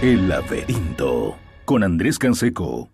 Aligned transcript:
El 0.00 0.28
laberinto 0.28 1.34
con 1.64 1.82
Andrés 1.82 2.20
Canseco. 2.20 2.88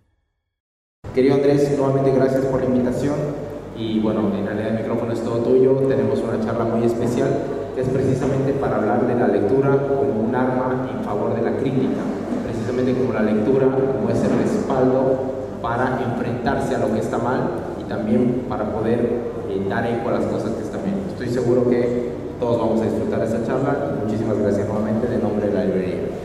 Querido 1.13 1.35
Andrés, 1.35 1.77
nuevamente 1.77 2.11
gracias 2.11 2.43
por 2.45 2.61
la 2.61 2.65
invitación 2.65 3.13
y 3.77 3.99
bueno, 3.99 4.33
en 4.35 4.43
realidad 4.43 4.69
el 4.69 4.77
micrófono 4.79 5.13
es 5.13 5.23
todo 5.23 5.37
tuyo. 5.43 5.73
Tenemos 5.87 6.17
una 6.21 6.43
charla 6.43 6.65
muy 6.65 6.83
especial 6.83 7.29
que 7.75 7.81
es 7.81 7.89
precisamente 7.89 8.53
para 8.53 8.77
hablar 8.77 9.05
de 9.05 9.13
la 9.13 9.27
lectura 9.27 9.77
como 9.87 10.19
un 10.19 10.33
arma 10.33 10.89
en 10.91 11.05
favor 11.05 11.35
de 11.35 11.43
la 11.43 11.55
crítica, 11.57 12.01
precisamente 12.43 12.99
como 12.99 13.13
la 13.13 13.21
lectura 13.21 13.67
como 13.67 14.09
ese 14.09 14.27
respaldo 14.27 15.59
para 15.61 16.01
enfrentarse 16.03 16.73
a 16.73 16.79
lo 16.79 16.91
que 16.91 17.01
está 17.01 17.19
mal 17.19 17.51
y 17.79 17.83
también 17.83 18.45
para 18.49 18.73
poder 18.73 18.99
eh, 19.47 19.63
dar 19.69 19.85
eco 19.85 20.09
a 20.09 20.13
las 20.13 20.25
cosas 20.25 20.53
que 20.53 20.63
están 20.63 20.83
bien. 20.83 20.95
Estoy 21.07 21.29
seguro 21.29 21.69
que 21.69 22.09
todos 22.39 22.59
vamos 22.59 22.81
a 22.81 22.85
disfrutar 22.85 23.21
esta 23.21 23.45
charla 23.45 23.95
muchísimas 24.03 24.39
gracias 24.39 24.67
nuevamente 24.67 25.07
de 25.07 25.19
nombre 25.19 25.45
de 25.49 25.53
la 25.53 25.65
librería. 25.65 26.24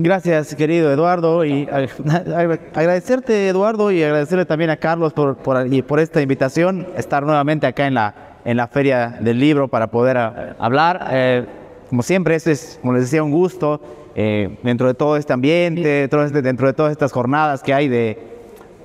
Gracias, 0.00 0.54
querido 0.54 0.92
Eduardo, 0.92 1.44
y 1.44 1.68
agradecerte, 1.68 3.48
Eduardo, 3.48 3.90
y 3.90 4.00
agradecerle 4.00 4.44
también 4.44 4.70
a 4.70 4.76
Carlos 4.76 5.12
por, 5.12 5.38
por, 5.38 5.98
esta 5.98 6.22
invitación, 6.22 6.86
estar 6.96 7.24
nuevamente 7.24 7.66
acá 7.66 7.88
en 7.88 7.94
la, 7.94 8.14
en 8.44 8.56
la 8.56 8.68
Feria 8.68 9.18
del 9.20 9.40
Libro 9.40 9.66
para 9.66 9.88
poder 9.88 10.16
ah, 10.16 10.54
hablar. 10.60 11.08
Eh, 11.10 11.44
como 11.90 12.04
siempre, 12.04 12.36
este 12.36 12.52
es, 12.52 12.78
como 12.80 12.92
les 12.92 13.02
decía, 13.02 13.24
un 13.24 13.32
gusto 13.32 13.80
eh, 14.14 14.56
dentro 14.62 14.86
de 14.86 14.94
todo 14.94 15.16
este 15.16 15.32
ambiente, 15.32 16.04
este, 16.04 16.42
dentro 16.42 16.68
de 16.68 16.74
todas 16.74 16.92
estas 16.92 17.10
jornadas 17.10 17.64
que 17.64 17.74
hay 17.74 17.88
de, 17.88 18.18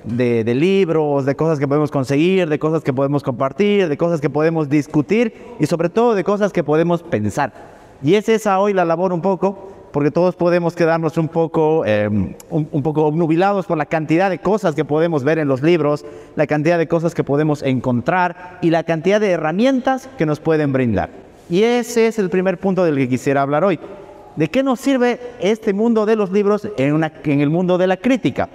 de, 0.02 0.42
de, 0.42 0.54
libros, 0.56 1.26
de 1.26 1.36
cosas 1.36 1.60
que 1.60 1.68
podemos 1.68 1.92
conseguir, 1.92 2.48
de 2.48 2.58
cosas 2.58 2.82
que 2.82 2.92
podemos 2.92 3.22
compartir, 3.22 3.88
de 3.88 3.96
cosas 3.96 4.20
que 4.20 4.30
podemos 4.30 4.68
discutir 4.68 5.32
y 5.60 5.66
sobre 5.66 5.90
todo 5.90 6.16
de 6.16 6.24
cosas 6.24 6.52
que 6.52 6.64
podemos 6.64 7.04
pensar. 7.04 7.52
Y 8.02 8.16
es 8.16 8.28
esa 8.28 8.58
hoy 8.58 8.72
la 8.72 8.84
labor 8.84 9.12
un 9.12 9.22
poco 9.22 9.73
porque 9.94 10.10
todos 10.10 10.34
podemos 10.34 10.74
quedarnos 10.74 11.16
un 11.18 11.28
poco, 11.28 11.84
eh, 11.86 12.08
un, 12.50 12.82
poco 12.82 13.04
obnubilados 13.04 13.66
por 13.66 13.78
la 13.78 13.86
cantidad 13.86 14.28
de 14.28 14.40
cosas 14.40 14.74
que 14.74 14.84
podemos 14.84 15.22
ver 15.22 15.38
en 15.38 15.46
los 15.46 15.62
libros, 15.62 16.04
la 16.34 16.48
cantidad 16.48 16.78
de 16.78 16.88
cosas 16.88 17.14
que 17.14 17.22
podemos 17.22 17.62
encontrar 17.62 18.58
y 18.60 18.70
la 18.70 18.82
cantidad 18.82 19.20
de 19.20 19.30
herramientas 19.30 20.10
que 20.18 20.26
nos 20.26 20.40
pueden 20.40 20.72
brindar. 20.72 21.10
Y 21.48 21.62
ese 21.62 22.08
es 22.08 22.18
el 22.18 22.28
primer 22.28 22.58
punto 22.58 22.82
del 22.82 22.96
que 22.96 23.08
quisiera 23.08 23.42
hablar 23.42 23.62
hoy. 23.62 23.78
¿De 24.34 24.48
qué 24.48 24.64
nos 24.64 24.80
sirve 24.80 25.20
este 25.38 25.72
mundo 25.72 26.06
de 26.06 26.16
los 26.16 26.32
libros 26.32 26.68
en, 26.76 27.40
el 27.40 27.50
mundo 27.50 27.78
de 27.78 27.86
la 27.86 27.96
crítica? 27.96 28.48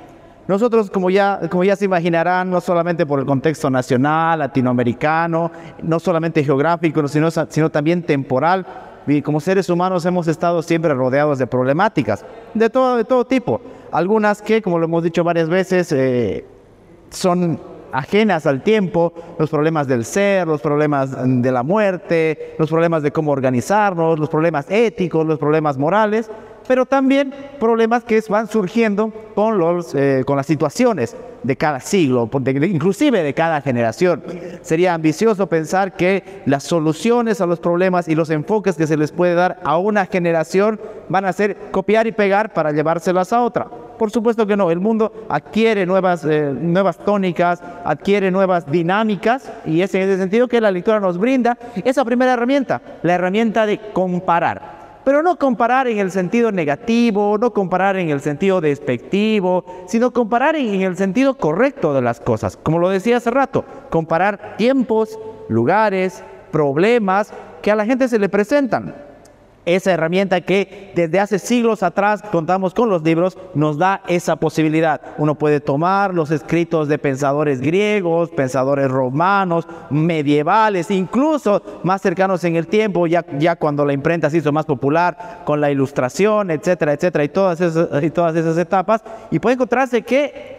Nosotros, 0.46 0.90
como 0.90 1.10
ya, 1.10 1.40
como 1.50 1.64
ya 1.64 1.78
se 1.78 1.86
imaginarán, 1.86 2.50
no 2.50 2.60
solamente 2.60 3.06
por 3.06 3.18
el 3.18 3.26
contexto 3.26 3.70
nacional, 3.70 4.40
latinoamericano, 4.40 5.52
no 5.84 6.02
solamente 6.02 6.44
geográfico, 6.44 7.08
sino 7.08 7.70
también 7.70 8.04
temporal, 8.04 8.89
como 9.24 9.40
seres 9.40 9.70
humanos 9.70 10.06
hemos 10.06 10.28
estado 10.28 10.62
siempre 10.62 10.94
rodeados 10.94 11.40
de 11.40 11.48
problemáticas 11.48 12.26
de 12.54 12.70
todo, 12.70 12.98
de 12.98 13.04
todo 13.04 13.26
tipo. 13.26 13.62
Algunas 13.92 14.42
que, 14.42 14.62
como 14.62 14.78
lo 14.78 14.86
hemos 14.86 15.04
dicho 15.04 15.24
varias 15.24 15.50
veces, 15.50 15.92
eh, 15.92 16.46
son 17.10 17.60
ajenas 17.92 18.46
al 18.46 18.62
tiempo, 18.62 19.14
los 19.38 19.50
problemas 19.50 19.88
del 19.88 20.06
ser, 20.06 20.48
los 20.48 20.62
problemas 20.62 21.16
de 21.26 21.52
la 21.52 21.64
muerte, 21.64 22.56
los 22.60 22.70
problemas 22.70 23.04
de 23.04 23.12
cómo 23.12 23.32
organizarnos, 23.32 24.20
los 24.20 24.30
problemas 24.30 24.70
éticos, 24.70 25.26
los 25.26 25.40
problemas 25.40 25.78
morales, 25.78 26.30
pero 26.70 26.86
también 26.86 27.34
problemas 27.60 28.04
que 28.04 28.22
van 28.30 28.48
surgiendo 28.48 29.12
con, 29.34 29.58
los, 29.58 29.96
eh, 29.96 30.22
con 30.24 30.38
las 30.38 30.46
situaciones 30.46 31.18
de 31.42 31.56
cada 31.56 31.80
siglo, 31.80 32.30
inclusive 32.62 33.24
de 33.24 33.34
cada 33.34 33.60
generación. 33.62 34.22
Sería 34.62 34.94
ambicioso 34.94 35.48
pensar 35.48 35.94
que 35.94 36.44
las 36.46 36.62
soluciones 36.62 37.42
a 37.42 37.48
los 37.48 37.60
problemas 37.60 38.08
y 38.08 38.14
los 38.14 38.30
enfoques 38.30 38.76
que 38.76 38.86
se 38.86 38.98
les 38.98 39.12
puede 39.12 39.34
dar 39.34 39.60
a 39.64 39.80
una 39.80 40.06
generación 40.06 40.80
van 41.08 41.26
a 41.26 41.34
ser 41.34 41.58
copiar 41.72 42.06
y 42.06 42.12
pegar 42.12 42.54
para 42.54 42.72
llevárselas 42.72 43.34
a 43.34 43.42
otra. 43.42 43.68
Por 43.98 44.12
supuesto 44.12 44.46
que 44.46 44.56
no, 44.56 44.70
el 44.70 44.80
mundo 44.80 45.12
adquiere 45.28 45.88
nuevas, 45.88 46.24
eh, 46.24 46.54
nuevas 46.54 47.00
tónicas, 47.00 47.64
adquiere 47.84 48.30
nuevas 48.30 48.70
dinámicas 48.70 49.52
y 49.66 49.82
es 49.82 49.96
en 49.96 50.04
ese 50.04 50.20
sentido 50.20 50.48
que 50.48 50.62
la 50.62 50.70
lectura 50.70 51.00
nos 51.00 51.18
brinda 51.18 51.58
esa 51.84 52.06
primera 52.06 52.34
herramienta, 52.34 52.80
la 53.02 53.16
herramienta 53.16 53.66
de 53.66 53.80
comparar 53.92 54.79
pero 55.04 55.24
no 55.24 55.38
comparar 55.38 55.88
en 55.88 56.00
el 56.00 56.12
sentido 56.12 56.52
negativo, 56.52 57.38
no 57.38 57.54
comparar 57.54 57.98
en 57.98 58.10
el 58.10 58.22
sentido 58.22 58.62
despectivo, 58.62 59.66
sino 59.88 60.12
comparar 60.12 60.56
en 60.56 60.82
el 60.82 60.98
sentido 60.98 61.36
correcto 61.36 61.94
de 61.94 62.02
las 62.02 62.20
cosas. 62.20 62.58
Como 62.58 62.80
lo 62.80 62.90
decía 62.90 63.18
hace 63.18 63.32
rato, 63.32 63.66
comparar 63.90 64.56
tiempos, 64.58 65.20
lugares, 65.48 66.24
problemas 66.52 67.34
que 67.62 67.72
a 67.72 67.76
la 67.76 67.86
gente 67.86 68.08
se 68.08 68.20
le 68.20 68.30
presentan 68.30 69.09
esa 69.66 69.92
herramienta 69.92 70.42
que 70.42 70.92
desde 70.96 71.20
hace 71.20 71.40
siglos 71.40 71.84
atrás 71.84 72.22
contamos 72.32 72.74
con 72.74 72.90
los 72.90 73.04
libros, 73.04 73.38
nos 73.54 73.78
da 73.78 74.02
esa 74.08 74.36
posibilidad. 74.36 75.02
Uno 75.18 75.36
puede 75.36 75.60
tomar 75.60 76.14
los 76.14 76.32
escritos 76.32 76.88
de 76.88 76.98
pensadores 76.98 77.62
griegos, 77.62 78.30
pensadores 78.30 78.90
romanos, 78.90 79.68
medievales, 79.90 80.92
incluso 80.92 81.62
más 81.84 82.02
cercanos 82.02 82.44
en 82.44 82.56
el 82.56 82.68
tiempo, 82.68 83.08
ya, 83.08 83.26
ya 83.38 83.56
cuando 83.56 83.86
la 83.86 83.94
imprenta 83.94 84.30
se 84.30 84.38
hizo 84.38 84.52
más 84.52 84.66
popular, 84.66 85.42
con 85.46 85.62
la 85.62 85.72
ilustración, 85.72 86.52
etcétera, 86.52 86.94
etcétera, 86.94 87.24
y 87.24 87.30
todas 87.30 87.62
esas, 87.62 88.04
y 88.04 88.10
todas 88.10 88.36
esas 88.36 88.58
etapas, 88.58 89.04
y 89.32 89.40
puede 89.40 89.56
encontrarse 89.56 90.02
que 90.02 90.58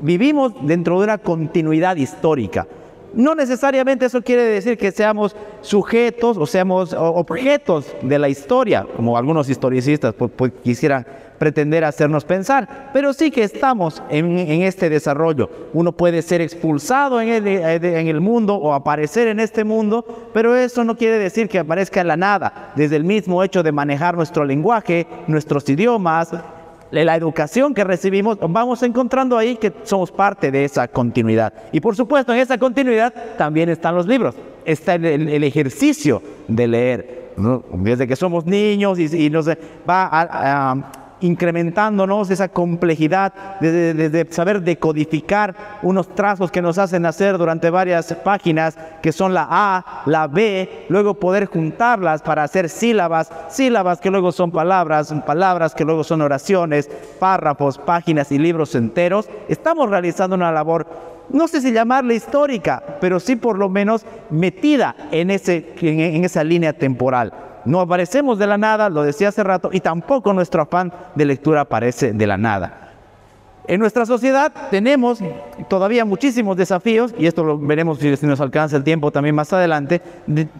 vivimos 0.00 0.52
dentro 0.66 0.98
de 0.98 1.04
una 1.04 1.18
continuidad 1.18 1.96
histórica. 1.96 2.66
No 3.14 3.34
necesariamente 3.34 4.06
eso 4.06 4.22
quiere 4.22 4.42
decir 4.42 4.76
que 4.76 4.90
seamos 4.90 5.36
sujetos 5.60 6.36
o 6.36 6.46
seamos 6.46 6.92
objetos 6.92 7.94
de 8.02 8.18
la 8.18 8.28
historia, 8.28 8.86
como 8.96 9.16
algunos 9.16 9.48
historicistas 9.48 10.14
quisieran 10.62 11.06
pretender 11.38 11.84
hacernos 11.84 12.24
pensar, 12.24 12.90
pero 12.92 13.12
sí 13.12 13.30
que 13.30 13.42
estamos 13.42 14.02
en, 14.08 14.38
este 14.62 14.88
desarrollo. 14.88 15.50
Uno 15.72 15.92
puede 15.92 16.22
ser 16.22 16.40
expulsado 16.40 17.20
en 17.20 17.28
el, 17.28 17.46
en 17.46 18.08
el 18.08 18.20
mundo 18.20 18.54
o 18.54 18.72
aparecer 18.72 19.28
en 19.28 19.40
este 19.40 19.64
mundo, 19.64 20.30
pero 20.32 20.56
eso 20.56 20.84
no 20.84 20.96
quiere 20.96 21.18
decir 21.18 21.48
que 21.48 21.58
aparezca 21.58 22.00
en 22.00 22.08
la 22.08 22.16
nada. 22.16 22.72
Desde 22.76 22.96
el 22.96 23.04
mismo 23.04 23.42
hecho 23.42 23.62
de 23.62 23.72
manejar 23.72 24.16
nuestro 24.16 24.44
lenguaje, 24.44 25.06
nuestros 25.26 25.68
idiomas, 25.68 26.30
la 27.02 27.16
educación 27.16 27.74
que 27.74 27.82
recibimos, 27.82 28.38
vamos 28.40 28.82
encontrando 28.82 29.36
ahí 29.36 29.56
que 29.56 29.72
somos 29.84 30.12
parte 30.12 30.50
de 30.50 30.64
esa 30.64 30.86
continuidad. 30.86 31.52
Y 31.72 31.80
por 31.80 31.96
supuesto, 31.96 32.32
en 32.32 32.40
esa 32.40 32.58
continuidad 32.58 33.12
también 33.36 33.70
están 33.70 33.94
los 33.94 34.06
libros, 34.06 34.34
está 34.64 34.94
el, 34.94 35.42
ejercicio 35.42 36.22
de 36.46 36.68
leer. 36.68 37.24
Desde 37.72 38.06
que 38.06 38.14
somos 38.14 38.46
niños 38.46 38.98
y, 39.00 39.28
nos 39.28 39.48
va 39.48 40.08
a 40.12 41.03
incrementándonos 41.24 42.30
esa 42.30 42.48
complejidad 42.48 43.32
de, 43.60 44.26
saber 44.30 44.60
decodificar 44.62 45.78
unos 45.82 46.14
trazos 46.14 46.50
que 46.50 46.60
nos 46.60 46.76
hacen 46.76 47.06
hacer 47.06 47.38
durante 47.38 47.70
varias 47.70 48.12
páginas, 48.22 48.76
que 49.02 49.10
son 49.10 49.32
la 49.32 49.46
A, 49.50 50.02
la 50.04 50.26
B, 50.26 50.86
luego 50.90 51.14
poder 51.14 51.46
juntarlas 51.46 52.20
para 52.22 52.42
hacer 52.42 52.68
sílabas, 52.68 53.32
sílabas 53.48 54.00
que 54.00 54.10
luego 54.10 54.32
son 54.32 54.50
palabras, 54.50 55.14
palabras 55.26 55.74
que 55.74 55.84
luego 55.84 56.04
son 56.04 56.20
oraciones, 56.20 56.90
párrafos, 57.18 57.78
páginas 57.78 58.30
y 58.30 58.38
libros 58.38 58.74
enteros. 58.74 59.28
Estamos 59.48 59.88
realizando 59.88 60.36
una 60.36 60.52
labor 60.52 60.86
no 61.30 61.48
sé 61.48 61.62
si 61.62 61.72
llamarla 61.72 62.12
histórica, 62.12 62.82
pero 63.00 63.18
sí 63.18 63.36
por 63.36 63.58
lo 63.58 63.70
menos 63.70 64.04
metida 64.28 64.94
en, 65.10 65.30
ese, 65.30 65.74
en 65.80 66.22
esa 66.22 66.44
línea 66.44 66.74
temporal. 66.74 67.32
No 67.64 67.80
aparecemos 67.80 68.38
de 68.38 68.46
la 68.46 68.58
nada, 68.58 68.88
lo 68.88 69.02
decía 69.02 69.28
hace 69.28 69.42
rato, 69.42 69.70
y 69.72 69.80
tampoco 69.80 70.32
nuestro 70.32 70.62
afán 70.62 70.92
de 71.14 71.24
lectura 71.24 71.62
aparece 71.62 72.12
de 72.12 72.26
la 72.26 72.36
nada. 72.36 72.84
En 73.66 73.80
nuestra 73.80 74.04
sociedad 74.04 74.52
tenemos 74.70 75.20
todavía 75.68 76.04
muchísimos 76.04 76.56
desafíos, 76.56 77.14
y 77.18 77.26
esto 77.26 77.44
lo 77.44 77.58
veremos 77.58 77.98
si 77.98 78.26
nos 78.26 78.40
alcanza 78.40 78.76
el 78.76 78.84
tiempo 78.84 79.10
también 79.10 79.34
más 79.34 79.52
adelante, 79.54 80.02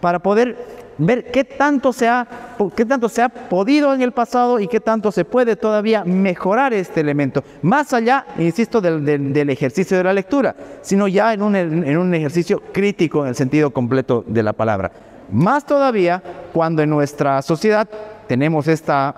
para 0.01 0.17
poder 0.17 0.57
ver 0.97 1.29
qué 1.29 1.43
tanto, 1.43 1.93
se 1.93 2.07
ha, 2.07 2.25
qué 2.75 2.83
tanto 2.83 3.07
se 3.07 3.21
ha 3.21 3.29
podido 3.29 3.93
en 3.93 4.01
el 4.01 4.11
pasado 4.11 4.59
y 4.59 4.67
qué 4.67 4.79
tanto 4.79 5.11
se 5.11 5.23
puede 5.23 5.55
todavía 5.55 6.03
mejorar 6.03 6.73
este 6.73 7.01
elemento. 7.01 7.43
Más 7.61 7.93
allá, 7.93 8.25
insisto, 8.39 8.81
del, 8.81 9.49
ejercicio 9.49 9.97
de 9.97 10.03
la 10.03 10.13
lectura, 10.13 10.55
sino 10.81 11.07
ya 11.07 11.33
en 11.33 11.43
un, 11.43 11.55
en 11.55 11.97
un 11.97 12.13
ejercicio 12.15 12.61
crítico 12.71 13.21
en 13.23 13.29
el 13.29 13.35
sentido 13.35 13.69
completo 13.69 14.23
de 14.25 14.41
la 14.41 14.53
palabra. 14.53 14.91
Más 15.31 15.65
todavía 15.65 16.21
cuando 16.55 16.81
en 16.81 16.89
nuestra 16.89 17.41
sociedad 17.41 17.85
tenemos 18.29 18.69
esta, 18.69 19.13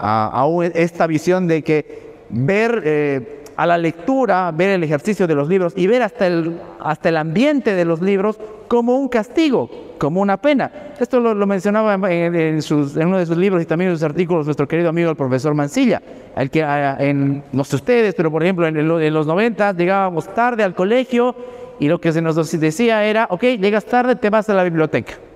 esta 0.74 1.06
visión 1.06 1.48
de 1.48 1.62
que 1.62 2.16
ver 2.30 2.82
eh, 2.84 3.44
a 3.56 3.68
la 3.68 3.78
lectura, 3.78 4.52
ver 4.52 4.72
el 4.72 4.84
ejercicio 4.84 5.28
de 5.28 5.36
los 5.36 5.48
libros 5.48 5.74
y 5.76 5.86
ver 5.86 6.02
hasta 6.02 6.26
el, 6.26 6.60
hasta 6.80 7.10
el 7.10 7.18
ambiente 7.18 7.76
de 7.76 7.86
los 7.86 8.02
libros 8.02 8.40
como 8.68 8.96
un 8.98 9.08
castigo, 9.08 9.70
como 10.00 10.20
una 10.20 10.38
pena. 10.38 10.72
Esto 11.00 11.20
lo, 11.20 11.46
mencionaba 11.46 11.94
en, 11.94 12.60
uno 13.06 13.18
de 13.20 13.26
sus 13.28 13.38
libros 13.38 13.62
y 13.62 13.68
también 13.68 13.92
en 13.92 13.98
sus 13.98 14.04
artículos 14.04 14.48
nuestro 14.48 14.68
querido 14.68 14.90
amigo 14.90 15.12
el 15.12 15.16
profesor 15.16 15.54
Mancilla, 15.54 16.02
el 16.36 16.50
que 16.50 16.62
en, 16.62 17.44
no 17.52 17.64
sé 17.64 17.76
ustedes, 17.76 18.16
pero 18.16 18.32
por 18.32 18.42
ejemplo 18.42 18.66
en, 18.66 18.78
en 18.78 19.14
los 19.14 19.28
90 19.28 19.74
llegábamos 19.74 20.28
tarde 20.34 20.64
al 20.64 20.74
colegio 20.74 21.36
y 21.80 21.88
lo 21.88 22.02
que 22.02 22.12
se 22.12 22.20
nos 22.20 22.60
decía 22.60 23.06
era, 23.06 23.28
ok, 23.30 23.44
llegas 23.60 23.86
tarde, 23.86 24.16
te 24.16 24.32
vas 24.32 24.50
a 24.50 24.56
la 24.56 24.64
biblioteca. 24.64 25.27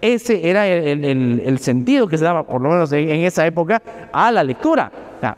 Ese 0.00 0.48
era 0.48 0.66
el, 0.66 1.58
sentido 1.58 2.08
que 2.08 2.16
se 2.16 2.24
daba, 2.24 2.44
por 2.44 2.60
lo 2.60 2.70
menos 2.70 2.90
en, 2.92 3.08
esa 3.10 3.46
época, 3.46 3.82
a 4.12 4.30
la 4.32 4.42
lectura. 4.42 4.90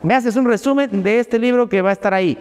me 0.03 0.15
haces 0.15 0.37
un 0.37 0.45
resumen 0.45 1.03
de 1.03 1.19
este 1.19 1.39
libro 1.39 1.69
que 1.69 1.83
va 1.83 1.91
a 1.91 1.93
estar 1.93 2.15
ahí. 2.15 2.39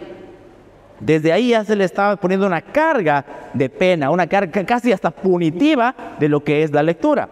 Desde 1.00 1.32
ahí 1.32 1.48
ya 1.48 1.64
se 1.64 1.74
le 1.74 1.82
estaba 1.82 2.14
poniendo 2.14 2.46
una 2.46 2.60
carga 2.60 3.24
de 3.52 3.68
pena, 3.68 4.10
una 4.10 4.28
carga 4.28 4.64
casi 4.64 4.92
hasta 4.92 5.10
punitiva 5.10 5.94
de 6.20 6.28
lo 6.28 6.44
que 6.44 6.62
es 6.62 6.70
la 6.70 6.82
lectura. 6.82 7.28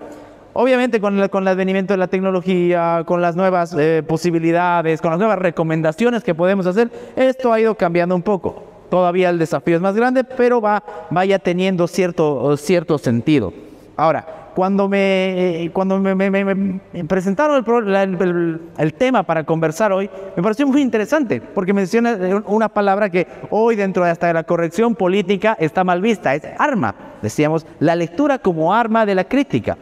Obviamente 0.53 1.01
con 1.01 1.21
el, 1.21 1.31
con 1.31 1.45
el 1.45 1.49
advenimiento 1.49 1.93
de 1.95 1.99
la 1.99 2.09
tecnología, 2.09 3.05
con 3.07 3.23
las 3.23 3.37
nuevas 3.37 3.73
eh, 3.79 4.03
posibilidades, 4.05 5.01
con 5.01 5.13
las 5.13 5.21
nuevas 5.21 5.39
recomendaciones 5.39 6.25
que 6.25 6.35
podemos 6.35 6.67
hacer, 6.67 6.91
esto 7.15 7.53
ha 7.53 7.61
ido 7.61 7.77
cambiando 7.77 8.17
un 8.17 8.23
poco. 8.23 8.65
Todavía 8.91 9.31
el 9.31 9.39
desafío 9.39 9.77
es 9.77 9.83
más 9.83 9.95
grande, 9.95 10.25
pero 10.25 10.61
va, 10.61 10.83
vaya 11.11 11.39
teniendo 11.39 11.87
cierto, 11.87 12.57
cierto 12.57 12.99
sentido. 12.99 13.53
Ahora, 13.97 14.40
cuando 14.55 14.89
me, 14.89 15.65
eh, 15.65 15.71
cuando 15.73 15.99
me, 15.99 16.81
presentaron 17.07 17.65
el, 17.67 18.61
el, 18.79 18.95
tema 18.95 19.23
para 19.23 19.45
conversar 19.45 19.93
hoy, 19.93 20.11
me 20.37 20.43
pareció 20.43 20.67
muy 20.67 20.83
interesante, 20.83 21.41
porque 21.41 21.73
menciona 21.73 22.43
una 22.47 22.69
palabra 22.69 23.11
que 23.11 23.27
hoy 23.51 23.77
dentro 23.77 24.05
de 24.05 24.11
hasta 24.11 24.33
la 24.33 24.45
corrección 24.45 24.95
política 24.95 25.57
está 25.59 25.85
mal 25.85 26.01
vista, 26.01 26.35
es 26.35 26.43
arma. 26.59 26.95
Decíamos, 27.23 27.67
la 27.79 27.97
lectura 27.97 28.39
como 28.39 28.75
arma 28.75 29.07
de 29.07 29.15
la 29.15 29.25
crítica. 29.25 29.77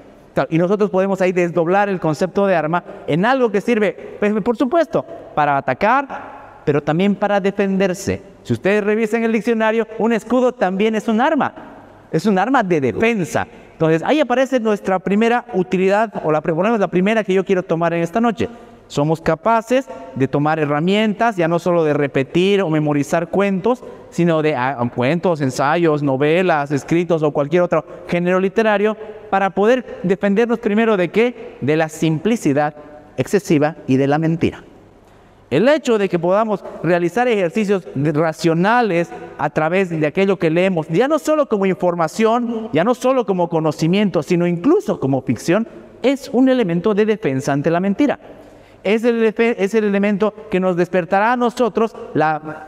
Y 0.50 0.58
nosotros 0.58 0.90
podemos 0.90 1.20
ahí 1.20 1.32
desdoblar 1.32 1.88
el 1.88 1.98
concepto 1.98 2.46
de 2.46 2.54
arma 2.54 2.84
en 3.06 3.24
algo 3.24 3.50
que 3.50 3.60
sirve, 3.60 4.16
pues, 4.20 4.32
por 4.42 4.56
supuesto, 4.56 5.04
para 5.34 5.56
atacar, 5.56 6.62
pero 6.64 6.82
también 6.82 7.14
para 7.14 7.40
defenderse. 7.40 8.22
Si 8.42 8.52
ustedes 8.52 8.84
revisen 8.84 9.24
el 9.24 9.32
diccionario, 9.32 9.86
un 9.98 10.12
escudo 10.12 10.52
también 10.52 10.94
es 10.94 11.08
un 11.08 11.20
arma. 11.20 11.52
Es 12.10 12.24
un 12.26 12.38
arma 12.38 12.62
de 12.62 12.80
defensa. 12.80 13.46
Entonces, 13.78 14.02
ahí 14.04 14.18
aparece 14.18 14.58
nuestra 14.58 14.98
primera 14.98 15.44
utilidad, 15.52 16.12
o 16.24 16.32
la, 16.32 16.42
la 16.78 16.88
primera 16.88 17.22
que 17.22 17.32
yo 17.32 17.44
quiero 17.44 17.62
tomar 17.62 17.92
en 17.94 18.02
esta 18.02 18.20
noche. 18.20 18.48
Somos 18.88 19.20
capaces 19.20 19.86
de 20.16 20.26
tomar 20.26 20.58
herramientas, 20.58 21.36
ya 21.36 21.46
no 21.46 21.60
solo 21.60 21.84
de 21.84 21.92
repetir 21.92 22.60
o 22.60 22.70
memorizar 22.70 23.28
cuentos, 23.28 23.84
sino 24.10 24.42
de 24.42 24.56
ah, 24.56 24.76
cuentos, 24.92 25.40
ensayos, 25.42 26.02
novelas, 26.02 26.72
escritos 26.72 27.22
o 27.22 27.30
cualquier 27.30 27.62
otro 27.62 27.84
género 28.08 28.40
literario, 28.40 28.96
para 29.30 29.50
poder 29.50 30.00
defendernos 30.02 30.58
primero 30.58 30.96
de 30.96 31.10
qué? 31.10 31.56
De 31.60 31.76
la 31.76 31.88
simplicidad 31.88 32.74
excesiva 33.16 33.76
y 33.86 33.96
de 33.96 34.08
la 34.08 34.18
mentira. 34.18 34.64
El 35.50 35.66
hecho 35.68 35.96
de 35.96 36.08
que 36.10 36.18
podamos 36.18 36.62
realizar 36.82 37.26
ejercicios 37.26 37.88
racionales 37.94 39.08
a 39.38 39.48
través 39.48 39.88
de 39.88 40.06
aquello 40.06 40.38
que 40.38 40.50
leemos, 40.50 40.88
ya 40.88 41.08
no 41.08 41.18
solo 41.18 41.48
como 41.48 41.64
información, 41.64 42.68
ya 42.72 42.84
no 42.84 42.94
solo 42.94 43.24
como 43.24 43.48
conocimiento, 43.48 44.22
sino 44.22 44.46
incluso 44.46 45.00
como 45.00 45.22
ficción, 45.22 45.66
es 46.02 46.28
un 46.32 46.50
elemento 46.50 46.92
de 46.92 47.06
defensa 47.06 47.52
ante 47.52 47.70
la 47.70 47.80
mentira. 47.80 48.18
Es 48.84 49.04
el, 49.04 49.34
elemento 49.84 50.34
que 50.50 50.60
nos 50.60 50.76
despertará 50.76 51.32
a 51.32 51.36
nosotros 51.36 51.96
la, 52.14 52.66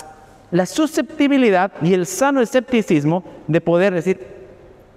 la 0.50 0.66
susceptibilidad 0.66 1.72
y 1.82 1.92
el 1.92 2.06
sano 2.06 2.40
escepticismo 2.40 3.22
de 3.46 3.60
poder 3.60 3.92
decir, 3.92 4.26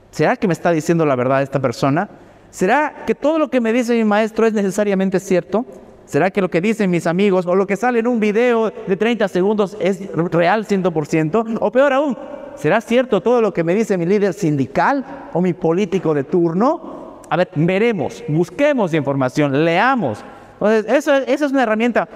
¿será 0.10 0.38
que 0.38 0.48
me 0.48 0.54
está 0.54 0.72
diciendo 0.72 1.06
la 1.06 1.16
verdad 1.16 1.44
esta 1.44 1.60
persona? 1.60 2.10
¿Será 2.50 3.04
que 3.06 3.14
todo 3.14 3.40
lo 3.40 3.50
que 3.50 3.60
me 3.60 3.74
dice 3.74 3.94
mi 3.94 4.04
maestro 4.06 4.48
es 4.48 4.54
necesariamente 4.54 5.20
cierto? 5.20 5.66
¿Será 6.06 6.32
que 6.32 6.42
lo 6.42 6.50
que 6.50 6.62
dicen 6.62 6.90
mis 6.90 7.08
amigos 7.08 7.46
o 7.46 7.56
lo 7.56 7.66
que 7.66 7.78
sale 7.78 8.00
en 8.00 8.08
un 8.08 8.20
video 8.20 8.72
de 8.88 8.98
30 8.98 9.28
segundos 9.28 9.78
es 9.80 10.12
real 10.14 10.66
100%? 10.66 11.58
O 11.62 11.72
peor 11.72 11.94
aún, 11.94 12.18
¿será 12.56 12.82
cierto 12.82 13.22
todo 13.22 13.42
lo 13.42 13.54
que 13.54 13.64
me 13.64 13.74
dice 13.74 13.98
mi 13.98 14.06
líder 14.06 14.34
sindical 14.34 15.30
o 15.34 15.42
mi 15.42 15.54
político 15.54 16.14
de 16.14 16.24
turno? 16.24 17.22
A 17.30 17.38
ver, 17.38 17.50
veremos, 17.56 18.24
busquemos 18.28 18.94
información, 18.94 19.64
leamos. 19.64 20.24
Entonces, 20.54 20.86
eso, 20.92 21.16
esa 21.16 21.46
es 21.46 21.52
una 21.52 21.64
herramienta 21.64 22.08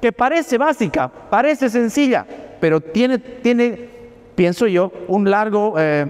que 0.00 0.12
parece 0.12 0.58
básica, 0.58 1.08
parece 1.08 1.70
sencilla, 1.70 2.26
pero 2.60 2.80
tiene, 2.80 3.18
tiene 3.18 3.98
pienso 4.34 4.66
yo, 4.68 4.92
un 5.08 5.28
largo, 5.28 5.74
eh, 5.78 6.06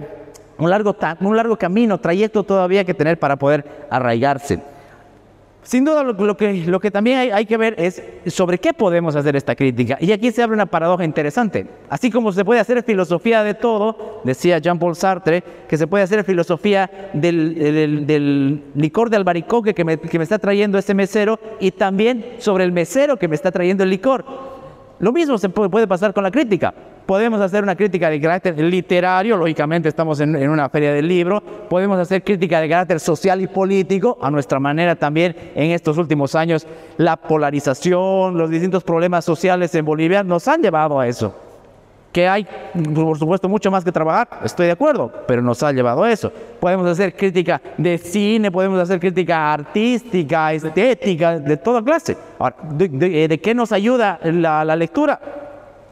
un, 0.59 0.69
largo, 0.69 0.95
un 1.21 1.37
largo 1.37 1.57
camino, 1.57 1.99
trayecto 1.99 2.43
todavía 2.43 2.85
que 2.85 2.93
tener 2.93 3.19
para 3.19 3.37
poder 3.37 3.87
arraigarse. 3.89 4.61
Sin 5.69 5.85
duda 5.85 6.03
lo, 6.03 6.35
que, 6.81 6.91
también 6.91 7.31
hay, 7.31 7.45
que 7.45 7.59
ver 7.59 7.75
es 7.77 8.03
sobre 8.29 8.57
qué 8.57 8.73
podemos 8.73 9.15
hacer 9.17 9.37
esta 9.37 9.55
crítica. 9.55 9.99
Y 10.01 10.13
aquí 10.13 10.33
se 10.33 10.43
abre 10.43 10.55
una 10.55 10.65
paradoja 10.65 11.05
interesante. 11.05 11.67
Así 11.91 12.11
como 12.11 12.33
se 12.33 12.43
puede 12.43 12.59
hacer 12.59 12.83
filosofía 12.83 13.43
de 13.43 13.53
todo, 13.53 14.23
decía 14.25 14.61
Jean-Paul 14.61 14.97
Sartre, 14.97 15.45
que 15.69 15.77
se 15.77 15.87
puede 15.87 16.05
hacer 16.05 16.25
filosofía 16.25 17.11
del, 17.13 18.63
licor 18.77 19.11
de 19.11 19.17
albaricoque 19.19 19.75
que 19.75 19.85
me, 19.85 19.99
que 19.99 20.17
me 20.17 20.25
está 20.25 20.39
trayendo 20.39 20.79
ese 20.79 20.95
mesero 20.95 21.39
y 21.61 21.71
también 21.71 22.25
sobre 22.39 22.65
el 22.65 22.73
mesero 22.73 23.19
que 23.19 23.29
me 23.29 23.35
está 23.35 23.53
trayendo 23.53 23.85
el 23.85 23.91
licor. 23.91 24.25
Lo 25.01 25.13
mismo 25.13 25.37
se 25.37 25.51
puede 25.51 25.87
pasar 25.87 26.15
con 26.15 26.25
la 26.25 26.31
crítica. 26.31 26.73
Podemos 27.09 27.41
hacer 27.41 27.63
una 27.63 27.75
crítica 27.75 28.11
de 28.11 28.21
carácter 28.21 28.59
literario, 28.59 29.39
lógicamente 29.39 29.89
estamos 29.89 30.21
en, 30.21 30.37
una 30.47 30.69
feria 30.69 30.93
del 30.93 31.09
libro. 31.09 31.41
Podemos 31.41 31.99
hacer 31.99 32.23
crítica 32.23 32.61
de 32.61 32.69
carácter 32.69 33.01
social 33.01 33.41
y 33.41 33.47
político, 33.47 34.19
a 34.21 34.31
nuestra 34.31 34.61
manera 34.61 34.95
también 34.95 35.35
en 35.55 35.71
estos 35.71 35.97
últimos 35.97 36.35
años. 36.35 36.67
La 36.99 37.17
polarización, 37.17 38.37
los 38.37 38.51
distintos 38.51 38.85
problemas 38.85 39.25
sociales 39.25 39.75
en 39.75 39.87
Bolivia 39.87 40.23
nos 40.23 40.47
han 40.49 40.61
llevado 40.61 41.01
a 41.01 41.09
eso. 41.09 41.35
Que 42.13 42.29
hay, 42.29 42.47
por 42.95 43.19
supuesto, 43.19 43.49
mucho 43.49 43.71
más 43.71 43.83
que 43.83 43.91
trabajar, 43.91 44.29
estoy 44.45 44.67
de 44.67 44.73
acuerdo, 44.73 45.11
pero 45.27 45.41
nos 45.41 45.63
ha 45.63 45.73
llevado 45.73 46.03
a 46.03 46.13
eso. 46.13 46.31
Podemos 46.61 46.87
hacer 46.91 47.17
crítica 47.17 47.59
de 47.79 47.97
cine, 47.97 48.51
podemos 48.51 48.79
hacer 48.79 49.01
crítica 49.01 49.51
artística, 49.51 50.53
estética, 50.53 51.39
de 51.39 51.57
toda 51.57 51.83
clase. 51.83 52.19
¿de, 52.75 53.41
qué 53.43 53.55
nos 53.55 53.73
ayuda 53.73 54.21
la 54.23 54.77
lectura? 54.77 55.19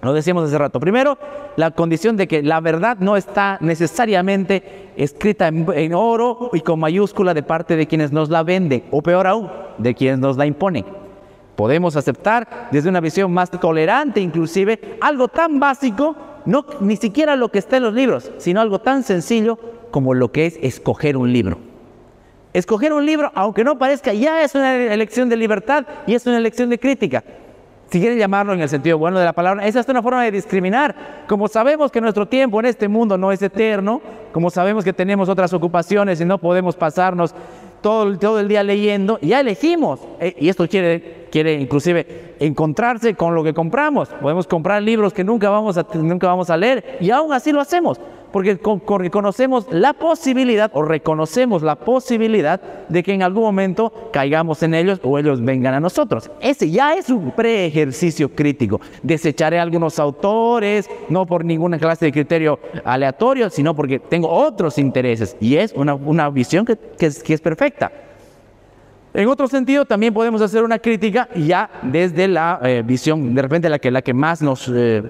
Lo 0.06 0.12
decíamos 0.12 0.44
hace 0.44 0.56
rato. 0.56 0.78
Primero, 0.78 1.18
la 1.56 1.72
condición 1.72 2.16
de 2.16 2.28
que 2.28 2.40
la 2.40 2.60
verdad 2.60 2.96
no 3.00 3.16
está 3.16 3.58
necesariamente 3.60 4.92
escrita 4.96 5.48
en, 5.48 5.94
oro 5.94 6.50
y 6.52 6.60
con 6.60 6.78
mayúscula 6.78 7.34
de 7.34 7.42
parte 7.42 7.74
de 7.74 7.88
quienes 7.88 8.12
nos 8.12 8.30
la 8.30 8.44
venden, 8.44 8.84
o 8.92 9.02
peor 9.02 9.26
aún, 9.26 9.50
de 9.78 9.96
quienes 9.96 10.20
nos 10.20 10.36
la 10.36 10.46
imponen. 10.46 10.84
Podemos 11.56 11.96
aceptar 11.96 12.68
desde 12.70 12.88
una 12.88 13.00
visión 13.00 13.32
más 13.32 13.50
tolerante 13.50 14.20
inclusive 14.20 14.96
algo 15.00 15.26
tan 15.26 15.58
básico, 15.58 16.14
no 16.44 16.64
ni 16.78 16.96
siquiera 16.96 17.34
lo 17.34 17.48
que 17.48 17.58
está 17.58 17.78
en 17.78 17.82
los 17.82 17.94
libros, 17.94 18.30
sino 18.38 18.60
algo 18.60 18.78
tan 18.78 19.02
sencillo 19.02 19.58
como 19.90 20.14
lo 20.14 20.30
que 20.30 20.46
es 20.46 20.56
escoger 20.62 21.16
un 21.16 21.32
libro. 21.32 21.58
Escoger 22.52 22.92
un 22.92 23.04
libro, 23.04 23.32
aunque 23.34 23.64
no 23.64 23.76
parezca, 23.76 24.14
ya 24.14 24.44
es 24.44 24.54
una 24.54 24.76
elección 24.76 25.28
de 25.28 25.36
libertad 25.36 25.84
y 26.06 26.14
es 26.14 26.24
una 26.26 26.38
elección 26.38 26.70
de 26.70 26.78
crítica 26.78 27.24
si 27.88 28.00
quieren 28.00 28.18
llamarlo 28.18 28.52
en 28.52 28.60
el 28.60 28.68
sentido 28.68 28.98
bueno 28.98 29.18
de 29.18 29.24
la 29.24 29.32
palabra, 29.32 29.66
esa 29.66 29.80
es 29.80 29.88
una 29.88 30.02
forma 30.02 30.24
de 30.24 30.32
discriminar. 30.32 31.24
Como 31.28 31.46
sabemos 31.46 31.92
que 31.92 32.00
nuestro 32.00 32.26
tiempo 32.26 32.58
en 32.60 32.66
este 32.66 32.88
mundo 32.88 33.16
no 33.16 33.30
es 33.30 33.40
eterno, 33.42 34.00
como 34.32 34.50
sabemos 34.50 34.84
que 34.84 34.92
tenemos 34.92 35.28
otras 35.28 35.52
ocupaciones 35.52 36.20
y 36.20 36.24
no 36.24 36.38
podemos 36.38 36.74
pasarnos 36.74 37.34
todo, 37.80 38.18
todo 38.18 38.40
el 38.40 38.48
día 38.48 38.64
leyendo, 38.64 39.18
ya 39.20 39.40
elegimos. 39.40 40.00
Eh, 40.20 40.34
y 40.38 40.48
esto 40.48 40.66
quiere, 40.68 41.28
quiere 41.30 41.54
inclusive 41.54 42.34
encontrarse 42.40 43.14
con 43.14 43.34
lo 43.34 43.44
que 43.44 43.54
compramos. 43.54 44.08
Podemos 44.20 44.46
comprar 44.48 44.82
libros 44.82 45.12
que 45.12 45.22
nunca 45.22 45.48
vamos 45.48 45.78
a, 45.78 45.86
nunca 45.94 46.26
vamos 46.26 46.50
a 46.50 46.56
leer 46.56 46.98
y 47.00 47.10
aún 47.10 47.32
así 47.32 47.52
lo 47.52 47.60
hacemos 47.60 48.00
porque 48.36 48.58
conocemos 48.58 49.66
la 49.70 49.94
posibilidad 49.94 50.70
o 50.74 50.82
reconocemos 50.82 51.62
la 51.62 51.74
posibilidad 51.74 52.60
de 52.86 53.02
que 53.02 53.14
en 53.14 53.22
algún 53.22 53.44
momento 53.44 54.10
caigamos 54.12 54.62
en 54.62 54.74
ellos 54.74 55.00
o 55.02 55.18
ellos 55.18 55.42
vengan 55.42 55.72
a 55.72 55.80
nosotros. 55.80 56.30
Ese 56.38 56.70
ya 56.70 56.92
es 56.92 57.08
un 57.08 57.30
pre-ejercicio 57.30 58.28
crítico. 58.28 58.78
Desecharé 59.02 59.58
algunos 59.58 59.98
autores, 59.98 60.86
no 61.08 61.24
por 61.24 61.46
ninguna 61.46 61.78
clase 61.78 62.04
de 62.04 62.12
criterio 62.12 62.58
aleatorio, 62.84 63.48
sino 63.48 63.74
porque 63.74 64.00
tengo 64.00 64.28
otros 64.28 64.76
intereses 64.76 65.34
y 65.40 65.56
es 65.56 65.72
una, 65.72 66.28
visión 66.28 66.66
que, 66.66 66.76
es, 66.98 67.40
perfecta. 67.40 67.90
En 69.14 69.28
otro 69.28 69.48
sentido, 69.48 69.86
también 69.86 70.12
podemos 70.12 70.42
hacer 70.42 70.62
una 70.62 70.78
crítica 70.78 71.26
ya 71.34 71.70
desde 71.80 72.28
la 72.28 72.60
eh, 72.62 72.82
visión, 72.84 73.34
de 73.34 73.40
repente 73.40 73.70
la 73.70 73.78
que, 73.78 74.12
más 74.12 74.42
nos 74.42 74.68
eh, 74.68 75.04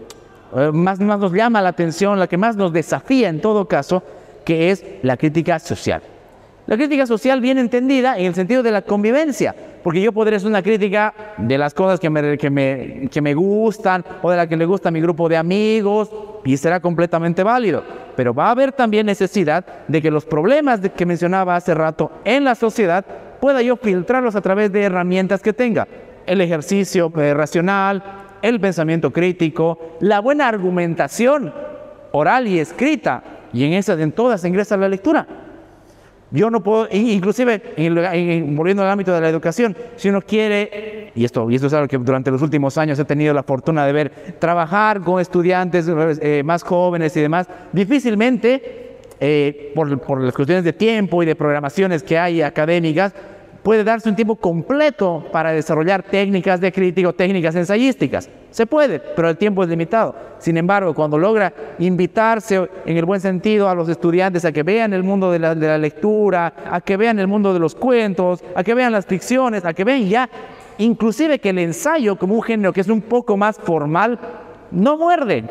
más, 0.72 1.00
más 1.00 1.18
nos 1.18 1.32
llama 1.32 1.62
la 1.62 1.70
atención, 1.70 2.18
la 2.18 2.26
que 2.26 2.36
más 2.36 2.56
nos 2.56 2.72
desafía 2.72 3.28
en 3.28 3.40
todo 3.40 3.66
caso, 3.66 4.02
que 4.44 4.70
es 4.70 4.84
la 5.02 5.16
crítica 5.16 5.58
social. 5.58 6.02
La 6.66 6.76
crítica 6.76 7.06
social 7.06 7.40
bien 7.40 7.58
entendida 7.58 8.18
en 8.18 8.26
el 8.26 8.34
sentido 8.34 8.62
de 8.64 8.72
la 8.72 8.82
convivencia, 8.82 9.54
porque 9.84 10.00
yo 10.00 10.12
podré 10.12 10.34
hacer 10.34 10.48
una 10.48 10.62
crítica 10.62 11.14
de 11.36 11.58
las 11.58 11.72
cosas 11.72 12.00
que 12.00 12.10
me, 12.10 12.36
que 12.36 12.50
me, 12.50 13.08
que 13.08 13.20
me 13.20 13.34
gustan 13.34 14.04
o 14.20 14.30
de 14.30 14.36
la 14.36 14.48
que 14.48 14.56
le 14.56 14.66
gusta 14.66 14.88
a 14.88 14.92
mi 14.92 15.00
grupo 15.00 15.28
de 15.28 15.36
amigos 15.36 16.10
y 16.44 16.56
será 16.56 16.80
completamente 16.80 17.44
válido. 17.44 17.84
Pero 18.16 18.34
va 18.34 18.48
a 18.48 18.50
haber 18.50 18.72
también 18.72 19.06
necesidad 19.06 19.64
de 19.86 20.02
que 20.02 20.10
los 20.10 20.24
problemas 20.24 20.80
que 20.80 21.06
mencionaba 21.06 21.54
hace 21.54 21.72
rato 21.72 22.10
en 22.24 22.42
la 22.42 22.56
sociedad 22.56 23.04
pueda 23.40 23.62
yo 23.62 23.76
filtrarlos 23.76 24.34
a 24.34 24.40
través 24.40 24.72
de 24.72 24.82
herramientas 24.82 25.42
que 25.42 25.52
tenga. 25.52 25.86
El 26.26 26.40
ejercicio 26.40 27.12
eh, 27.16 27.32
racional, 27.32 28.02
el 28.48 28.60
pensamiento 28.60 29.12
crítico, 29.12 29.78
la 30.00 30.20
buena 30.20 30.48
argumentación 30.48 31.52
oral 32.12 32.46
y 32.46 32.58
escrita, 32.58 33.22
y 33.52 33.64
en 33.64 33.72
esas, 33.72 33.98
en 33.98 34.12
todas 34.12 34.44
ingresa 34.44 34.76
la 34.76 34.88
lectura. 34.88 35.26
Yo 36.30 36.50
no 36.50 36.62
puedo, 36.62 36.88
inclusive, 36.90 37.62
volviendo 38.48 38.82
al 38.82 38.90
ámbito 38.90 39.12
de 39.12 39.20
la 39.20 39.28
educación, 39.28 39.76
si 39.96 40.08
uno 40.08 40.20
quiere, 40.20 41.12
y 41.14 41.24
esto, 41.24 41.50
y 41.50 41.54
esto 41.54 41.68
es 41.68 41.72
algo 41.72 41.88
que 41.88 41.98
durante 41.98 42.30
los 42.30 42.42
últimos 42.42 42.76
años 42.78 42.98
he 42.98 43.04
tenido 43.04 43.32
la 43.32 43.42
fortuna 43.42 43.86
de 43.86 43.92
ver, 43.92 44.10
trabajar 44.38 45.00
con 45.00 45.20
estudiantes 45.20 45.86
eh, 46.20 46.42
más 46.44 46.62
jóvenes 46.62 47.16
y 47.16 47.20
demás, 47.20 47.48
difícilmente, 47.72 48.98
eh, 49.18 49.72
por, 49.74 49.98
por 50.00 50.20
las 50.20 50.34
cuestiones 50.34 50.64
de 50.64 50.72
tiempo 50.72 51.22
y 51.22 51.26
de 51.26 51.34
programaciones 51.34 52.02
que 52.02 52.18
hay 52.18 52.42
académicas, 52.42 53.14
puede 53.66 53.82
darse 53.82 54.08
un 54.08 54.14
tiempo 54.14 54.36
completo 54.36 55.24
para 55.32 55.50
desarrollar 55.50 56.04
técnicas 56.04 56.60
de 56.60 56.70
crítica 56.70 57.08
o 57.08 57.12
técnicas 57.12 57.56
ensayísticas. 57.56 58.30
Se 58.52 58.64
puede, 58.64 59.00
pero 59.00 59.28
el 59.28 59.36
tiempo 59.36 59.64
es 59.64 59.68
limitado. 59.68 60.14
Sin 60.38 60.56
embargo, 60.56 60.94
cuando 60.94 61.18
logra 61.18 61.52
invitarse 61.80 62.70
en 62.86 62.96
el 62.96 63.04
buen 63.04 63.20
sentido 63.20 63.68
a 63.68 63.74
los 63.74 63.88
estudiantes 63.88 64.44
a 64.44 64.52
que 64.52 64.62
vean 64.62 64.92
el 64.92 65.02
mundo 65.02 65.32
de 65.32 65.40
la, 65.40 65.56
de 65.56 65.66
la 65.66 65.78
lectura, 65.78 66.54
a 66.70 66.80
que 66.80 66.96
vean 66.96 67.18
el 67.18 67.26
mundo 67.26 67.52
de 67.52 67.58
los 67.58 67.74
cuentos, 67.74 68.44
a 68.54 68.62
que 68.62 68.72
vean 68.72 68.92
las 68.92 69.04
ficciones, 69.04 69.64
a 69.64 69.74
que 69.74 69.82
vean 69.82 70.08
ya, 70.08 70.30
inclusive 70.78 71.40
que 71.40 71.50
el 71.50 71.58
ensayo 71.58 72.14
como 72.14 72.36
un 72.36 72.42
género 72.42 72.72
que 72.72 72.82
es 72.82 72.88
un 72.88 73.02
poco 73.02 73.36
más 73.36 73.56
formal, 73.58 74.16
no 74.70 74.96
muerde, 74.96 75.42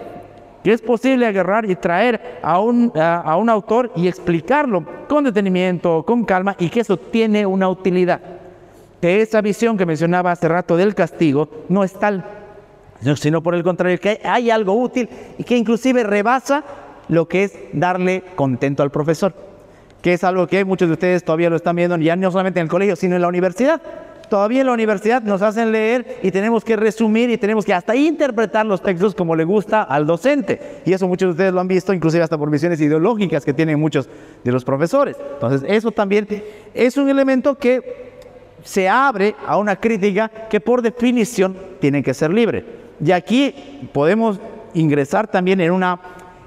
que 0.66 0.74
es 0.74 0.82
posible 0.82 1.28
agarrar 1.28 1.70
y 1.70 1.76
traer 1.76 2.40
a 2.42 2.60
un, 2.60 2.92
a, 2.96 3.38
un 3.38 3.50
autor 3.50 3.92
y 3.96 4.08
explicarlo 4.08 4.84
con 5.08 5.24
detenimiento, 5.24 6.02
con 6.02 6.26
calma 6.26 6.56
y 6.58 6.70
que 6.70 6.80
eso 6.80 6.98
tiene 6.98 7.46
una 7.46 7.70
utilidad. 7.70 8.20
Que 9.00 9.22
esa 9.22 9.42
visión 9.42 9.78
que 9.78 9.86
mencionaba 9.86 10.32
hace 10.32 10.48
rato 10.48 10.76
del 10.76 10.96
castigo 10.96 11.48
no 11.70 11.84
es 11.84 11.94
tal, 11.94 12.26
sino 13.16 13.44
por 13.44 13.54
el 13.54 13.62
contrario, 13.64 14.00
que 14.00 14.20
hay 14.24 14.50
algo 14.50 14.74
útil 14.74 15.08
y 15.38 15.44
que 15.44 15.56
inclusive 15.56 16.02
rebasa 16.02 16.64
lo 17.10 17.28
que 17.28 17.44
es 17.44 17.54
darle 17.72 18.24
contento 18.34 18.82
al 18.82 18.90
profesor, 18.90 19.36
que 20.02 20.14
es 20.14 20.24
algo 20.24 20.48
que 20.48 20.66
muchos 20.66 20.88
de 20.88 20.94
ustedes 20.94 21.24
todavía 21.24 21.52
lo 21.52 21.58
están 21.58 21.76
viendo 21.76 21.96
ya 21.98 22.16
no 22.16 22.32
solamente 22.32 22.60
en 22.60 22.64
el 22.64 22.72
colegio, 22.72 22.96
sino 22.96 23.16
en 23.16 23.22
la 23.22 23.28
universidad. 23.28 23.84
Todavía 24.30 24.62
en 24.62 24.68
la 24.68 24.74
universidad 24.74 25.22
nos 25.22 25.42
hacen 25.42 25.72
leer 25.72 26.20
y 26.24 26.32
tenemos 26.32 26.64
que 26.64 26.76
resumir 26.76 27.30
y 27.30 27.38
tenemos 27.38 27.66
que 27.66 27.74
hasta 27.74 27.96
interpretar 27.96 28.66
los 28.66 28.82
textos 28.82 29.16
como 29.16 29.36
le 29.36 29.44
gusta 29.44 29.84
al 29.84 30.06
docente. 30.06 30.82
Y 30.86 30.94
eso 30.94 31.08
muchos 31.08 31.28
de 31.28 31.32
ustedes 31.32 31.54
lo 31.54 31.60
han 31.60 31.68
visto, 31.68 31.94
inclusive 31.94 32.24
hasta 32.24 32.38
por 32.38 32.50
visiones 32.50 32.80
ideológicas 32.82 33.46
que 33.46 33.54
tienen 33.54 33.80
muchos 33.80 34.10
de 34.44 34.52
los 34.52 34.64
profesores. 34.64 35.18
Entonces, 35.34 35.64
eso 35.68 35.92
también 35.92 36.28
es 36.74 36.98
un 36.98 37.10
elemento 37.10 37.56
que 37.56 38.06
se 38.64 38.90
abre 38.90 39.36
a 39.46 39.58
una 39.58 39.76
crítica 39.76 40.30
que 40.50 40.60
por 40.60 40.82
definición 40.82 41.56
tiene 41.80 42.02
que 42.04 42.14
ser 42.14 42.32
libre. 42.32 42.66
Y 43.04 43.12
aquí 43.12 43.54
podemos 43.94 44.40
ingresar 44.74 45.28
también 45.28 45.62
en 45.62 45.72
una 45.72 46.00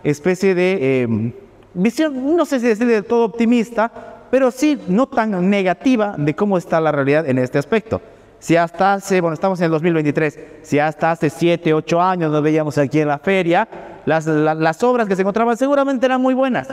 especie 0.02 0.54
de 0.54 0.78
eh, 0.80 1.32
visión, 1.74 2.36
no 2.36 2.44
sé 2.44 2.60
si 2.60 2.66
decir 2.66 2.86
de 2.86 3.02
todo 3.02 3.24
optimista, 3.24 4.17
pero 4.30 4.50
sí 4.50 4.80
no 4.88 5.06
tan 5.06 5.48
negativa 5.48 6.14
de 6.16 6.34
cómo 6.34 6.58
está 6.58 6.80
la 6.80 6.92
realidad 6.92 7.28
en 7.28 7.38
este 7.38 7.58
aspecto. 7.58 8.00
Si 8.38 8.56
hasta 8.56 8.94
hace, 8.94 9.20
bueno, 9.20 9.34
estamos 9.34 9.58
en 9.60 9.66
el 9.66 9.70
2023, 9.72 10.38
si 10.62 10.78
hasta 10.78 11.10
hace 11.10 11.28
7, 11.28 11.74
8 11.74 12.00
años 12.00 12.30
nos 12.30 12.42
veíamos 12.42 12.78
aquí 12.78 13.00
en 13.00 13.08
la 13.08 13.18
feria, 13.18 13.68
las, 14.06 14.26
las 14.26 14.82
obras 14.82 15.08
que 15.08 15.16
se 15.16 15.22
encontraban 15.22 15.56
seguramente 15.56 16.06
eran 16.06 16.20
muy 16.20 16.34
buenas, 16.34 16.68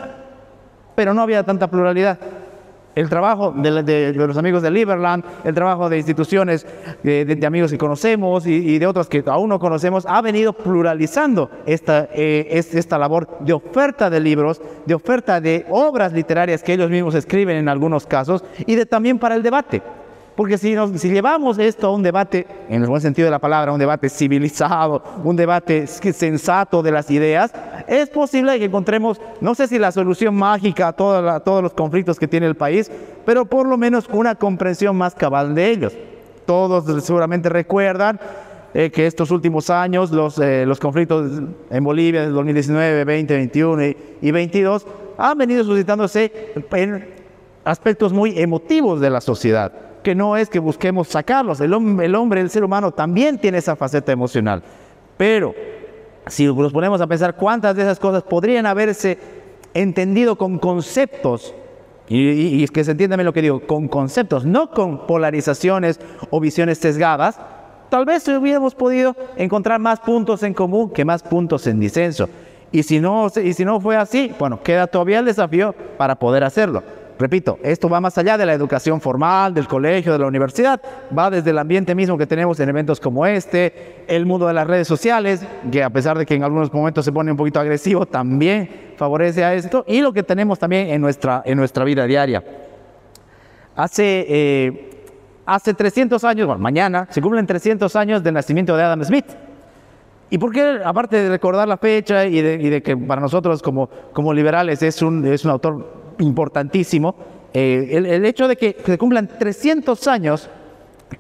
pero 0.93 1.13
no 1.13 1.21
había 1.21 1.43
tanta 1.43 1.67
pluralidad 1.67 2.19
el 2.95 3.09
trabajo 3.09 3.53
de, 3.55 4.13
los 4.13 4.37
amigos 4.37 4.61
de 4.61 4.71
Liberland, 4.71 5.23
el 5.43 5.53
trabajo 5.53 5.89
de 5.89 5.97
instituciones 5.97 6.65
de, 7.03 7.45
amigos 7.45 7.71
que 7.71 7.77
conocemos 7.77 8.47
y, 8.47 8.79
de 8.79 8.87
otros 8.87 9.07
que 9.07 9.23
aún 9.27 9.49
no 9.49 9.59
conocemos, 9.59 10.05
ha 10.07 10.21
venido 10.21 10.53
pluralizando 10.53 11.49
esta, 11.65 12.09
eh, 12.13 12.47
esta 12.49 12.97
labor 12.97 13.27
de 13.41 13.53
oferta 13.53 14.09
de 14.09 14.19
libros, 14.19 14.61
de 14.85 14.93
oferta 14.93 15.41
de 15.41 15.65
obras 15.69 16.13
literarias 16.13 16.63
que 16.63 16.73
ellos 16.73 16.89
mismos 16.89 17.15
escriben 17.15 17.57
en 17.57 17.69
algunos 17.69 18.07
casos 18.07 18.43
y 18.65 18.75
de 18.75 18.85
también 18.85 19.19
para 19.19 19.35
el 19.35 19.43
debate. 19.43 19.81
Porque 20.35 20.57
si, 20.57 20.75
llevamos 21.09 21.57
esto 21.59 21.87
a 21.87 21.91
un 21.91 22.03
debate, 22.03 22.45
en 22.67 22.81
el 22.81 22.89
buen 22.89 23.01
sentido 23.01 23.25
de 23.25 23.31
la 23.31 23.39
palabra, 23.39 23.71
un 23.71 23.79
debate 23.79 24.09
civilizado, 24.09 25.01
un 25.23 25.35
debate 25.37 25.87
sensato 25.87 26.83
de 26.83 26.91
las 26.91 27.09
ideas, 27.09 27.53
es 27.87 28.09
posible 28.09 28.59
que 28.59 28.65
encontremos, 28.65 29.21
no 29.39 29.55
sé 29.55 29.67
si 29.67 29.79
la 29.79 29.93
solución 29.93 30.35
mágica 30.35 30.89
a, 30.89 30.93
todos 30.93 31.63
los 31.63 31.73
conflictos 31.73 32.19
que 32.19 32.27
tiene 32.27 32.47
el 32.47 32.55
país, 32.55 32.91
pero 33.25 33.45
por 33.45 33.65
lo 33.65 33.77
menos 33.77 34.09
una 34.11 34.35
comprensión 34.35 34.97
más 34.97 35.15
cabal 35.15 35.55
de 35.55 35.71
ellos. 35.71 35.93
Todos 36.45 37.05
seguramente 37.05 37.47
recuerdan 37.47 38.19
eh, 38.73 38.91
que 38.91 39.07
estos 39.07 39.31
últimos 39.31 39.69
años, 39.69 40.11
los, 40.11 40.37
eh, 40.39 40.67
conflictos 40.81 41.43
en 41.69 41.83
Bolivia 41.83 42.23
del 42.23 42.33
2019, 42.33 43.05
20, 43.05 43.33
21 43.33 43.85
y, 43.85 43.97
y 44.21 44.31
22, 44.31 44.85
han 45.17 45.37
venido 45.37 45.63
suscitándose 45.63 46.51
en 46.73 47.07
aspectos 47.63 48.11
muy 48.11 48.37
emotivos 48.37 48.99
de 48.99 49.09
la 49.09 49.21
sociedad 49.21 49.71
que 50.05 50.13
no 50.13 50.37
es 50.37 50.49
que 50.49 50.59
busquemos 50.59 51.07
sacarlos. 51.07 51.59
El, 51.61 51.73
hombre, 51.73 52.39
el 52.39 52.49
ser 52.51 52.63
humano 52.63 52.91
también 52.91 53.39
tiene 53.39 53.57
esa 53.57 53.75
faceta 53.75 54.11
emocional. 54.11 54.61
Pero 55.17 55.55
si 56.27 56.45
nos 56.45 56.71
ponemos 56.71 57.01
a 57.01 57.07
pensar 57.07 57.35
cuántas 57.35 57.75
de 57.75 57.81
esas 57.81 57.99
cosas 57.99 58.21
podrían 58.21 58.67
haberse 58.67 59.17
entendido 59.73 60.37
con 60.37 60.59
conceptos, 60.59 61.55
y, 62.07 62.67
que 62.67 62.83
se 62.83 62.91
entienda 62.91 63.17
lo 63.17 63.33
que 63.33 63.41
digo, 63.41 63.61
con 63.65 63.87
conceptos, 63.87 64.45
no 64.45 64.69
con 64.69 65.07
polarizaciones 65.07 65.99
o 66.29 66.39
visiones 66.39 66.77
sesgadas, 66.77 67.39
tal 67.89 68.05
vez 68.05 68.27
hubiéramos 68.27 68.75
podido 68.75 69.15
encontrar 69.37 69.79
más 69.79 70.01
puntos 70.01 70.43
en 70.43 70.53
común 70.53 70.91
que 70.91 71.03
más 71.03 71.23
puntos 71.23 71.65
en 71.65 71.79
disenso. 71.79 72.29
Y 72.71 72.83
si 72.83 72.99
no, 72.99 73.25
y 73.43 73.53
si 73.53 73.65
no 73.65 73.81
fue 73.81 73.97
así, 73.97 74.31
bueno, 74.37 74.61
queda 74.61 74.85
todavía 74.85 75.17
el 75.17 75.25
desafío 75.25 75.73
para 75.97 76.13
poder 76.13 76.43
hacerlo. 76.43 76.83
Repito, 77.17 77.57
esto 77.63 77.87
va 77.87 78.01
más 78.01 78.17
allá 78.17 78.37
de 78.37 78.45
la 78.45 78.53
educación 78.53 78.99
formal, 78.99 79.53
del 79.53 79.67
colegio, 79.67 80.11
de 80.11 80.19
la 80.19 80.27
universidad, 80.27 80.81
va 81.17 81.29
desde 81.29 81.51
el 81.51 81.57
ambiente 81.57 81.95
mismo 81.95 82.17
que 82.17 82.27
tenemos 82.27 82.59
en 82.59 82.67
eventos 82.67 82.99
como 82.99 83.25
este, 83.25 84.03
el 84.07 84.25
mundo 84.25 84.47
de 84.47 84.53
las 84.53 84.67
redes 84.67 84.87
sociales, 84.87 85.45
que 85.71 85.81
a 85.81 85.89
pesar 85.89 86.17
de 86.17 86.25
que 86.25 86.35
en 86.35 86.43
algunos 86.43 86.73
momentos 86.73 87.05
se 87.05 87.13
pone 87.13 87.31
un 87.31 87.37
poquito 87.37 87.61
agresivo, 87.61 88.05
también 88.05 88.69
favorece 88.97 89.45
a 89.45 89.53
esto, 89.53 89.85
y 89.87 90.01
lo 90.01 90.11
que 90.11 90.23
tenemos 90.23 90.59
también 90.59 90.89
en 90.89 90.99
nuestra, 90.99 91.41
en 91.45 91.57
nuestra 91.57 91.85
vida 91.85 92.05
diaria. 92.05 92.43
Hace, 93.77 94.25
eh, 94.27 94.89
hace 95.45 95.73
300 95.73 96.21
años, 96.25 96.47
bueno, 96.47 96.61
mañana 96.61 97.07
se 97.09 97.21
cumplen 97.21 97.45
300 97.45 97.95
años 97.95 98.23
del 98.23 98.33
nacimiento 98.33 98.75
de 98.75 98.83
Adam 98.83 99.01
Smith. 99.05 99.25
¿Y 100.29 100.37
por 100.37 100.51
qué, 100.51 100.79
aparte 100.83 101.15
de 101.21 101.29
recordar 101.29 101.65
la 101.65 101.77
fecha 101.77 102.25
y 102.25 102.41
de, 102.41 102.81
que 102.81 102.97
para 102.97 103.21
nosotros 103.21 103.61
como, 103.61 103.87
como 104.11 104.33
liberales 104.33 104.81
es 104.81 105.01
un, 105.01 105.25
es 105.25 105.45
un 105.45 105.51
autor 105.51 106.04
importantísimo, 106.19 107.15
eh, 107.57 107.89
el, 107.93 108.25
hecho 108.25 108.49
de 108.49 108.57
que 108.57 108.75
se 108.85 108.97
cumplan 108.97 109.29
300 109.29 110.07
años, 110.09 110.49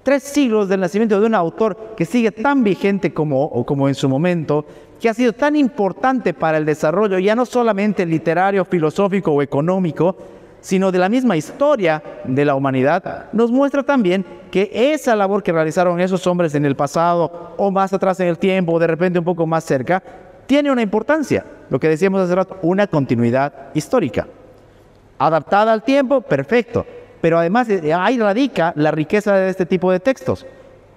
tres 0.03 0.21
siglos 0.23 0.67
del 0.67 0.81
nacimiento 0.81 1.17
de 1.17 1.27
un 1.27 1.33
autor 1.33 1.93
que 1.95 2.03
sigue 2.03 2.31
tan 2.31 2.61
vigente 2.61 3.13
como, 3.13 3.65
como 3.65 3.87
en 3.87 3.95
su 3.95 4.09
momento, 4.09 4.65
que 4.99 5.07
ha 5.07 5.13
sido 5.13 5.31
tan 5.31 5.55
importante 5.55 6.33
para 6.33 6.57
el 6.57 6.65
desarrollo 6.65 7.19
ya 7.19 7.37
no 7.37 7.45
solamente 7.45 8.05
literario, 8.05 8.65
filosófico 8.65 9.31
o 9.31 9.41
económico, 9.41 10.17
sino 10.59 10.91
de 10.91 10.99
la 10.99 11.07
misma 11.07 11.37
historia 11.37 12.03
de 12.25 12.43
la 12.43 12.55
humanidad, 12.55 13.27
nos 13.31 13.49
muestra 13.49 13.83
también 13.83 14.25
que 14.51 14.69
esa 14.73 15.15
labor 15.15 15.41
que 15.41 15.53
realizaron 15.53 16.01
esos 16.01 16.27
hombres 16.27 16.53
en 16.53 16.65
el 16.65 16.75
pasado 16.75 17.53
o 17.55 17.71
más 17.71 17.93
atrás 17.93 18.19
en 18.19 18.27
el 18.27 18.37
tiempo 18.37 18.73
o 18.73 18.79
de 18.79 18.87
repente 18.87 19.19
un 19.19 19.25
poco 19.25 19.47
más 19.47 19.63
cerca, 19.63 20.03
tiene 20.47 20.69
una 20.69 20.81
importancia, 20.81 21.45
lo 21.69 21.79
que 21.79 21.87
decíamos 21.87 22.19
hace 22.19 22.35
rato, 22.35 22.57
una 22.61 22.87
continuidad 22.87 23.53
histórica 23.73 24.27
adaptada 25.17 25.73
al 25.73 25.83
tiempo, 25.83 26.21
perfecto. 26.21 26.85
Pero 27.21 27.39
además 27.39 27.69
eh, 27.69 27.93
ahí 27.93 28.19
radica 28.19 28.73
la 28.75 28.91
riqueza 28.91 29.35
de 29.35 29.49
este 29.49 29.65
tipo 29.65 29.91
de 29.91 29.99
textos. 29.99 30.45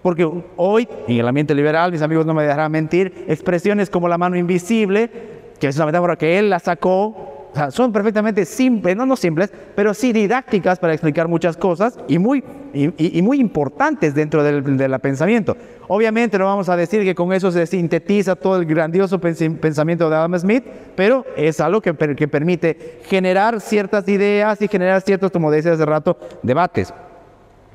Porque 0.02 0.28
hoy, 0.56 0.88
en 1.06 1.18
el 1.18 1.28
ambiente 1.28 1.54
liberal, 1.54 1.90
mis 1.90 2.02
amigos 2.02 2.24
no 2.24 2.34
me 2.34 2.44
dejarán 2.44 2.70
mentir, 2.70 3.24
expresiones 3.28 3.90
como 3.90 4.08
la 4.08 4.18
mano 4.18 4.36
invisible, 4.36 5.10
que 5.58 5.68
es 5.68 5.76
una 5.76 5.86
metáfora 5.86 6.16
que 6.16 6.38
él 6.38 6.50
la 6.50 6.58
sacó 6.58 7.37
son 7.70 7.92
perfectamente 7.92 8.44
simples, 8.44 8.96
no, 8.96 9.06
no 9.06 9.16
simples, 9.16 9.52
pero 9.74 9.94
sí 9.94 10.12
didácticas 10.12 10.78
para 10.78 10.92
explicar 10.92 11.28
muchas 11.28 11.56
cosas 11.56 11.98
y 12.08 12.18
muy, 12.18 12.42
y, 12.72 13.22
muy 13.22 13.40
importantes 13.40 14.14
dentro 14.14 14.42
del, 14.42 14.76
del, 14.76 14.98
pensamiento. 15.00 15.56
Obviamente 15.88 16.38
no 16.38 16.44
vamos 16.44 16.68
a 16.68 16.76
decir 16.76 17.02
que 17.04 17.14
con 17.14 17.32
eso 17.32 17.50
se 17.50 17.66
sintetiza 17.66 18.36
todo 18.36 18.56
el 18.56 18.66
grandioso 18.66 19.18
pensamiento 19.18 20.08
de 20.08 20.16
Adam 20.16 20.38
Smith, 20.38 20.64
pero 20.94 21.24
es 21.36 21.60
algo 21.60 21.80
que, 21.80 21.94
que 21.94 22.28
permite 22.28 23.00
generar 23.04 23.60
ciertas 23.60 24.08
ideas 24.08 24.60
y 24.62 24.68
generar 24.68 25.00
ciertos, 25.02 25.30
como 25.30 25.50
decía 25.50 25.72
hace 25.72 25.86
rato, 25.86 26.18
debates. 26.42 26.92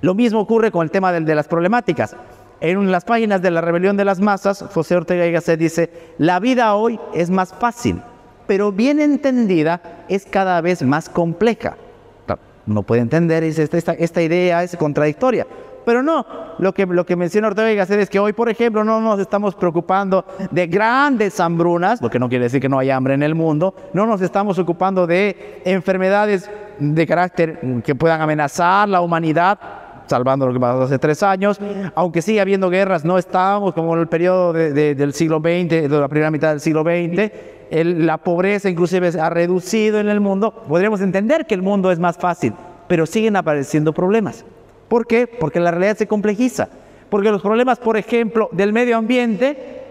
Lo 0.01 0.15
mismo 0.15 0.39
ocurre 0.39 0.71
con 0.71 0.83
el 0.83 0.91
tema 0.91 1.11
de, 1.11 1.21
de 1.21 1.35
las 1.35 1.47
problemáticas. 1.47 2.15
En 2.59 2.91
las 2.91 3.03
páginas 3.03 3.41
de 3.41 3.51
la 3.51 3.61
rebelión 3.61 3.97
de 3.97 4.05
las 4.05 4.21
masas, 4.21 4.63
José 4.73 4.95
Ortega 4.95 5.25
y 5.25 5.31
Gasset 5.31 5.59
dice, 5.59 5.89
la 6.17 6.39
vida 6.39 6.75
hoy 6.75 6.99
es 7.13 7.29
más 7.29 7.53
fácil 7.53 8.01
pero 8.47 8.71
bien 8.71 8.99
entendida 8.99 9.81
es 10.09 10.25
cada 10.25 10.61
vez 10.61 10.83
más 10.83 11.09
compleja. 11.09 11.77
No 12.65 12.83
puede 12.83 13.01
entender, 13.01 13.43
esta, 13.43 13.91
esta 13.91 14.21
idea 14.21 14.63
es 14.63 14.77
contradictoria. 14.77 15.45
Pero 15.85 16.01
no, 16.01 16.25
lo 16.59 16.73
que, 16.73 16.85
lo 16.85 17.05
que 17.05 17.15
menciona 17.15 17.47
Ortega 17.47 17.71
y 17.71 17.75
Gasset 17.75 17.99
es 17.99 18.09
que 18.09 18.19
hoy, 18.19 18.33
por 18.33 18.49
ejemplo, 18.49 18.83
no 18.83 19.01
nos 19.01 19.19
estamos 19.19 19.55
preocupando 19.55 20.25
de 20.51 20.67
grandes 20.67 21.39
hambrunas, 21.39 21.99
porque 21.99 22.19
no 22.19 22.29
quiere 22.29 22.45
decir 22.45 22.61
que 22.61 22.69
no 22.69 22.79
haya 22.79 22.95
hambre 22.95 23.13
en 23.13 23.23
el 23.23 23.35
mundo, 23.35 23.75
no 23.93 24.05
nos 24.05 24.21
estamos 24.21 24.57
ocupando 24.59 25.05
de 25.05 25.61
enfermedades 25.65 26.49
de 26.79 27.07
carácter 27.07 27.59
que 27.83 27.95
puedan 27.95 28.21
amenazar 28.21 28.87
la 28.87 29.01
humanidad, 29.01 29.59
salvando 30.07 30.47
lo 30.47 30.53
que 30.53 30.59
pasó 30.59 30.83
hace 30.83 30.99
tres 30.99 31.23
años, 31.23 31.59
aunque 31.95 32.21
sigue 32.21 32.41
habiendo 32.41 32.69
guerras, 32.69 33.03
no 33.05 33.17
estamos 33.17 33.73
como 33.73 33.93
en 33.93 34.01
el 34.01 34.07
periodo 34.07 34.53
del 34.53 35.13
siglo 35.13 35.39
XX, 35.39 35.69
de 35.69 35.89
la 35.89 36.07
primera 36.07 36.31
mitad 36.31 36.49
del 36.49 36.59
siglo 36.59 36.83
XX, 36.83 37.31
la 37.71 38.17
pobreza 38.17 38.69
inclusive 38.69 39.11
ha 39.19 39.29
reducido 39.29 39.99
en 39.99 40.09
el 40.09 40.19
mundo, 40.19 40.63
podríamos 40.67 41.01
entender 41.01 41.45
que 41.45 41.55
el 41.55 41.61
mundo 41.61 41.91
es 41.91 41.99
más 41.99 42.17
fácil, 42.17 42.53
pero 42.87 43.05
siguen 43.05 43.35
apareciendo 43.35 43.93
problemas. 43.93 44.45
¿Por 44.87 45.07
qué? 45.07 45.27
Porque 45.27 45.59
la 45.59 45.71
realidad 45.71 45.97
se 45.97 46.07
complejiza. 46.07 46.69
Porque 47.09 47.31
los 47.31 47.41
problemas, 47.41 47.79
por 47.79 47.97
ejemplo, 47.97 48.49
del 48.51 48.73
medio 48.73 48.97
ambiente 48.97 49.82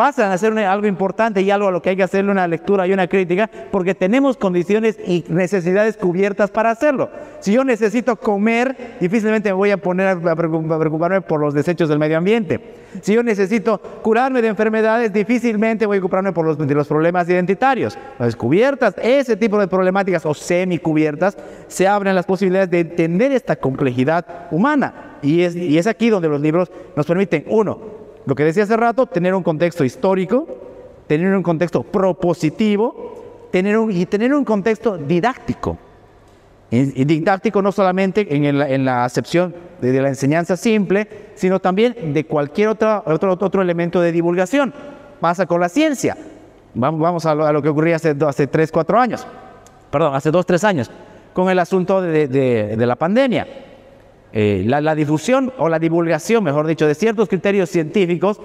pasan 0.00 0.32
a 0.32 0.38
ser 0.38 0.58
algo 0.60 0.86
importante 0.86 1.42
y 1.42 1.50
algo 1.50 1.68
a 1.68 1.70
lo 1.70 1.82
que 1.82 1.90
hay 1.90 1.96
que 1.96 2.02
hacerle 2.02 2.32
una 2.32 2.48
lectura 2.48 2.86
y 2.86 2.92
una 2.94 3.06
crítica, 3.06 3.50
porque 3.70 3.94
tenemos 3.94 4.38
condiciones 4.38 4.98
y 5.06 5.26
necesidades 5.28 5.98
cubiertas 5.98 6.50
para 6.50 6.70
hacerlo. 6.70 7.10
Si 7.40 7.52
yo 7.52 7.64
necesito 7.64 8.16
comer, 8.16 8.96
difícilmente 8.98 9.50
me 9.50 9.52
voy 9.52 9.72
a 9.72 9.76
poner 9.76 10.06
a 10.06 10.36
preocuparme 10.36 11.20
por 11.20 11.38
los 11.38 11.52
desechos 11.52 11.90
del 11.90 11.98
medio 11.98 12.16
ambiente. 12.16 12.58
Si 13.02 13.12
yo 13.12 13.22
necesito 13.22 13.76
curarme 14.00 14.40
de 14.40 14.48
enfermedades, 14.48 15.12
difícilmente 15.12 15.84
voy 15.84 15.98
a 15.98 16.00
ocuparme 16.00 16.32
por 16.32 16.46
los, 16.46 16.56
de 16.56 16.74
los 16.74 16.88
problemas 16.88 17.28
identitarios. 17.28 17.98
Entonces, 18.12 18.36
cubiertas, 18.36 18.94
ese 19.02 19.36
tipo 19.36 19.60
de 19.60 19.68
problemáticas 19.68 20.24
o 20.24 20.32
semicubiertas, 20.32 21.36
se 21.68 21.86
abren 21.86 22.14
las 22.14 22.24
posibilidades 22.24 22.70
de 22.70 22.80
entender 22.80 23.32
esta 23.32 23.56
complejidad 23.56 24.48
humana. 24.50 25.18
Y 25.20 25.42
es, 25.42 25.54
y 25.54 25.76
es 25.76 25.86
aquí 25.86 26.08
donde 26.08 26.30
los 26.30 26.40
libros 26.40 26.72
nos 26.96 27.04
permiten, 27.04 27.44
uno, 27.48 27.99
lo 28.26 28.34
que 28.34 28.44
decía 28.44 28.64
hace 28.64 28.76
rato, 28.76 29.06
tener 29.06 29.34
un 29.34 29.42
contexto 29.42 29.84
histórico, 29.84 30.46
tener 31.06 31.34
un 31.34 31.42
contexto 31.42 31.82
propositivo 31.82 33.10
tener 33.50 33.76
un, 33.78 33.90
y 33.90 34.06
tener 34.06 34.32
un 34.32 34.44
contexto 34.44 34.96
didáctico. 34.96 35.76
Y, 36.70 37.04
didáctico 37.04 37.60
no 37.62 37.72
solamente 37.72 38.26
en, 38.30 38.84
la 38.84 39.04
acepción 39.04 39.54
de, 39.80 40.00
la 40.00 40.08
enseñanza 40.08 40.56
simple, 40.56 41.08
sino 41.34 41.58
también 41.58 42.14
de 42.14 42.24
cualquier 42.24 42.68
otra, 42.68 43.02
otro, 43.06 43.32
otro 43.32 43.60
elemento 43.60 44.00
de 44.00 44.12
divulgación. 44.12 44.72
Pasa 45.20 45.46
con 45.46 45.60
la 45.60 45.68
ciencia. 45.68 46.16
Vamos, 46.74 47.00
vamos 47.00 47.26
a, 47.26 47.34
lo, 47.34 47.60
que 47.60 47.68
ocurría 47.68 47.96
hace, 47.96 48.14
hace 48.24 48.46
3, 48.46 48.70
4 48.70 49.00
años. 49.00 49.26
Perdón, 49.90 50.14
hace 50.14 50.30
2, 50.30 50.46
3 50.46 50.64
años. 50.64 50.90
Con 51.32 51.50
el 51.50 51.58
asunto 51.58 52.00
de, 52.00 52.28
de 52.28 52.86
la 52.86 52.94
pandemia 52.94 53.46
eh, 54.32 54.64
la, 54.66 54.94
difusión 54.94 55.52
o 55.58 55.68
la 55.68 55.78
divulgación, 55.78 56.44
mejor 56.44 56.66
dicho, 56.66 56.86
de 56.86 56.94
ciertos 56.94 57.28
criterios 57.28 57.70
científicos 57.70 58.40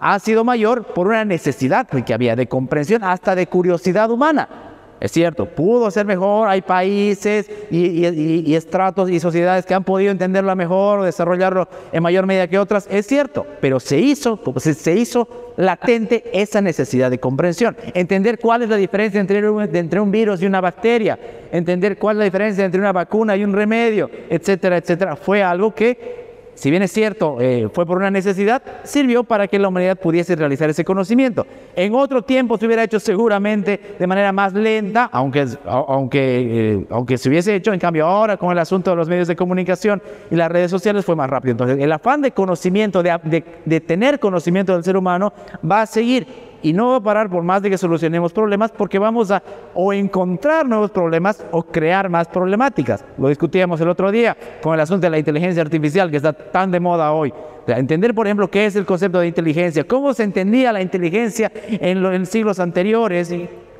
ha 0.00 0.18
sido 0.18 0.42
mayor 0.42 0.84
por 0.84 1.06
una 1.06 1.24
necesidad 1.24 1.86
que 1.86 2.12
había 2.12 2.34
de 2.34 2.48
comprensión, 2.48 3.04
hasta 3.04 3.34
de 3.36 3.46
curiosidad 3.46 4.10
humana. 4.10 4.71
Es 5.02 5.10
cierto, 5.10 5.46
pudo 5.46 5.90
ser 5.90 6.06
mejor, 6.06 6.46
hay 6.46 6.62
países 6.62 7.50
y, 7.72 8.54
estratos 8.54 9.10
y 9.10 9.18
sociedades 9.18 9.66
que 9.66 9.74
han 9.74 9.82
podido 9.82 10.12
entenderlo 10.12 10.54
mejor 10.54 11.00
o 11.00 11.02
desarrollarlo 11.02 11.66
en 11.90 12.04
mayor 12.04 12.24
medida 12.24 12.46
que 12.46 12.56
otras, 12.56 12.86
es 12.88 13.04
cierto, 13.04 13.44
pero 13.60 13.80
se 13.80 13.98
hizo, 13.98 14.38
se 14.60 14.94
hizo 14.94 15.54
latente 15.56 16.22
esa 16.32 16.60
necesidad 16.60 17.10
de 17.10 17.18
comprensión, 17.18 17.76
entender 17.94 18.38
cuál 18.38 18.62
es 18.62 18.68
la 18.68 18.76
diferencia 18.76 19.20
entre 19.20 19.50
un, 19.50 19.74
entre 19.74 19.98
un 19.98 20.12
virus 20.12 20.40
y 20.40 20.46
una 20.46 20.60
bacteria, 20.60 21.18
entender 21.50 21.98
cuál 21.98 22.14
es 22.14 22.18
la 22.18 22.24
diferencia 22.26 22.64
entre 22.64 22.80
una 22.80 22.92
vacuna 22.92 23.36
y 23.36 23.42
un 23.42 23.54
remedio, 23.54 24.08
etcétera, 24.30 24.76
etcétera, 24.76 25.16
fue 25.16 25.42
algo 25.42 25.74
que 25.74 26.22
si 26.54 26.70
bien 26.70 26.82
es 26.82 26.92
cierto, 26.92 27.38
eh, 27.40 27.68
fue 27.72 27.86
por 27.86 27.96
una 27.96 28.10
necesidad, 28.10 28.62
sirvió 28.84 29.24
para 29.24 29.48
que 29.48 29.58
la 29.58 29.68
humanidad 29.68 29.98
pudiese 29.98 30.36
realizar 30.36 30.68
ese 30.70 30.84
conocimiento. 30.84 31.46
En 31.74 31.94
otro 31.94 32.22
tiempo 32.22 32.58
se 32.58 32.66
hubiera 32.66 32.84
hecho 32.84 33.00
seguramente 33.00 33.80
de 33.98 34.06
manera 34.06 34.32
más 34.32 34.52
lenta, 34.52 35.08
aunque, 35.12 35.46
aunque, 35.64 36.20
eh, 36.20 36.86
aunque 36.90 37.18
se 37.18 37.28
hubiese 37.28 37.54
hecho, 37.54 37.72
en 37.72 37.80
cambio 37.80 38.06
ahora 38.06 38.36
con 38.36 38.52
el 38.52 38.58
asunto 38.58 38.90
de 38.90 38.96
los 38.96 39.08
medios 39.08 39.28
de 39.28 39.36
comunicación 39.36 40.02
y 40.30 40.36
las 40.36 40.50
redes 40.50 40.70
sociales 40.70 41.04
fue 41.04 41.16
más 41.16 41.30
rápido. 41.30 41.52
Entonces, 41.52 41.78
el 41.78 41.90
afán 41.90 42.20
de 42.20 42.32
conocimiento, 42.32 43.02
de, 43.02 43.44
de 43.64 43.80
tener 43.80 44.20
conocimiento 44.20 44.74
del 44.74 44.84
ser 44.84 44.96
humano, 44.96 45.32
va 45.68 45.82
a 45.82 45.86
seguir 45.86 46.51
y 46.62 46.72
no 46.72 46.90
va 46.90 46.96
a 46.96 47.00
parar 47.00 47.28
por 47.28 47.42
más 47.42 47.62
de 47.62 47.70
que 47.70 47.78
solucionemos 47.78 48.32
problemas 48.32 48.70
porque 48.70 48.98
vamos 48.98 49.30
a 49.30 49.42
o 49.74 49.92
encontrar 49.92 50.66
nuevos 50.66 50.90
problemas 50.90 51.44
o 51.50 51.62
crear 51.62 52.08
más 52.08 52.28
problemáticas. 52.28 53.04
Lo 53.18 53.28
discutíamos 53.28 53.80
el 53.80 53.88
otro 53.88 54.10
día 54.10 54.36
con 54.62 54.74
el 54.74 54.80
asunto 54.80 55.06
de 55.06 55.10
la 55.10 55.18
inteligencia 55.18 55.62
artificial 55.62 56.10
que 56.10 56.16
está 56.18 56.32
tan 56.32 56.70
de 56.70 56.80
moda 56.80 57.12
hoy. 57.12 57.32
entender, 57.66 58.14
por 58.14 58.26
ejemplo, 58.26 58.48
qué 58.48 58.66
es 58.66 58.76
el 58.76 58.86
concepto 58.86 59.20
de 59.20 59.26
inteligencia, 59.26 59.84
cómo 59.84 60.14
se 60.14 60.24
entendía 60.24 60.72
la 60.72 60.82
inteligencia 60.82 61.50
en, 61.68 62.02
los 62.02 62.28
siglos 62.28 62.60
anteriores, 62.60 63.34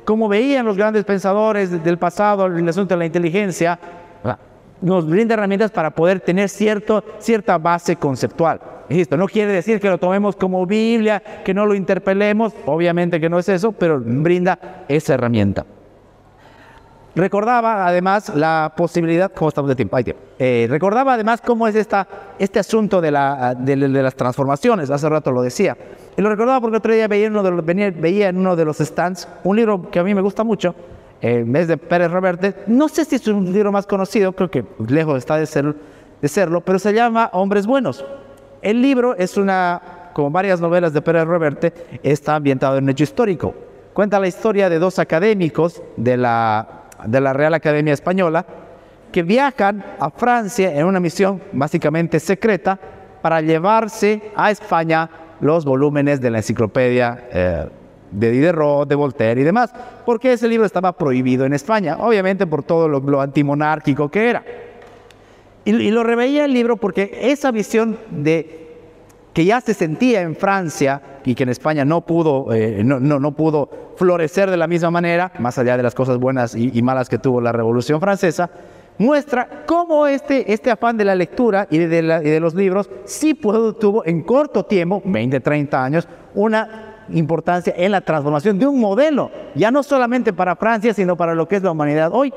cómo 0.05 0.27
veían 0.27 0.65
los 0.65 0.77
grandes 0.77 1.03
pensadores 1.03 1.83
del 1.83 1.97
pasado 1.97 2.45
el 2.45 2.67
asunto 2.67 2.93
de 2.93 2.99
la 2.99 3.05
inteligencia, 3.05 3.79
nos 4.83 5.07
brinda 5.07 5.33
herramientas 5.33 5.71
para 5.71 5.91
poder 5.91 6.19
tener 6.19 6.49
cierto, 6.49 7.03
cierta 7.19 7.57
base 7.57 7.95
conceptual. 7.95 8.59
No 9.17 9.27
quiere 9.27 9.51
decir 9.53 9.79
que 9.79 9.89
lo 9.89 9.97
tomemos 9.97 10.35
como 10.35 10.65
Biblia, 10.65 11.23
que 11.43 11.53
no 11.53 11.65
lo 11.65 11.73
interpelemos, 11.73 12.53
obviamente 12.65 13.19
que 13.19 13.29
no 13.29 13.39
es 13.39 13.49
eso, 13.49 13.71
pero 13.71 13.99
brinda 13.99 14.83
esa 14.87 15.15
herramienta. 15.15 15.65
Recordaba 17.15 17.87
además 17.87 18.35
la 18.35 18.73
posibilidad, 18.75 19.31
¿cómo 19.31 19.49
estamos 19.49 19.69
de 19.69 19.75
tiempo? 19.75 19.97
Eh, 20.39 20.67
recordaba 20.67 21.13
además 21.13 21.41
cómo 21.41 21.67
es 21.67 21.75
esta, 21.75 22.07
este 22.39 22.59
asunto 22.59 23.01
de, 23.01 23.11
la, 23.11 23.55
de, 23.55 23.77
las 23.77 24.15
transformaciones, 24.15 24.89
hace 24.89 25.07
rato 25.07 25.31
lo 25.31 25.43
decía. 25.43 25.77
Y 26.17 26.21
lo 26.21 26.29
recordaba 26.29 26.59
porque 26.59 26.77
otro 26.77 26.91
día 26.91 27.07
veía, 27.07 27.27
uno 27.29 27.43
de 27.43 27.51
los, 27.51 27.63
veía 27.63 28.29
en 28.29 28.37
uno 28.37 28.55
de 28.55 28.65
los 28.65 28.77
stands 28.77 29.27
un 29.43 29.55
libro 29.55 29.89
que 29.91 29.99
a 29.99 30.03
mí 30.03 30.13
me 30.13 30.21
gusta 30.21 30.43
mucho, 30.43 30.75
eh, 31.23 31.45
es 31.55 31.67
de 31.69 31.77
Pérez 31.77 32.11
Reverte. 32.11 32.53
No 32.67 32.89
sé 32.89 33.05
si 33.05 33.15
es 33.15 33.25
un 33.27 33.51
libro 33.51 33.71
más 33.71 33.87
conocido, 33.87 34.33
creo 34.33 34.51
que 34.51 34.65
lejos 34.89 35.17
está 35.17 35.37
de 35.37 35.45
serlo, 35.45 36.61
pero 36.61 36.77
se 36.79 36.93
llama 36.93 37.29
Hombres 37.31 37.65
Buenos. 37.65 38.05
El 38.61 38.81
libro 38.81 39.15
es 39.15 39.37
una, 39.37 40.11
como 40.13 40.29
varias 40.31 40.59
novelas 40.59 40.91
de 40.91 41.01
Pérez 41.01 41.25
Reverte, 41.25 41.73
está 42.03 42.35
ambientado 42.35 42.77
en 42.77 42.83
un 42.83 42.89
hecho 42.89 43.05
histórico. 43.05 43.55
Cuenta 43.93 44.19
la 44.19 44.27
historia 44.27 44.69
de 44.69 44.79
dos 44.79 44.99
académicos 44.99 45.81
de 45.95 46.17
la, 46.17 46.89
de 47.05 47.21
la 47.21 47.31
Real 47.31 47.53
Academia 47.53 47.93
Española 47.93 48.45
que 49.13 49.23
viajan 49.23 49.81
a 49.99 50.09
Francia 50.09 50.77
en 50.77 50.85
una 50.85 50.99
misión 50.99 51.41
básicamente 51.53 52.19
secreta 52.19 52.77
para 53.21 53.39
llevarse 53.39 54.33
a 54.35 54.51
España 54.51 55.09
los 55.39 55.63
volúmenes 55.63 56.19
de 56.19 56.31
la 56.31 56.39
enciclopedia 56.39 57.27
eh, 57.31 57.69
de 58.13 58.31
Diderot, 58.31 58.87
de 58.87 58.95
Voltaire 58.95 59.41
y 59.41 59.43
demás, 59.43 59.73
porque 60.05 60.33
ese 60.33 60.47
libro 60.47 60.65
estaba 60.65 60.93
prohibido 60.93 61.45
en 61.45 61.53
España, 61.53 61.97
obviamente 61.99 62.47
por 62.47 62.63
todo 62.63 62.87
lo, 62.87 63.21
antimonárquico 63.21 64.09
que 64.09 64.29
era. 64.29 64.43
Y, 65.65 65.91
lo 65.91 66.03
reveía 66.03 66.45
el 66.45 66.53
libro 66.53 66.77
porque 66.77 67.19
esa 67.21 67.51
visión 67.51 67.97
de 68.11 68.61
que 69.33 69.45
ya 69.45 69.61
se 69.61 69.73
sentía 69.73 70.21
en 70.21 70.35
Francia 70.35 71.01
y 71.25 71.33
que 71.35 71.43
en 71.43 71.49
España 71.49 71.85
no 71.85 72.01
pudo, 72.01 72.53
eh, 72.53 72.83
no, 72.83 72.99
no, 72.99 73.31
pudo 73.31 73.69
florecer 73.95 74.51
de 74.51 74.57
la 74.57 74.67
misma 74.67 74.91
manera, 74.91 75.31
más 75.39 75.57
allá 75.57 75.77
de 75.77 75.83
las 75.83 75.95
cosas 75.95 76.17
buenas 76.17 76.55
y, 76.55 76.81
malas 76.81 77.09
que 77.09 77.17
tuvo 77.17 77.41
la 77.41 77.51
Revolución 77.51 77.99
Francesa, 77.99 78.49
muestra 78.99 79.63
cómo 79.65 80.05
este, 80.05 80.53
este 80.53 80.69
afán 80.69 80.97
de 80.97 81.05
la 81.05 81.15
lectura 81.15 81.67
y 81.71 81.79
de, 81.79 81.87
de 81.87 82.39
los 82.39 82.53
libros 82.53 82.89
sí 83.05 83.33
pudo, 83.33 83.73
tuvo 83.73 84.05
en 84.05 84.21
corto 84.21 84.65
tiempo, 84.65 85.01
20, 85.03 85.39
30 85.39 85.83
años, 85.83 86.07
una 86.35 86.92
importancia 87.09 87.73
en 87.75 87.91
la 87.91 88.01
transformación 88.01 88.59
de 88.59 88.67
un 88.67 88.79
modelo, 88.79 89.31
ya 89.55 89.71
no 89.71 89.83
solamente 89.83 90.33
para 90.33 90.55
Francia, 90.55 90.93
sino 90.93 91.15
para 91.15 91.35
lo 91.35 91.47
que 91.47 91.57
es 91.57 91.63
la 91.63 91.71
humanidad 91.71 92.11
hoy. 92.13 92.33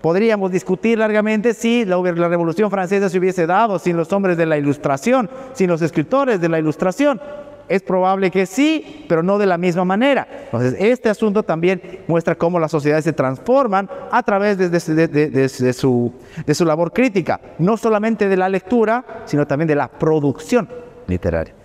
Podríamos 0.00 0.52
discutir 0.52 0.98
largamente 0.98 1.54
si 1.54 1.84
la, 1.84 2.00
Revolución 2.00 2.70
Francesa 2.70 3.08
se 3.08 3.18
hubiese 3.18 3.46
dado 3.46 3.78
sin 3.78 3.96
los 3.96 4.12
hombres 4.12 4.36
de 4.36 4.46
la 4.46 4.56
Ilustración, 4.56 5.28
sin 5.54 5.68
los 5.68 5.82
escritores 5.82 6.40
de 6.40 6.48
la 6.48 6.58
Ilustración. 6.58 7.20
Es 7.68 7.82
probable 7.82 8.30
que 8.30 8.46
sí, 8.46 9.04
pero 9.08 9.22
no 9.22 9.38
de 9.38 9.46
la 9.46 9.58
misma 9.58 9.84
manera. 9.84 10.26
Entonces, 10.44 10.76
este 10.78 11.10
asunto 11.10 11.42
también 11.42 12.00
muestra 12.06 12.36
cómo 12.36 12.58
las 12.58 12.70
sociedades 12.70 13.04
se 13.04 13.12
transforman 13.12 13.90
a 14.10 14.22
través 14.22 14.56
de, 14.56 15.72
su, 15.74 16.12
de 16.46 16.54
su 16.54 16.64
labor 16.64 16.92
crítica, 16.92 17.40
no 17.58 17.76
solamente 17.76 18.28
de 18.28 18.36
la 18.36 18.48
lectura, 18.48 19.04
sino 19.26 19.46
también 19.46 19.68
de 19.68 19.74
la 19.74 19.88
producción 19.88 20.68
literaria. 21.08 21.57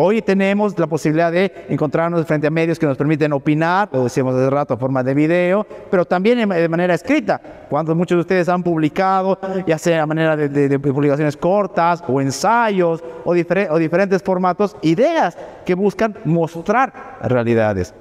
Hoy 0.00 0.22
tenemos 0.22 0.78
la 0.78 0.86
posibilidad 0.86 1.32
de 1.32 1.52
encontrarnos 1.68 2.24
frente 2.24 2.46
a 2.46 2.50
medios 2.50 2.78
que 2.78 2.86
nos 2.86 2.96
permiten 2.96 3.32
opinar, 3.32 3.88
lo 3.92 4.04
decíamos 4.04 4.32
hace 4.32 4.48
rato, 4.48 4.74
a 4.74 4.76
forma 4.76 5.02
de 5.02 5.12
video, 5.12 5.66
pero 5.90 6.04
también 6.04 6.48
de 6.48 6.68
manera 6.68 6.94
escrita. 6.94 7.40
Cuando 7.68 7.96
muchos 7.96 8.14
de 8.14 8.20
ustedes 8.20 8.48
han 8.48 8.62
publicado, 8.62 9.36
ya 9.66 9.76
sea 9.76 10.04
a 10.04 10.06
manera 10.06 10.36
de, 10.36 10.78
publicaciones 10.78 11.36
cortas 11.36 12.04
o 12.06 12.20
ensayos 12.20 13.02
o, 13.24 13.32
o 13.32 13.78
diferentes 13.78 14.22
formatos, 14.22 14.76
ideas 14.82 15.36
que 15.66 15.74
buscan 15.74 16.16
mostrar 16.24 17.18
realidades. 17.24 17.92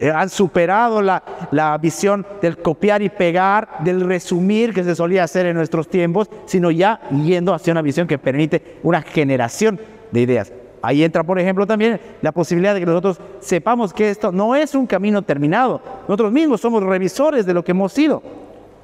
eh, 0.00 0.10
han 0.10 0.30
superado 0.30 1.02
la, 1.02 1.22
la, 1.50 1.76
visión 1.76 2.24
del 2.40 2.56
copiar 2.56 3.02
y 3.02 3.10
pegar, 3.10 3.68
del 3.80 4.00
resumir 4.00 4.72
que 4.72 4.82
se 4.82 4.94
solía 4.94 5.24
hacer 5.24 5.44
en 5.44 5.56
nuestros 5.56 5.88
tiempos, 5.88 6.30
sino 6.46 6.70
ya 6.70 7.00
yendo 7.10 7.52
hacia 7.52 7.72
una 7.72 7.82
visión 7.82 8.06
que 8.06 8.16
permite 8.16 8.78
una 8.82 9.02
generación 9.02 9.78
de 10.10 10.20
ideas. 10.22 10.50
Ahí 10.84 11.02
entra, 11.02 11.24
por 11.24 11.38
ejemplo, 11.38 11.66
también 11.66 11.98
la 12.20 12.30
posibilidad 12.30 12.74
de 12.74 12.80
que 12.80 12.86
nosotros 12.86 13.18
sepamos 13.40 13.92
que 13.92 14.10
esto 14.10 14.30
no 14.30 14.54
es 14.54 14.74
un 14.74 14.86
camino 14.86 15.22
terminado. 15.22 15.80
Nosotros 16.02 16.30
mismos 16.30 16.60
somos 16.60 16.82
revisores 16.82 17.46
de 17.46 17.54
lo 17.54 17.64
que 17.64 17.72
hemos 17.72 17.92
sido. 17.92 18.22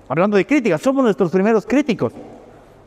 Hablando 0.09 0.37
de 0.37 0.47
críticas, 0.47 0.81
somos 0.81 1.05
nuestros 1.05 1.31
primeros 1.31 1.67
críticos. 1.67 2.13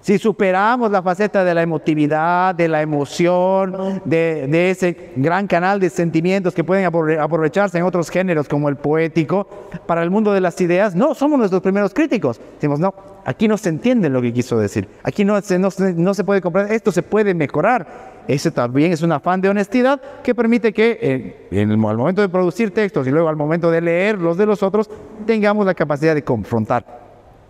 Si 0.03 0.17
superamos 0.17 0.91
la 0.91 1.01
faceta 1.01 1.45
de 1.45 1.53
la 1.53 1.61
emotividad, 1.61 2.53
de 2.53 2.67
la 2.67 2.81
emoción, 2.81 4.01
de, 4.03 4.69
ese 4.69 5.11
gran 5.15 5.47
canal 5.47 5.79
de 5.79 5.89
sentimientos 5.89 6.53
que 6.53 6.61
pueden 6.61 6.85
aprovecharse 6.85 7.77
en 7.77 7.85
otros 7.85 8.09
géneros 8.09 8.49
como 8.49 8.67
el 8.67 8.75
poético, 8.75 9.47
para 9.85 10.03
el 10.03 10.09
mundo 10.09 10.33
de 10.33 10.41
las 10.41 10.59
ideas, 10.59 10.93
no, 10.93 11.15
somos 11.15 11.39
nuestros 11.39 11.61
primeros 11.61 11.93
críticos. 11.93 12.41
Decimos, 12.55 12.81
no, 12.81 12.93
aquí 13.23 13.47
no 13.47 13.55
se 13.57 13.69
entiende 13.69 14.09
lo 14.09 14.21
que 14.21 14.33
quiso 14.33 14.59
decir, 14.59 14.89
aquí 15.03 15.23
no 15.23 15.39
se, 15.39 15.57
no, 15.57 15.71
se 16.13 16.23
puede 16.25 16.41
comprender, 16.41 16.73
esto 16.73 16.91
se 16.91 17.01
puede 17.01 17.33
mejorar. 17.33 18.12
Ese 18.27 18.51
también 18.51 18.93
es 18.93 19.01
un 19.01 19.11
afán 19.11 19.41
de 19.41 19.49
honestidad 19.49 20.01
que 20.23 20.33
permite 20.33 20.71
que 20.71 20.97
eh, 21.01 21.47
en 21.51 21.71
el, 21.71 21.85
al 21.85 21.97
momento 21.97 22.21
de 22.21 22.29
producir 22.29 22.71
textos 22.71 23.05
y 23.07 23.11
luego 23.11 23.27
al 23.27 23.35
momento 23.35 23.69
de 23.69 23.81
leer 23.81 24.17
los 24.17 24.37
de 24.37 24.45
los 24.45 24.63
otros, 24.63 24.89
tengamos 25.25 25.65
la 25.65 25.73
capacidad 25.73 26.15
de 26.15 26.23
confrontar 26.23 26.85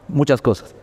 muchas 0.07 0.41
cosas. 0.41 0.75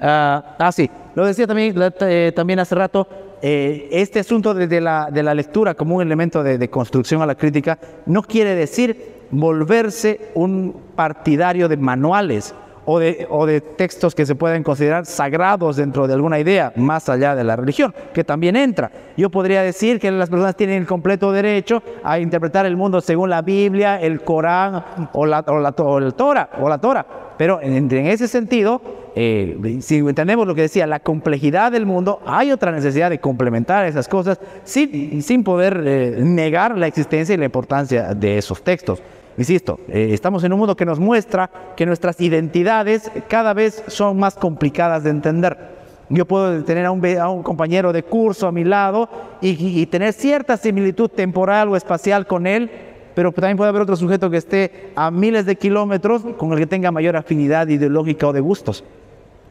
ah, 0.00 0.56
ah 0.58 0.72
sí, 0.72 0.88
lo 1.14 1.26
decía 1.26 1.46
también, 1.46 1.74
eh, 2.00 2.32
también 2.34 2.60
hace 2.60 2.74
rato, 2.74 3.08
eh, 3.46 3.88
este 3.90 4.20
asunto 4.20 4.54
de, 4.54 4.80
la, 4.80 5.10
lectura 5.34 5.74
como 5.74 5.96
un 5.96 6.02
elemento 6.02 6.42
de, 6.42 6.70
construcción 6.70 7.20
a 7.20 7.26
la 7.26 7.34
crítica 7.34 7.78
no 8.06 8.22
quiere 8.22 8.54
decir 8.54 9.26
volverse 9.30 10.30
un 10.32 10.74
partidario 10.96 11.68
de 11.68 11.76
manuales 11.76 12.54
o 12.84 12.98
de, 12.98 13.26
o 13.30 13.46
de 13.46 13.60
textos 13.60 14.14
que 14.14 14.26
se 14.26 14.34
pueden 14.34 14.62
considerar 14.62 15.06
sagrados 15.06 15.76
dentro 15.76 16.06
de 16.06 16.14
alguna 16.14 16.38
idea, 16.38 16.72
más 16.76 17.08
allá 17.08 17.34
de 17.34 17.44
la 17.44 17.56
religión, 17.56 17.94
que 18.12 18.24
también 18.24 18.56
entra. 18.56 18.90
Yo 19.16 19.30
podría 19.30 19.62
decir 19.62 20.00
que 20.00 20.10
las 20.10 20.30
personas 20.30 20.56
tienen 20.56 20.82
el 20.82 20.86
completo 20.86 21.32
derecho 21.32 21.82
a 22.02 22.18
interpretar 22.18 22.66
el 22.66 22.76
mundo 22.76 23.00
según 23.00 23.30
la 23.30 23.42
Biblia, 23.42 24.00
el 24.00 24.22
Corán 24.22 24.84
o 25.12 25.26
la, 25.26 25.40
o 25.40 25.58
la, 25.58 25.70
o 25.70 25.98
el 25.98 26.14
Torah, 26.14 26.50
o 26.60 26.68
la 26.68 26.78
Torah. 26.78 27.06
Pero 27.36 27.60
en, 27.60 27.90
en 27.90 28.06
ese 28.06 28.28
sentido, 28.28 28.80
eh, 29.16 29.78
si 29.80 29.98
entendemos 29.98 30.46
lo 30.46 30.54
que 30.54 30.62
decía, 30.62 30.86
la 30.86 31.00
complejidad 31.00 31.72
del 31.72 31.86
mundo, 31.86 32.20
hay 32.26 32.52
otra 32.52 32.70
necesidad 32.72 33.10
de 33.10 33.18
complementar 33.18 33.86
esas 33.86 34.08
cosas 34.08 34.38
sin, 34.64 35.22
sin 35.22 35.44
poder 35.44 35.82
eh, 35.84 36.16
negar 36.20 36.76
la 36.78 36.86
existencia 36.86 37.34
y 37.34 37.38
la 37.38 37.44
importancia 37.44 38.14
de 38.14 38.38
esos 38.38 38.62
textos. 38.62 39.02
Insisto, 39.36 39.80
eh, 39.88 40.10
estamos 40.12 40.44
en 40.44 40.52
un 40.52 40.60
mundo 40.60 40.76
que 40.76 40.84
nos 40.84 41.00
muestra 41.00 41.50
que 41.76 41.86
nuestras 41.86 42.20
identidades 42.20 43.10
cada 43.28 43.52
vez 43.52 43.82
son 43.88 44.18
más 44.18 44.36
complicadas 44.36 45.02
de 45.02 45.10
entender. 45.10 45.74
Yo 46.08 46.24
puedo 46.26 46.62
tener 46.62 46.86
a 46.86 46.90
un, 46.90 47.04
a 47.18 47.28
un 47.28 47.42
compañero 47.42 47.92
de 47.92 48.04
curso 48.04 48.46
a 48.46 48.52
mi 48.52 48.62
lado 48.62 49.08
y, 49.40 49.80
y, 49.80 49.86
tener 49.86 50.12
cierta 50.12 50.56
similitud 50.56 51.08
temporal 51.08 51.68
o 51.68 51.76
espacial 51.76 52.26
con 52.26 52.46
él, 52.46 52.70
pero 53.14 53.32
también 53.32 53.56
puede 53.56 53.70
haber 53.70 53.82
otro 53.82 53.96
sujeto 53.96 54.30
que 54.30 54.36
esté 54.36 54.92
a 54.94 55.10
miles 55.10 55.46
de 55.46 55.56
kilómetros 55.56 56.22
con 56.36 56.52
el 56.52 56.58
que 56.58 56.66
tenga 56.66 56.92
mayor 56.92 57.16
afinidad 57.16 57.66
ideológica 57.68 58.28
o 58.28 58.32
de 58.32 58.40
gustos, 58.40 58.84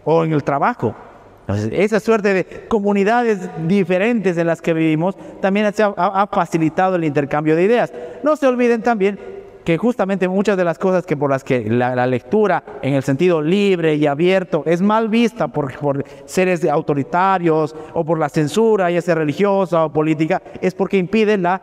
o 0.06 0.24
en 0.24 0.32
el 0.32 0.44
trabajo. 0.44 0.96
Entonces, 1.42 1.72
esa 1.74 2.00
suerte 2.00 2.34
de 2.34 2.46
comunidades 2.70 3.50
diferentes 3.68 4.38
en 4.38 4.48
las 4.48 4.62
que 4.62 4.74
vivimos 4.74 5.18
también 5.42 5.66
ha, 5.66 5.94
ha 5.98 6.28
facilitado 6.28 6.96
el 6.96 7.04
intercambio 7.04 7.58
de 7.58 7.64
ideas. 7.64 7.92
No 8.24 8.38
se 8.38 8.48
olviden 8.48 8.82
también 8.82 9.43
que 9.64 9.78
justamente 9.78 10.28
muchas 10.28 10.58
de 10.58 10.64
las 10.64 10.78
cosas 10.78 11.06
que 11.06 11.16
por 11.16 11.30
las 11.30 11.44
que 11.44 11.70
la, 11.70 12.06
lectura 12.08 12.64
en 12.82 12.94
el 12.94 13.04
sentido 13.04 13.42
libre 13.42 13.96
y 13.96 14.08
abierto 14.08 14.64
es 14.66 14.82
mal 14.82 15.10
vista 15.10 15.48
por, 15.48 15.74
por, 15.78 16.04
seres 16.26 16.66
autoritarios 16.66 17.76
o 17.94 18.04
por 18.04 18.20
la 18.20 18.30
censura, 18.30 18.92
ya 18.92 19.02
sea 19.02 19.16
religiosa 19.16 19.86
o 19.86 19.94
política, 19.94 20.42
es 20.62 20.74
porque 20.74 20.98
impide 20.98 21.38
la, 21.38 21.62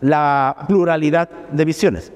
la 0.00 0.56
pluralidad 0.66 1.28
de 1.50 1.64
visiones. 1.64 2.12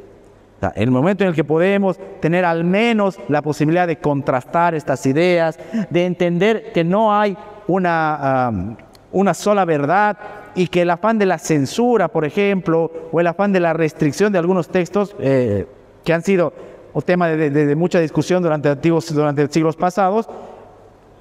O 0.63 0.71
el 0.75 0.91
momento 0.91 1.23
en 1.23 1.29
el 1.29 1.35
que 1.35 1.45
podemos 1.45 1.99
tener 2.21 2.45
al 2.45 2.65
menos 2.65 3.19
la 3.29 3.43
posibilidad 3.43 3.87
de 3.87 3.99
contrastar 3.99 4.75
estas 4.75 5.05
ideas, 5.07 5.59
de 5.91 6.07
entender 6.07 6.73
que 6.73 6.83
no 6.83 7.15
hay 7.15 7.37
una, 7.69 8.77
una 9.13 9.35
sola 9.35 9.65
verdad 9.65 10.17
y 10.57 10.69
que 10.69 10.83
el 10.83 10.91
afán 10.91 11.19
de 11.19 11.27
la 11.27 11.39
censura, 11.39 12.09
por 12.09 12.25
ejemplo, 12.25 12.91
o 13.13 13.21
el 13.21 13.27
afán 13.27 13.53
de 13.53 13.61
la 13.61 13.75
restricción 13.75 14.33
de 14.33 14.39
algunos 14.39 14.69
textos 14.69 15.15
eh, 15.21 15.67
que 16.03 16.13
han 16.13 16.23
sido 16.23 16.53
un 16.95 17.03
tema 17.03 17.29
de, 17.29 17.51
de, 17.51 17.67
de, 17.67 17.77
mucha 17.77 18.01
discusión 18.01 18.43
durante, 18.43 18.71
antiguos, 18.71 19.15
durante 19.15 19.47
siglos 19.49 19.77
pasados, 19.77 20.29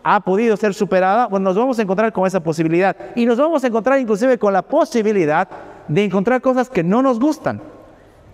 ha 0.03 0.21
podido 0.21 0.55
ser 0.55 0.73
superada, 0.73 1.27
bueno, 1.27 1.45
nos 1.45 1.57
vamos 1.57 1.77
a 1.79 1.81
encontrar 1.81 2.13
con 2.13 2.25
esa 2.25 2.39
posibilidad 2.39 2.95
y 3.15 3.25
nos 3.25 3.37
vamos 3.37 3.63
a 3.63 3.67
encontrar 3.67 3.99
inclusive 3.99 4.37
con 4.37 4.53
la 4.53 4.61
posibilidad 4.61 5.47
de 5.87 6.03
encontrar 6.03 6.41
cosas 6.41 6.69
que 6.69 6.83
no 6.83 7.01
nos 7.01 7.19
gustan. 7.19 7.61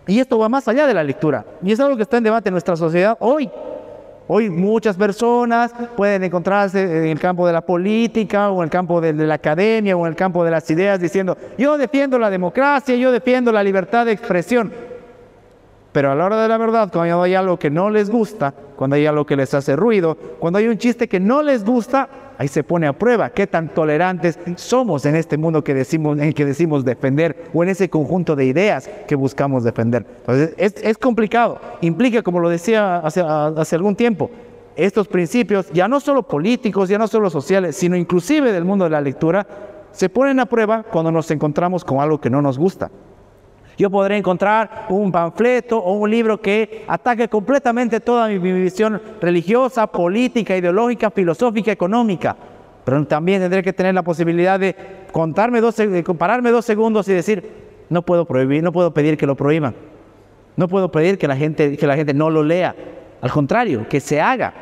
Y 0.05 0.19
esto 0.19 0.37
va 0.37 0.49
más 0.49 0.67
allá 0.67 0.85
de 0.85 0.93
la 0.93 1.03
lectura. 1.03 1.45
Y 1.63 1.71
es 1.71 1.79
algo 1.79 1.95
que 1.95 2.03
está 2.03 2.17
en 2.17 2.25
debate 2.25 2.49
en 2.49 2.53
nuestra 2.53 2.75
sociedad 2.75 3.17
hoy. 3.19 3.49
Hoy 4.33 4.49
muchas 4.49 4.95
personas 4.95 5.73
pueden 5.97 6.23
encontrarse 6.23 6.81
en 6.81 7.07
el 7.07 7.19
campo 7.19 7.45
de 7.45 7.51
la 7.51 7.59
política 7.59 8.49
o 8.49 8.61
en 8.61 8.67
el 8.67 8.69
campo 8.69 9.01
de, 9.01 9.11
la 9.11 9.33
academia 9.33 9.97
o 9.97 10.05
en 10.05 10.11
el 10.11 10.15
campo 10.15 10.45
de 10.45 10.51
las 10.51 10.71
ideas 10.71 11.01
diciendo, 11.01 11.37
yo 11.57 11.77
defiendo 11.77 12.17
la 12.17 12.29
democracia, 12.29 12.95
yo 12.95 13.11
defiendo 13.11 13.51
la 13.51 13.61
libertad 13.61 14.05
de 14.05 14.13
expresión. 14.13 14.71
Pero 15.91 16.13
a 16.13 16.15
la 16.15 16.23
hora 16.23 16.41
de 16.41 16.47
la 16.47 16.57
verdad, 16.57 16.89
cuando 16.93 17.21
hay 17.21 17.35
algo 17.35 17.59
que 17.59 17.69
no 17.69 17.89
les 17.89 18.09
gusta, 18.09 18.53
cuando 18.77 18.95
hay 18.95 19.05
algo 19.05 19.25
que 19.25 19.35
les 19.35 19.53
hace 19.53 19.75
ruido, 19.75 20.15
cuando 20.39 20.59
hay 20.59 20.69
un 20.69 20.77
chiste 20.77 21.09
que 21.09 21.19
no 21.19 21.43
les 21.43 21.65
gusta, 21.65 22.07
ahí 22.41 22.47
se 22.47 22.63
pone 22.63 22.87
a 22.87 22.93
prueba 22.93 23.29
qué 23.29 23.45
tan 23.45 23.69
tolerantes 23.69 24.39
somos 24.55 25.05
en 25.05 25.15
este 25.15 25.37
mundo 25.37 25.63
que 25.63 25.75
decimos, 25.75 26.19
en 26.19 26.33
que 26.33 26.43
decimos 26.43 26.83
defender 26.83 27.45
o 27.53 27.61
en 27.61 27.69
ese 27.69 27.87
conjunto 27.87 28.35
de 28.35 28.45
ideas 28.45 28.89
que 29.07 29.13
buscamos 29.13 29.63
defender. 29.63 30.07
Entonces, 30.21 30.55
es, 30.57 30.97
complicado. 30.97 31.59
Implica, 31.81 32.23
como 32.23 32.39
lo 32.39 32.49
decía 32.49 32.97
hace, 32.97 33.21
hace 33.21 33.75
algún 33.75 33.95
tiempo, 33.95 34.31
estos 34.75 35.07
principios, 35.07 35.69
ya 35.71 35.87
no 35.87 35.99
solo 35.99 36.23
políticos, 36.23 36.89
ya 36.89 36.97
no 36.97 37.07
solo 37.07 37.29
sociales, 37.29 37.75
sino 37.75 37.95
inclusive 37.95 38.51
del 38.51 38.65
mundo 38.65 38.85
de 38.85 38.89
la 38.89 39.01
lectura, 39.01 39.45
se 39.91 40.09
ponen 40.09 40.39
a 40.39 40.47
prueba 40.47 40.81
cuando 40.81 41.11
nos 41.11 41.29
encontramos 41.29 41.85
con 41.85 41.99
algo 41.99 42.19
que 42.19 42.31
no 42.31 42.41
nos 42.41 42.57
gusta. 42.57 42.89
Yo 43.77 43.89
podré 43.89 44.17
encontrar 44.17 44.85
un 44.89 45.11
panfleto 45.11 45.77
o 45.77 45.93
un 45.93 46.09
libro 46.09 46.41
que 46.41 46.83
ataque 46.87 47.27
completamente 47.27 47.99
toda 47.99 48.27
mi, 48.27 48.37
visión 48.37 49.01
religiosa, 49.19 49.87
política, 49.87 50.55
ideológica, 50.55 51.09
filosófica, 51.09 51.71
económica. 51.71 52.35
Pero 52.83 53.05
también 53.05 53.41
tendré 53.41 53.63
que 53.63 53.73
tener 53.73 53.93
la 53.93 54.03
posibilidad 54.03 54.59
de 54.59 54.75
contarme 55.11 55.61
dos, 55.61 55.75
de 55.77 56.03
compararme 56.03 56.51
dos 56.51 56.65
segundos 56.65 57.07
y 57.07 57.13
decir, 57.13 57.51
no 57.89 58.01
puedo 58.01 58.25
prohibir, 58.25 58.63
no 58.63 58.71
puedo 58.71 58.93
pedir 58.93 59.17
que 59.17 59.25
lo 59.25 59.35
prohíban. 59.35 59.75
No 60.55 60.67
puedo 60.67 60.91
pedir 60.91 61.17
que 61.17 61.27
la 61.27 61.37
gente, 61.37 61.77
que 61.77 61.87
la 61.87 61.95
gente 61.95 62.13
no 62.13 62.29
lo 62.29 62.43
lea. 62.43 62.75
Al 63.21 63.31
contrario, 63.31 63.87
que 63.87 63.99
se 63.99 64.19
haga. 64.19 64.53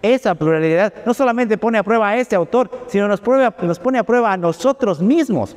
Esa 0.00 0.34
pluralidad 0.34 0.92
no 1.06 1.14
solamente 1.14 1.56
pone 1.56 1.78
a 1.78 1.82
prueba 1.84 2.08
a 2.08 2.16
este 2.16 2.34
autor, 2.34 2.68
sino 2.88 3.06
nos, 3.06 3.20
prueba, 3.20 3.54
nos 3.62 3.78
pone 3.78 3.98
a 3.98 4.02
prueba 4.02 4.32
a 4.32 4.36
nosotros 4.36 5.00
mismos 5.00 5.56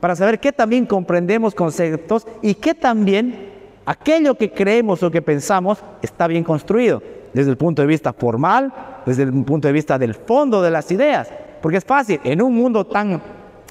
para 0.00 0.16
saber 0.16 0.40
qué 0.40 0.52
también 0.52 0.86
comprendemos 0.86 1.54
conceptos 1.54 2.26
y 2.42 2.54
qué 2.54 2.74
también 2.74 3.50
aquello 3.84 4.34
que 4.34 4.50
creemos 4.50 5.02
o 5.02 5.10
que 5.10 5.22
pensamos 5.22 5.78
está 6.02 6.26
bien 6.26 6.42
construido, 6.42 7.02
desde 7.32 7.50
el 7.50 7.56
punto 7.56 7.82
de 7.82 7.88
vista 7.88 8.12
formal, 8.12 8.72
desde 9.04 9.24
el 9.24 9.32
punto 9.44 9.68
de 9.68 9.72
vista 9.72 9.98
del 9.98 10.14
fondo 10.14 10.62
de 10.62 10.70
las 10.70 10.90
ideas. 10.90 11.28
Porque 11.60 11.78
es 11.78 11.84
fácil, 11.84 12.20
en 12.24 12.40
un 12.40 12.54
mundo 12.54 12.86
tan, 12.86 13.20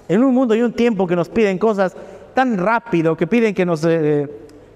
en 0.08 0.24
un 0.24 0.34
mundo 0.34 0.54
y 0.56 0.62
un 0.62 0.74
tiempo 0.74 1.08
que 1.08 1.15
nos 1.15 1.30
piden 1.30 1.58
cosas 1.58 1.96
tan 2.34 2.58
rápido, 2.58 3.18
que 3.18 3.26
piden 3.26 3.56
que 3.56 3.65
nos, 3.65 3.84
eh, 3.86 4.30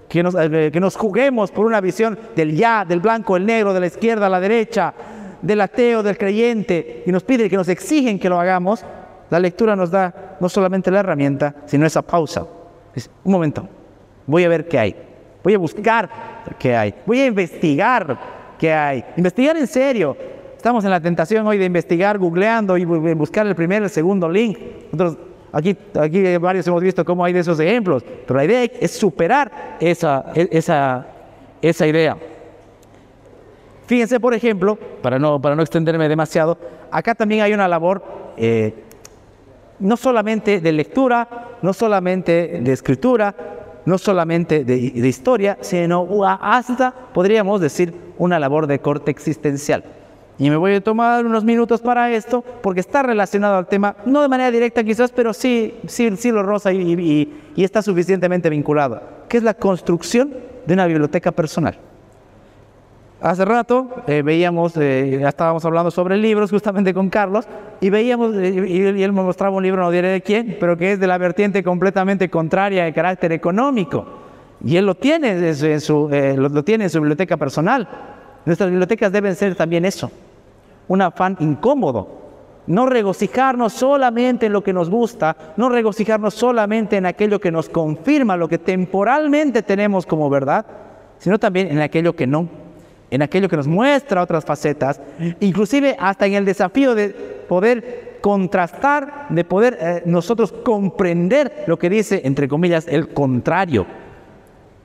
que 0.08 0.22
nos, 0.22 0.34
eh, 0.34 0.70
que 0.72 0.80
nos 0.80 0.96
juguemos 0.96 1.50
por 1.50 1.66
una 1.66 1.80
visión 1.80 2.18
del 2.34 2.56
ya, 2.56 2.84
del 2.84 3.00
blanco, 3.00 3.36
el 3.36 3.46
negro, 3.46 3.72
de 3.72 3.80
la 3.80 3.86
izquierda 3.86 4.28
la 4.28 4.40
derecha, 4.40 4.92
del 5.40 5.60
ateo, 5.60 6.02
del 6.02 6.18
creyente, 6.18 7.04
y 7.06 7.12
nos 7.12 7.22
piden 7.22 7.48
que 7.48 7.56
nos 7.56 7.68
exigen 7.68 8.18
que 8.18 8.28
lo 8.28 8.40
hagamos, 8.40 8.84
la 9.30 9.38
lectura 9.38 9.76
nos 9.76 9.90
da 9.90 10.33
no 10.40 10.48
solamente 10.48 10.90
la 10.90 11.00
herramienta, 11.00 11.54
sino 11.66 11.86
esa 11.86 12.02
pausa. 12.02 12.46
Un 13.24 13.32
momento, 13.32 13.68
voy 14.26 14.44
a 14.44 14.48
ver 14.48 14.68
qué 14.68 14.78
hay. 14.78 14.96
Voy 15.42 15.54
a 15.54 15.58
buscar 15.58 16.08
qué 16.58 16.74
hay. 16.74 16.94
Voy 17.04 17.20
a 17.20 17.26
investigar 17.26 18.18
qué 18.58 18.72
hay. 18.72 19.04
Investigar 19.16 19.56
en 19.56 19.66
serio. 19.66 20.16
Estamos 20.56 20.84
en 20.84 20.90
la 20.90 21.00
tentación 21.00 21.46
hoy 21.46 21.58
de 21.58 21.66
investigar 21.66 22.18
googleando 22.18 22.78
y 22.78 22.84
buscar 22.84 23.46
el 23.46 23.54
primer, 23.54 23.82
el 23.82 23.90
segundo 23.90 24.28
link. 24.28 24.58
Nosotros, 24.90 25.18
aquí, 25.52 25.76
aquí 26.00 26.38
varios 26.38 26.66
hemos 26.66 26.82
visto 26.82 27.04
cómo 27.04 27.24
hay 27.24 27.34
de 27.34 27.40
esos 27.40 27.60
ejemplos. 27.60 28.02
Pero 28.02 28.38
la 28.38 28.44
idea 28.46 28.64
es 28.80 28.92
superar 28.92 29.76
esa, 29.80 30.32
esa, 30.34 31.06
esa 31.60 31.86
idea. 31.86 32.16
Fíjense, 33.86 34.18
por 34.18 34.32
ejemplo, 34.32 34.76
para 35.02 35.18
no, 35.18 35.40
para 35.40 35.54
no 35.54 35.62
extenderme 35.62 36.08
demasiado, 36.08 36.56
acá 36.90 37.14
también 37.14 37.42
hay 37.42 37.52
una 37.52 37.68
labor 37.68 38.02
eh, 38.38 38.74
no 39.78 39.96
solamente 39.96 40.60
de 40.60 40.72
lectura, 40.72 41.56
no 41.62 41.72
solamente 41.72 42.60
de 42.62 42.72
escritura, 42.72 43.34
no 43.86 43.98
solamente 43.98 44.64
de, 44.64 45.08
historia, 45.08 45.58
sino 45.60 46.06
hasta, 46.24 46.92
podríamos 47.12 47.60
decir, 47.60 47.94
una 48.18 48.38
labor 48.38 48.66
de 48.66 48.78
corte 48.78 49.10
existencial. 49.10 49.84
Y 50.38 50.50
me 50.50 50.56
voy 50.56 50.74
a 50.74 50.80
tomar 50.80 51.24
unos 51.24 51.44
minutos 51.44 51.80
para 51.80 52.10
esto, 52.10 52.42
porque 52.62 52.80
está 52.80 53.02
relacionado 53.02 53.56
al 53.56 53.66
tema, 53.66 53.96
no 54.04 54.20
de 54.20 54.28
manera 54.28 54.50
directa 54.50 54.82
quizás, 54.82 55.12
pero 55.12 55.32
sí, 55.32 55.76
sí, 55.86 56.10
sí 56.16 56.32
lo 56.32 56.42
rosa 56.42 56.72
y, 56.72 57.30
y, 57.54 57.64
está 57.64 57.82
suficientemente 57.82 58.50
vinculado, 58.50 59.00
que 59.28 59.36
es 59.36 59.42
la 59.44 59.54
construcción 59.54 60.34
de 60.66 60.74
una 60.74 60.86
biblioteca 60.86 61.30
personal. 61.30 61.78
Hace 63.20 63.44
rato 63.44 63.88
eh, 64.06 64.22
veíamos, 64.22 64.76
eh, 64.76 65.22
estábamos 65.26 65.64
hablando 65.64 65.90
sobre 65.90 66.16
libros 66.16 66.50
justamente 66.50 66.92
con 66.92 67.08
Carlos, 67.08 67.46
y 67.80 67.88
veíamos, 67.88 68.34
eh, 68.36 68.66
y, 68.68 69.02
él 69.02 69.12
me 69.12 69.22
mostraba 69.22 69.56
un 69.56 69.62
libro, 69.62 69.82
no 69.82 69.90
diré 69.90 70.08
de 70.08 70.20
quién, 70.20 70.56
pero 70.60 70.76
que 70.76 70.92
es 70.92 71.00
de 71.00 71.06
la 71.06 71.16
vertiente 71.16 71.62
completamente 71.62 72.28
contraria 72.28 72.84
de 72.84 72.92
carácter 72.92 73.32
económico. 73.32 74.04
Y 74.62 74.76
él 74.76 74.86
lo 74.86 74.94
tiene 74.94 75.48
en 75.48 75.80
su, 75.80 76.08
lo 76.08 76.64
tiene 76.64 76.84
en 76.84 76.90
su 76.90 76.98
biblioteca 77.00 77.36
personal. 77.36 77.88
Nuestras 78.46 78.70
bibliotecas 78.70 79.12
deben 79.12 79.34
ser 79.34 79.54
también 79.54 79.84
eso, 79.84 80.10
un 80.88 81.02
afán 81.02 81.36
incómodo. 81.40 82.22
No 82.66 82.86
regocijarnos 82.86 83.74
solamente 83.74 84.46
en 84.46 84.52
lo 84.52 84.62
que 84.62 84.72
nos 84.72 84.88
gusta, 84.88 85.36
no 85.56 85.68
regocijarnos 85.68 86.32
solamente 86.32 86.96
en 86.96 87.04
aquello 87.04 87.40
que 87.40 87.50
nos 87.50 87.68
confirma 87.68 88.38
lo 88.38 88.48
que 88.48 88.58
temporalmente 88.58 89.62
tenemos 89.62 90.06
como 90.06 90.30
verdad, 90.30 90.64
sino 91.18 91.38
también 91.38 91.68
en 91.70 91.80
aquello 91.80 92.16
que 92.16 92.26
no, 92.26 92.48
en 93.14 93.22
aquello 93.22 93.48
que 93.48 93.56
nos 93.56 93.68
muestra 93.68 94.22
otras 94.22 94.44
facetas, 94.44 95.00
inclusive 95.40 95.96
hasta 95.98 96.26
en 96.26 96.34
el 96.34 96.44
desafío 96.44 96.94
de 96.94 97.10
poder 97.48 98.18
contrastar, 98.20 99.26
de 99.28 99.44
poder 99.44 99.78
eh, 99.80 100.02
nosotros 100.04 100.52
comprender 100.52 101.64
lo 101.66 101.78
que 101.78 101.90
dice, 101.90 102.22
entre 102.24 102.48
comillas, 102.48 102.86
el 102.88 103.08
contrario 103.08 103.86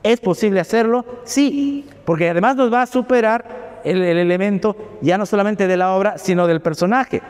¿Es 0.04 0.22
posible 0.22 0.62
hacerlo? 0.62 1.06
Sí, 1.26 1.86
porque 2.06 2.30
además 2.30 2.56
nos 2.56 2.72
va 2.72 2.84
a 2.84 2.86
superar 2.86 3.80
el, 3.84 4.02
elemento 4.02 4.76
ya 5.02 5.18
no 5.18 5.26
solamente 5.26 5.68
de 5.68 5.76
la 5.76 5.94
obra, 5.94 6.18
sino 6.18 6.48
del 6.48 6.62
personaje. 6.62 7.22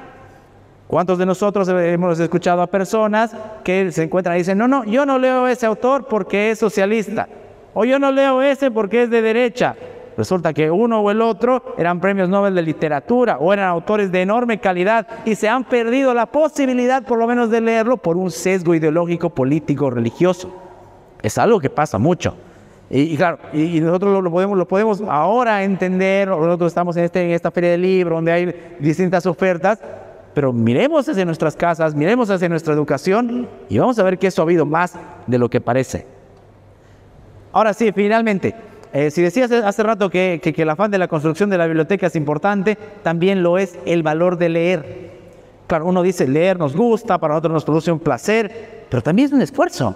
¿Cuántos 0.88 1.18
de 1.18 1.26
nosotros 1.26 1.68
hemos 1.70 2.20
escuchado 2.20 2.62
a 2.62 2.68
personas 2.68 3.36
que 3.64 3.92
se 3.92 4.04
encuentran 4.04 4.36
y 4.36 4.40
dicen, 4.40 4.58
no, 4.58 4.68
no, 4.68 4.84
yo 4.86 5.06
no 5.06 5.18
leo 5.18 5.48
ese 5.48 5.66
autor 5.66 6.08
porque 6.08 6.52
es 6.52 6.60
socialista, 6.60 7.28
o 7.74 7.86
yo 7.86 8.00
no 8.00 8.12
leo 8.12 8.42
ese 8.42 8.72
porque 8.72 9.04
es 9.04 9.10
de 9.10 9.22
derecha? 9.22 9.76
Resulta 10.20 10.52
que 10.52 10.70
uno 10.70 11.00
o 11.00 11.12
el 11.12 11.22
otro 11.22 11.64
eran 11.78 12.02
premios 12.02 12.28
Nobel 12.28 12.54
de 12.54 12.62
literatura 12.62 13.38
o 13.40 13.54
eran 13.54 13.70
autores 13.70 14.12
de 14.12 14.22
enorme 14.22 14.60
calidad 14.60 15.08
y 15.24 15.34
se 15.36 15.48
han 15.48 15.64
perdido 15.64 16.14
la 16.14 16.26
posibilidad 16.26 17.04
por 17.04 17.18
lo 17.18 17.26
menos 17.26 17.50
de 17.50 17.62
leerlo 17.62 17.96
por 17.96 18.18
un 18.18 18.30
sesgo 18.30 18.76
ideológico, 18.76 19.30
político, 19.30 19.90
religioso. 19.90 20.54
Es 21.22 21.38
algo 21.38 21.62
que 21.62 21.70
pasa 21.70 21.98
mucho. 21.98 22.36
Y, 22.90 23.16
claro, 23.16 23.40
y, 23.54 23.80
nosotros 23.80 24.22
lo, 24.22 24.30
podemos, 24.30 24.58
lo 24.58 24.68
podemos 24.68 25.02
ahora 25.08 25.64
entender, 25.64 26.28
nosotros 26.28 26.70
estamos 26.70 26.98
en, 26.98 27.06
este, 27.06 27.24
en 27.24 27.32
esta 27.32 27.50
feria 27.50 27.72
del 27.72 27.84
libro 27.84 28.16
donde 28.16 28.34
hay 28.34 28.76
distintas 28.78 29.26
ofertas, 29.26 29.80
pero 30.34 30.52
miremos 30.52 31.08
hacia 31.08 31.24
nuestras 31.24 31.56
casas, 31.56 31.96
miremos 31.96 32.30
hacia 32.30 32.50
nuestra 32.50 32.74
educación 32.74 33.48
y 33.70 33.78
vamos 33.78 33.98
a 33.98 34.04
ver 34.04 34.20
que 34.20 34.28
eso 34.28 34.42
ha 34.42 34.44
habido 34.44 34.66
más 34.66 34.96
de 35.28 35.38
lo 35.38 35.50
que 35.50 35.62
parece. 35.62 36.06
Ahora 37.54 37.74
sí, 37.74 37.94
finalmente, 37.94 38.54
eh, 38.94 39.12
si 39.12 39.22
decías 39.22 39.52
hace 39.52 39.84
rato 39.84 40.10
que, 40.10 40.40
que, 40.42 40.54
que 40.54 40.62
el 40.64 40.70
afán 40.70 40.92
de 40.92 40.98
la 40.98 41.08
construcción 41.08 41.50
de 41.50 41.58
la 41.58 41.68
biblioteca 41.68 42.08
es 42.08 42.16
importante, 42.16 42.78
también 43.04 43.44
lo 43.44 43.58
es 43.58 43.78
el 43.86 44.04
valor 44.04 44.38
de 44.38 44.50
leer. 44.50 45.10
Claro, 45.68 45.86
uno 45.86 46.02
dice 46.02 46.28
leer 46.28 46.58
nos 46.58 46.76
gusta, 46.76 47.20
para 47.20 47.36
nosotros 47.36 47.54
nos 47.54 47.66
produce 47.66 47.92
un 47.92 48.00
placer, 48.00 48.88
pero 48.90 49.04
también 49.04 49.28
es 49.28 49.34
un 49.34 49.42
esfuerzo. 49.42 49.96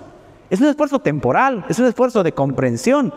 Es 0.50 0.62
un 0.62 0.68
esfuerzo 0.68 1.00
temporal, 1.00 1.66
es 1.68 1.80
un 1.80 1.88
esfuerzo 1.88 2.22
de 2.22 2.32
comprensión. 2.32 3.12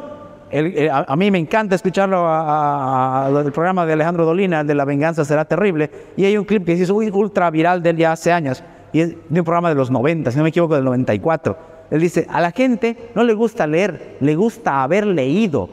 Eh, 0.51 0.89
a, 0.91 1.15
mí 1.17 1.31
me 1.31 1.39
encanta 1.39 1.75
escucharlo 1.75 2.27
al 2.27 3.53
programa 3.53 3.85
de 3.85 3.93
Alejandro 3.93 4.25
Dolina, 4.25 4.65
de 4.65 4.75
La 4.75 4.87
venganza 4.87 5.25
será 5.25 5.45
terrible, 5.45 5.91
y 6.17 6.25
hay 6.25 6.39
un 6.39 6.45
clip 6.45 6.65
que 6.65 6.73
es 6.73 6.89
ultra 6.89 7.51
viral 7.51 7.83
de 7.83 7.91
él 7.91 7.97
ya 7.99 8.12
hace 8.12 8.33
años, 8.33 8.62
y 8.93 9.01
es 9.01 9.17
de 9.29 9.41
un 9.41 9.45
programa 9.45 9.69
de 9.69 9.75
los 9.75 9.91
90, 9.91 10.31
si 10.31 10.39
no 10.39 10.45
me 10.45 10.49
equivoco, 10.49 10.77
del 10.77 10.85
94. 10.85 11.76
Él 11.90 12.01
dice, 12.01 12.27
a 12.29 12.40
la 12.40 12.51
gente 12.51 13.11
no 13.14 13.25
le 13.25 13.35
gusta 13.35 13.66
leer, 13.66 14.16
le 14.20 14.35
gusta 14.35 14.83
haber 14.83 15.07
leído. 15.07 15.68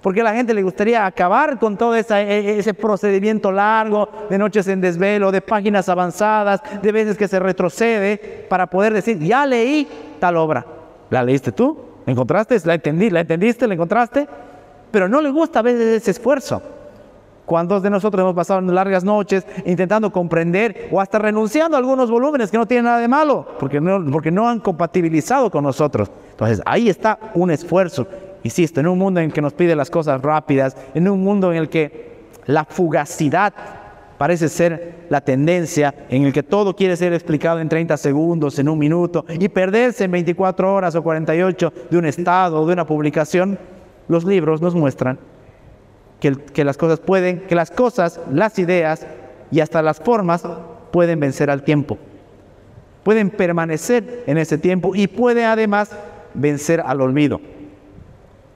Porque 0.00 0.22
a 0.22 0.24
la 0.24 0.32
gente 0.32 0.54
le 0.54 0.62
gustaría 0.62 1.04
acabar 1.04 1.58
con 1.58 1.76
todo 1.76 1.94
e, 1.94 2.04
e, 2.08 2.58
ese 2.58 2.72
procedimiento 2.72 3.52
largo 3.52 4.08
de 4.30 4.38
noches 4.38 4.66
en 4.68 4.80
desvelo, 4.80 5.30
de 5.30 5.42
páginas 5.42 5.88
avanzadas, 5.88 6.62
de 6.80 6.92
veces 6.92 7.18
que 7.18 7.28
se 7.28 7.38
retrocede, 7.38 8.46
para 8.48 8.66
poder 8.66 8.94
decir, 8.94 9.18
ya 9.18 9.44
leí 9.44 9.86
tal 10.18 10.36
obra. 10.36 10.64
¿La 11.10 11.22
leíste 11.22 11.52
tú? 11.52 11.76
¿La 12.06 12.12
encontraste? 12.12 12.56
¿La 12.64 12.74
entendí? 12.74 13.10
¿La 13.10 13.20
entendiste? 13.20 13.66
¿La 13.66 13.74
encontraste? 13.74 14.26
Pero 14.90 15.08
no 15.08 15.20
le 15.20 15.30
gusta 15.30 15.58
a 15.58 15.62
veces 15.62 16.02
ese 16.02 16.12
esfuerzo. 16.12 16.62
¿Cuántos 17.50 17.82
de 17.82 17.90
nosotros 17.90 18.20
hemos 18.20 18.36
pasado 18.36 18.60
largas 18.60 19.02
noches 19.02 19.44
intentando 19.66 20.12
comprender 20.12 20.86
o 20.92 21.00
hasta 21.00 21.18
renunciando 21.18 21.76
a 21.76 21.80
algunos 21.80 22.08
volúmenes 22.08 22.48
que 22.48 22.56
no 22.56 22.64
tienen 22.64 22.84
nada 22.84 23.00
de 23.00 23.08
malo, 23.08 23.44
porque 23.58 23.80
no, 23.80 24.08
porque 24.12 24.30
no 24.30 24.48
han 24.48 24.60
compatibilizado 24.60 25.50
con 25.50 25.64
nosotros? 25.64 26.12
Entonces, 26.30 26.62
ahí 26.64 26.88
está 26.88 27.18
un 27.34 27.50
esfuerzo. 27.50 28.06
Insisto, 28.44 28.78
en 28.78 28.86
un 28.86 28.96
mundo 28.96 29.18
en 29.18 29.32
que 29.32 29.42
nos 29.42 29.52
pide 29.52 29.74
las 29.74 29.90
cosas 29.90 30.22
rápidas, 30.22 30.76
en 30.94 31.08
un 31.08 31.24
mundo 31.24 31.50
en 31.50 31.58
el 31.58 31.68
que 31.68 32.20
la 32.46 32.64
fugacidad 32.64 33.52
parece 34.16 34.48
ser 34.48 35.06
la 35.08 35.20
tendencia 35.20 35.92
en 36.08 36.22
el 36.22 36.32
que 36.32 36.44
todo 36.44 36.76
quiere 36.76 36.94
ser 36.94 37.12
explicado 37.14 37.58
en 37.58 37.68
30 37.68 37.96
segundos, 37.96 38.60
en 38.60 38.68
un 38.68 38.78
minuto, 38.78 39.24
y 39.28 39.48
perderse 39.48 40.04
en 40.04 40.12
24 40.12 40.72
horas 40.72 40.94
o 40.94 41.02
48 41.02 41.72
de 41.90 41.98
un 41.98 42.06
estado 42.06 42.62
o 42.62 42.66
de 42.68 42.74
una 42.74 42.86
publicación, 42.86 43.58
los 44.06 44.22
libros 44.22 44.62
nos 44.62 44.76
muestran 44.76 45.18
que, 46.20 46.64
las 46.64 46.76
cosas 46.76 47.00
pueden, 47.00 47.40
que 47.40 47.54
las 47.54 47.70
cosas, 47.70 48.20
las 48.30 48.58
ideas 48.58 49.06
y 49.50 49.60
hasta 49.60 49.82
las 49.82 49.98
formas 49.98 50.46
pueden 50.92 51.18
vencer 51.18 51.50
al 51.50 51.62
tiempo. 51.62 51.98
Pueden 53.02 53.30
permanecer 53.30 54.24
en 54.26 54.38
ese 54.38 54.58
tiempo 54.58 54.94
y 54.94 55.06
puede 55.08 55.44
además 55.44 55.90
vencer 56.34 56.82
al 56.84 57.00
olvido. 57.00 57.40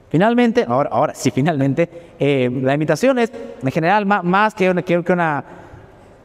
Finalmente, 0.09 0.63
ahora, 0.67 0.89
ahora 0.91 1.15
sí, 1.15 1.31
finalmente, 1.31 1.89
eh, 2.19 2.49
la 2.61 2.73
invitación 2.73 3.19
es 3.19 3.31
en 3.61 3.71
general 3.71 4.05
más, 4.05 4.23
una, 4.23 4.81
que, 4.83 4.97
una, 4.97 5.43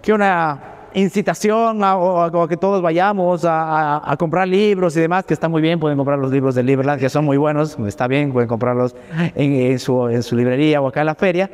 que 0.03 0.13
una 0.13 0.70
incitación 0.95 1.81
a, 1.83 2.31
que 2.49 2.57
todos 2.57 2.83
vayamos 2.83 3.45
a, 3.45 4.15
comprar 4.19 4.49
libros 4.49 4.97
y 4.97 5.01
demás, 5.01 5.25
que 5.25 5.35
está 5.35 5.49
muy 5.49 5.63
bien, 5.63 5.79
pueden 5.81 5.97
comprar 5.97 6.19
los 6.19 6.31
libros 6.31 6.55
de 6.55 6.63
Liberland, 6.63 7.01
que 7.01 7.09
son 7.09 7.25
muy 7.25 7.37
buenos, 7.37 7.79
está 7.87 8.07
bien, 8.07 8.33
pueden 8.33 8.49
comprarlos 8.49 8.95
en, 9.35 9.79
su, 9.79 10.09
en 10.09 10.23
su 10.23 10.37
librería 10.37 10.81
o 10.81 10.89
acá 10.89 11.01
en 11.01 11.07
la 11.07 11.15
feria. 11.15 11.51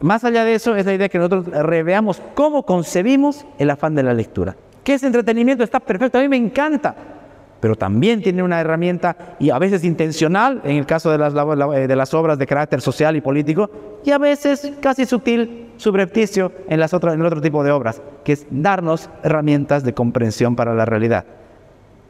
Más 0.00 0.22
allá 0.24 0.44
de 0.44 0.54
eso, 0.54 0.76
es 0.76 0.86
la 0.86 0.94
idea 0.94 1.08
que 1.08 1.18
nosotros 1.18 1.46
reveamos 1.46 2.22
cómo 2.34 2.62
concebimos 2.62 3.46
el 3.58 3.70
afán 3.70 3.94
de 3.94 4.02
la 4.02 4.14
lectura. 4.14 4.56
¿Qué 4.84 4.94
es 4.94 5.02
entretenimiento? 5.02 5.64
Está 5.64 5.80
perfecto, 5.80 6.18
a 6.18 6.22
mí 6.22 6.28
me 6.28 6.36
encanta 6.36 6.94
pero 7.60 7.76
también 7.76 8.22
tiene 8.22 8.42
una 8.42 8.60
herramienta 8.60 9.16
y 9.38 9.50
a 9.50 9.58
veces 9.58 9.84
intencional 9.84 10.60
en 10.64 10.76
el 10.76 10.86
caso 10.86 11.10
de 11.10 11.18
las, 11.18 11.34
de 11.34 11.96
las 11.96 12.14
obras 12.14 12.38
de 12.38 12.46
carácter 12.46 12.80
social 12.80 13.16
y 13.16 13.20
político 13.20 13.70
y 14.04 14.10
a 14.10 14.18
veces 14.18 14.72
casi 14.80 15.06
sutil, 15.06 15.67
subrepticio 15.78 16.52
en, 16.68 16.78
las 16.78 16.92
otras, 16.92 17.14
en 17.14 17.20
el 17.20 17.26
otro 17.26 17.40
tipo 17.40 17.64
de 17.64 17.70
obras, 17.70 18.02
que 18.24 18.32
es 18.32 18.46
darnos 18.50 19.08
herramientas 19.22 19.82
de 19.82 19.94
comprensión 19.94 20.54
para 20.54 20.74
la 20.74 20.84
realidad. 20.84 21.24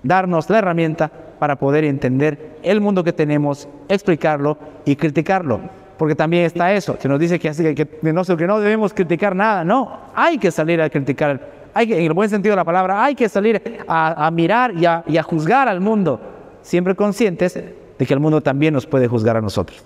Darnos 0.03 0.51
la 0.51 0.59
herramienta 0.59 1.11
para 1.39 1.57
poder 1.57 1.85
entender 1.85 2.57
el 2.65 2.81
mundo 2.81 3.05
que 3.05 3.13
tenemos, 3.13 3.69
explicarlo 3.89 4.59
y 4.85 4.97
criticarlo. 4.97 5.61
Porque 5.97 6.15
también 6.15 6.45
está 6.45 6.73
eso, 6.73 6.97
se 6.99 7.09
nos 7.09 7.21
dice 7.21 7.39
que, 7.39 7.51
que, 7.51 7.75
que, 7.75 8.13
no, 8.13 8.25
que 8.25 8.47
no 8.47 8.61
debemos 8.61 8.93
criticar 8.93 9.35
nada, 9.35 9.65
no, 9.65 9.99
hay 10.15 10.39
que 10.39 10.51
salir 10.51 10.81
a 10.81 10.91
criticar 10.91 11.59
hay 11.79 11.93
en 11.93 12.03
el 12.03 12.13
buen 12.13 12.29
sentido 12.29 12.53
de 12.53 12.57
la 12.57 12.65
palabra, 12.65 13.05
hay 13.05 13.15
que 13.15 13.29
salir 13.29 13.63
a, 13.87 14.31
mirar 14.33 14.75
y 14.77 14.85
a, 14.85 15.23
juzgar 15.23 15.69
al 15.69 15.81
mundo, 15.81 16.21
siempre 16.63 16.97
conscientes 16.97 17.55
de 17.55 18.07
que 18.07 18.15
el 18.15 18.21
mundo 18.21 18.41
también 18.41 18.75
nos 18.75 18.87
puede 18.87 19.07
juzgar 19.07 19.37
a 19.37 19.41
nosotros. 19.41 19.85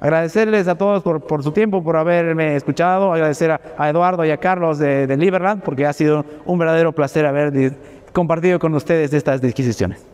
Agradecerles 0.00 0.68
a 0.68 0.74
todos 0.76 1.02
por, 1.02 1.42
su 1.42 1.52
tiempo, 1.52 1.82
por 1.82 1.96
haberme 1.96 2.56
escuchado, 2.56 3.12
agradecer 3.12 3.50
a, 3.50 3.88
Eduardo 3.88 4.24
y 4.24 4.30
a 4.30 4.36
Carlos 4.36 4.78
de, 4.78 5.06
de, 5.06 5.16
Liberland, 5.16 5.62
porque 5.62 5.86
ha 5.86 5.92
sido 5.92 6.24
un 6.44 6.58
verdadero 6.58 6.92
placer 6.92 7.24
haber 7.24 7.72
compartido 8.12 8.58
con 8.58 8.74
ustedes 8.74 9.12
estas 9.12 9.40
disquisiciones. 9.40 10.04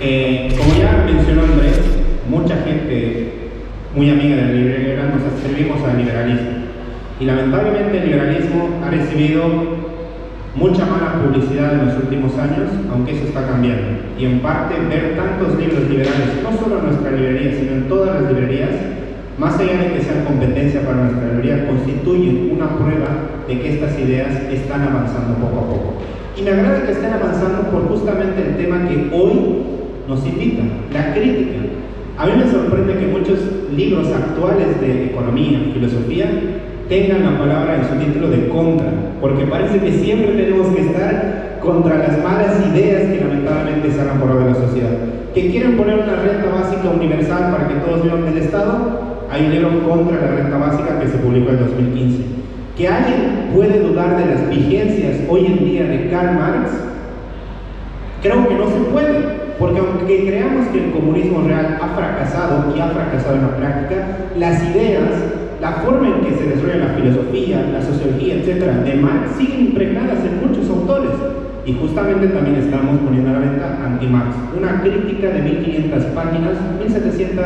Eh, 0.00 0.54
como 0.56 0.74
ya 0.74 1.04
mencionó 1.06 1.42
Andrés, 1.42 1.80
mucha 2.28 2.56
gente 2.58 3.32
muy 3.94 4.10
amiga 4.10 4.36
de 4.36 4.42
la 4.42 4.48
librería, 4.48 5.02
nos 5.04 5.40
servimos 5.40 5.82
al 5.82 5.98
liberalismo. 5.98 6.50
Y 7.20 7.24
lamentablemente 7.24 7.98
el 7.98 8.04
liberalismo 8.06 8.80
ha 8.84 8.90
recibido 8.90 9.97
mucha 10.58 10.84
mala 10.86 11.22
publicidad 11.22 11.74
en 11.74 11.86
los 11.86 11.96
últimos 11.96 12.36
años, 12.36 12.68
aunque 12.92 13.12
eso 13.16 13.26
está 13.26 13.46
cambiando. 13.46 14.02
Y 14.18 14.24
en 14.24 14.40
parte 14.40 14.74
ver 14.90 15.16
tantos 15.16 15.56
libros 15.58 15.88
liberales, 15.88 16.42
no 16.42 16.50
solo 16.58 16.78
en 16.78 16.86
nuestra 16.86 17.12
librería, 17.12 17.52
sino 17.58 17.72
en 17.72 17.88
todas 17.88 18.20
las 18.20 18.32
librerías, 18.32 18.70
más 19.38 19.58
allá 19.58 19.78
de 19.78 19.92
que 19.94 20.02
sean 20.02 20.24
competencia 20.24 20.82
para 20.82 21.04
nuestra 21.04 21.28
librería, 21.28 21.66
constituyen 21.68 22.50
una 22.52 22.76
prueba 22.76 23.06
de 23.46 23.60
que 23.60 23.74
estas 23.74 23.98
ideas 23.98 24.34
están 24.50 24.82
avanzando 24.82 25.34
poco 25.38 25.58
a 25.58 25.68
poco. 25.70 25.94
Y 26.36 26.42
me 26.42 26.50
agrada 26.50 26.84
que 26.84 26.92
estén 26.92 27.12
avanzando 27.12 27.70
por 27.70 27.88
justamente 27.88 28.42
el 28.42 28.56
tema 28.56 28.88
que 28.88 29.10
hoy 29.14 29.32
nos 30.08 30.26
invita, 30.26 30.62
la 30.92 31.14
crítica. 31.14 31.58
A 32.18 32.26
mí 32.26 32.32
me 32.36 32.50
sorprende 32.50 32.98
que 32.98 33.06
muchos 33.06 33.38
libros 33.76 34.08
actuales 34.08 34.80
de 34.80 35.06
economía, 35.06 35.60
filosofía, 35.72 36.28
tengan 36.88 37.22
la 37.22 37.38
palabra 37.38 37.76
en 37.76 37.84
su 37.84 38.04
título 38.04 38.28
de 38.28 38.48
contra, 38.48 38.92
porque 39.20 39.44
parece 39.46 39.78
que 39.78 39.92
siempre 39.92 40.32
tenemos 40.32 40.68
que 40.68 40.82
estar 40.82 41.58
contra 41.60 41.98
las 41.98 42.22
malas 42.22 42.56
ideas 42.72 43.02
que 43.02 43.20
lamentablemente 43.20 43.90
se 43.90 44.00
han 44.00 44.18
por 44.18 44.38
de 44.38 44.50
la 44.50 44.54
sociedad. 44.54 44.90
Que 45.34 45.50
quieren 45.50 45.76
poner 45.76 45.96
una 45.96 46.16
renta 46.16 46.50
básica 46.50 46.90
universal 46.90 47.52
para 47.52 47.68
que 47.68 47.74
todos 47.74 48.02
vivan 48.04 48.24
del 48.24 48.38
Estado, 48.38 49.26
hay 49.30 49.44
un 49.46 49.52
libro 49.52 49.88
contra 49.88 50.20
la 50.20 50.36
renta 50.36 50.56
básica 50.56 50.98
que 51.00 51.08
se 51.08 51.18
publicó 51.18 51.50
en 51.50 51.58
2015. 51.58 52.22
Que 52.76 52.88
alguien 52.88 53.50
puede 53.54 53.80
dudar 53.80 54.16
de 54.16 54.26
las 54.26 54.48
vigencias 54.48 55.16
hoy 55.28 55.46
en 55.46 55.58
día 55.64 55.84
de 55.84 56.08
Karl 56.10 56.38
Marx, 56.38 56.70
creo 58.22 58.48
que 58.48 58.54
no 58.54 58.66
se 58.66 58.90
puede. 58.90 59.38
Porque 59.58 59.80
aunque 59.80 60.24
creamos 60.24 60.68
que 60.68 60.84
el 60.84 60.92
comunismo 60.92 61.42
real 61.42 61.78
ha 61.82 61.88
fracasado 61.88 62.72
y 62.76 62.80
ha 62.80 62.86
fracasado 62.90 63.34
en 63.34 63.42
la 63.42 63.56
práctica, 63.56 64.06
las 64.38 64.62
ideas 64.70 65.10
la 65.60 65.72
forma 65.72 66.08
en 66.08 66.20
que 66.20 66.36
se 66.36 66.48
desarrolla 66.50 66.86
la 66.86 66.94
filosofía, 66.94 67.68
la 67.72 67.82
sociología, 67.82 68.34
etcétera, 68.34 68.78
de 68.78 68.94
Marx 68.94 69.36
siguen 69.36 69.60
impregnadas 69.66 70.18
en 70.24 70.46
muchos 70.46 70.68
autores. 70.70 71.10
Y 71.66 71.74
justamente 71.74 72.28
también 72.28 72.56
estamos 72.56 72.98
poniendo 73.00 73.30
a 73.30 73.32
la 73.34 73.38
venta 73.40 73.78
Anti-Marx, 73.84 74.36
una 74.56 74.80
crítica 74.80 75.28
de 75.28 75.42
1500 75.42 76.04
páginas, 76.14 76.52
1700, 76.80 77.44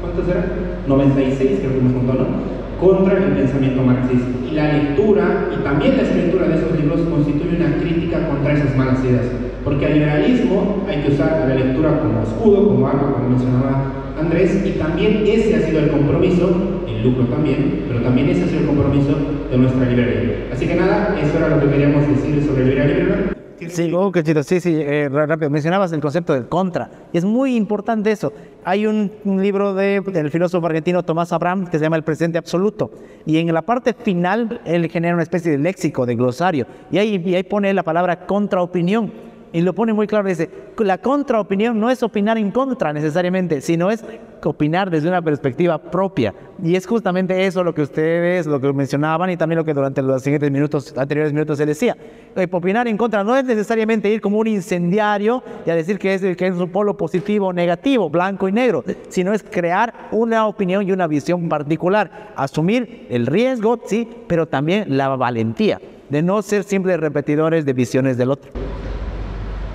¿cuántos 0.00 0.28
eran? 0.28 0.44
96, 0.88 1.60
creo 1.60 1.72
que 1.72 1.78
hemos 1.78 1.92
contado, 1.92 2.18
¿no? 2.18 2.54
Contra 2.84 3.16
el 3.16 3.32
pensamiento 3.32 3.82
marxista. 3.82 4.26
Y 4.50 4.54
la 4.54 4.72
lectura 4.72 5.48
y 5.54 5.62
también 5.62 5.96
la 5.96 6.02
escritura 6.02 6.48
de 6.48 6.56
esos 6.56 6.78
libros 6.78 7.00
constituye 7.02 7.56
una 7.56 7.76
crítica 7.76 8.26
contra 8.28 8.54
esas 8.54 8.76
malas 8.76 9.04
ideas. 9.04 9.26
Porque 9.64 9.86
al 9.86 9.94
liberalismo 9.94 10.84
hay 10.86 11.02
que 11.02 11.12
usar 11.12 11.46
la 11.48 11.54
lectura 11.54 11.98
como 11.98 12.22
escudo, 12.22 12.68
como 12.68 12.86
algo, 12.86 13.14
como 13.14 13.30
mencionaba 13.30 13.92
Andrés, 14.20 14.62
y 14.64 14.72
también 14.72 15.24
ese 15.26 15.56
ha 15.56 15.60
sido 15.60 15.80
el 15.80 15.90
compromiso, 15.90 16.50
el 16.86 17.02
lucro 17.02 17.24
también, 17.26 17.84
pero 17.88 18.02
también 18.02 18.28
ese 18.28 18.44
ha 18.44 18.46
sido 18.46 18.60
el 18.60 18.66
compromiso 18.66 19.16
de 19.50 19.58
nuestra 19.58 19.86
librería. 19.86 20.48
Así 20.52 20.66
que 20.66 20.74
nada, 20.74 21.16
eso 21.20 21.36
era 21.38 21.48
lo 21.48 21.60
que 21.60 21.70
queríamos 21.70 22.06
decir 22.06 22.42
sobre 22.44 22.66
librería 22.66 23.34
Sí, 23.68 23.90
oh, 23.94 24.12
qué 24.12 24.22
chido. 24.22 24.42
Sí, 24.42 24.60
sí, 24.60 24.76
eh, 24.76 25.08
rápido. 25.08 25.48
Mencionabas 25.48 25.92
el 25.92 26.00
concepto 26.00 26.34
del 26.34 26.48
contra. 26.48 26.90
Y 27.12 27.18
es 27.18 27.24
muy 27.24 27.56
importante 27.56 28.10
eso. 28.10 28.32
Hay 28.64 28.86
un, 28.86 29.10
libro 29.24 29.74
de, 29.74 30.00
del 30.00 30.30
filósofo 30.30 30.66
argentino 30.66 31.02
Tomás 31.02 31.32
Abraham 31.32 31.66
que 31.66 31.78
se 31.78 31.84
llama 31.84 31.96
El 31.96 32.02
presente 32.02 32.36
absoluto. 32.36 32.90
Y 33.24 33.38
en 33.38 33.52
la 33.54 33.62
parte 33.62 33.94
final 33.94 34.60
él 34.64 34.88
genera 34.90 35.14
una 35.14 35.22
especie 35.22 35.52
de 35.52 35.58
léxico, 35.58 36.04
de 36.04 36.14
glosario. 36.14 36.66
Y 36.90 36.98
ahí, 36.98 37.22
y 37.24 37.34
ahí 37.34 37.42
pone 37.42 37.72
la 37.72 37.82
palabra 37.82 38.26
contraopinión 38.26 39.33
y 39.54 39.60
lo 39.60 39.72
pone 39.72 39.92
muy 39.92 40.08
claro, 40.08 40.28
dice, 40.28 40.50
la 40.78 40.98
contraopinión 40.98 41.78
no 41.78 41.88
es 41.88 42.02
opinar 42.02 42.36
en 42.38 42.50
contra 42.50 42.92
necesariamente, 42.92 43.60
sino 43.60 43.88
es 43.88 44.04
opinar 44.42 44.90
desde 44.90 45.08
una 45.08 45.22
perspectiva 45.22 45.78
propia. 45.78 46.34
Y 46.60 46.74
es 46.74 46.84
justamente 46.88 47.46
eso 47.46 47.62
lo 47.62 47.72
que 47.72 47.82
ustedes, 47.82 48.46
lo 48.46 48.60
que 48.60 48.72
mencionaban 48.72 49.30
y 49.30 49.36
también 49.36 49.58
lo 49.58 49.64
que 49.64 49.72
durante 49.72 50.02
los 50.02 50.22
siguientes 50.22 50.50
minutos, 50.50 50.92
anteriores 50.98 51.32
minutos 51.32 51.56
se 51.56 51.66
decía. 51.66 51.96
Eh, 52.34 52.48
opinar 52.50 52.88
en 52.88 52.96
contra 52.96 53.22
no 53.22 53.36
es 53.36 53.44
necesariamente 53.44 54.12
ir 54.12 54.20
como 54.20 54.38
un 54.38 54.48
incendiario 54.48 55.40
y 55.64 55.70
a 55.70 55.76
decir 55.76 56.00
que 56.00 56.14
es, 56.14 56.36
que 56.36 56.48
es 56.48 56.56
un 56.56 56.70
polo 56.70 56.96
positivo 56.96 57.46
o 57.46 57.52
negativo, 57.52 58.10
blanco 58.10 58.48
y 58.48 58.52
negro, 58.52 58.82
sino 59.08 59.32
es 59.32 59.44
crear 59.44 60.08
una 60.10 60.48
opinión 60.48 60.82
y 60.82 60.90
una 60.90 61.06
visión 61.06 61.48
particular, 61.48 62.32
asumir 62.34 63.06
el 63.08 63.26
riesgo, 63.26 63.80
sí, 63.86 64.08
pero 64.26 64.46
también 64.46 64.96
la 64.96 65.14
valentía 65.14 65.80
de 66.08 66.22
no 66.22 66.42
ser 66.42 66.64
simples 66.64 66.98
repetidores 66.98 67.64
de 67.64 67.72
visiones 67.72 68.18
del 68.18 68.32
otro. 68.32 68.50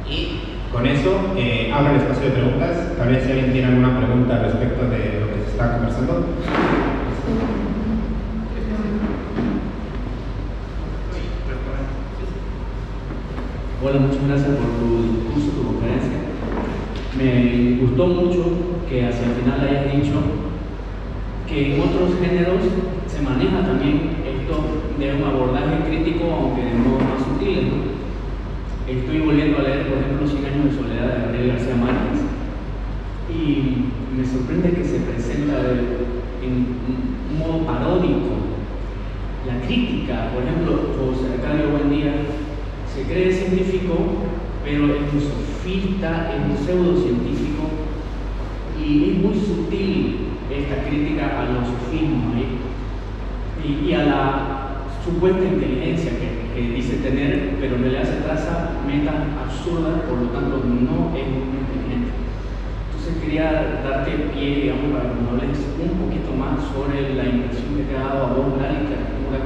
Y 0.09 0.39
con 0.71 0.85
eso 0.87 1.33
eh, 1.37 1.71
abro 1.73 1.91
el 1.91 2.01
espacio 2.01 2.25
de 2.25 2.31
preguntas. 2.31 2.97
Tal 2.97 3.09
vez 3.09 3.23
si 3.23 3.31
alguien 3.31 3.51
tiene 3.51 3.67
alguna 3.67 3.97
pregunta 3.97 4.39
respecto 4.39 4.85
de 4.85 5.19
lo 5.19 5.27
que 5.27 5.43
se 5.45 5.51
está 5.51 5.73
conversando. 5.73 6.25
Hola, 13.81 13.99
muchas 13.99 14.27
gracias 14.27 14.57
por 14.57 14.69
tu 14.79 15.03
discurso, 15.03 15.51
tu 15.55 15.63
conferencia. 15.63 16.19
Me 17.17 17.77
gustó 17.81 18.07
mucho 18.07 18.43
que 18.89 19.05
hacia 19.05 19.25
el 19.25 19.33
final 19.33 19.61
hayas 19.61 19.93
dicho 19.93 20.19
que 21.47 21.75
en 21.75 21.81
otros 21.81 22.11
géneros 22.19 22.61
se 23.07 23.21
maneja 23.21 23.65
también 23.65 24.17
esto 24.25 24.63
de 24.99 25.13
un 25.13 25.23
abordaje 25.23 25.77
crítico, 25.87 26.25
aunque 26.25 26.65
de 26.65 26.73
modo 26.73 26.99
más 26.99 27.23
sutil. 27.23 27.98
Estoy 28.89 29.19
volviendo 29.19 29.59
a 29.59 29.61
leer, 29.61 29.85
por 29.85 29.99
ejemplo, 29.99 30.25
Cien 30.25 30.45
años 30.45 30.65
de 30.65 30.81
soledad 30.81 31.13
de 31.13 31.21
Gabriel 31.21 31.47
García 31.49 31.75
Márquez 31.75 32.25
y 33.29 33.85
me 34.17 34.25
sorprende 34.25 34.71
que 34.71 34.83
se 34.83 35.05
presenta 35.05 35.61
en 36.41 36.65
un 37.29 37.37
modo 37.37 37.67
paródico. 37.67 38.49
La 39.45 39.61
crítica, 39.61 40.31
por 40.33 40.41
ejemplo, 40.41 40.89
José 40.97 41.37
Arcadio 41.37 41.69
Buendía 41.69 42.13
se 42.91 43.03
cree 43.03 43.31
científico, 43.31 44.25
pero 44.65 44.85
es 44.85 45.13
un 45.13 45.21
sofista, 45.21 46.33
es 46.33 46.49
un 46.49 46.65
pseudocientífico 46.65 47.69
y 48.83 49.11
es 49.11 49.17
muy 49.19 49.35
sutil 49.35 50.33
esta 50.49 50.89
crítica 50.89 51.39
a 51.39 51.45
los 51.45 51.67
sofismos 51.67 52.33
y, 53.63 53.87
y 53.87 53.93
a 53.93 54.03
la 54.05 54.81
supuesta 55.05 55.45
inteligencia 55.45 56.17
que 56.17 56.38
dice 56.61 56.97
tener, 56.97 57.57
pero 57.59 57.75
en 57.75 57.81
realidad 57.83 58.03
se 58.03 58.21
traza 58.21 58.69
metas 58.85 59.15
absurdas, 59.43 60.01
por 60.07 60.19
lo 60.19 60.29
tanto 60.29 60.57
no 60.63 61.15
es 61.15 61.27
muy 61.27 61.59
inteligente. 61.59 62.11
Entonces 62.89 63.23
quería 63.23 63.79
darte 63.83 64.11
pie, 64.33 64.69
digamos, 64.69 64.91
para 64.91 65.09
que 65.09 65.21
nos 65.21 65.29
hables 65.31 65.59
un 65.79 65.97
poquito 66.05 66.31
más 66.33 66.59
sobre 66.73 67.15
la 67.15 67.25
impresión 67.25 67.75
que 67.75 67.83
te 67.83 67.97
ha 67.97 68.07
dado 68.07 68.25
a 68.25 68.33
vos 68.33 68.61
la 68.61 68.69
literatura 68.69 69.39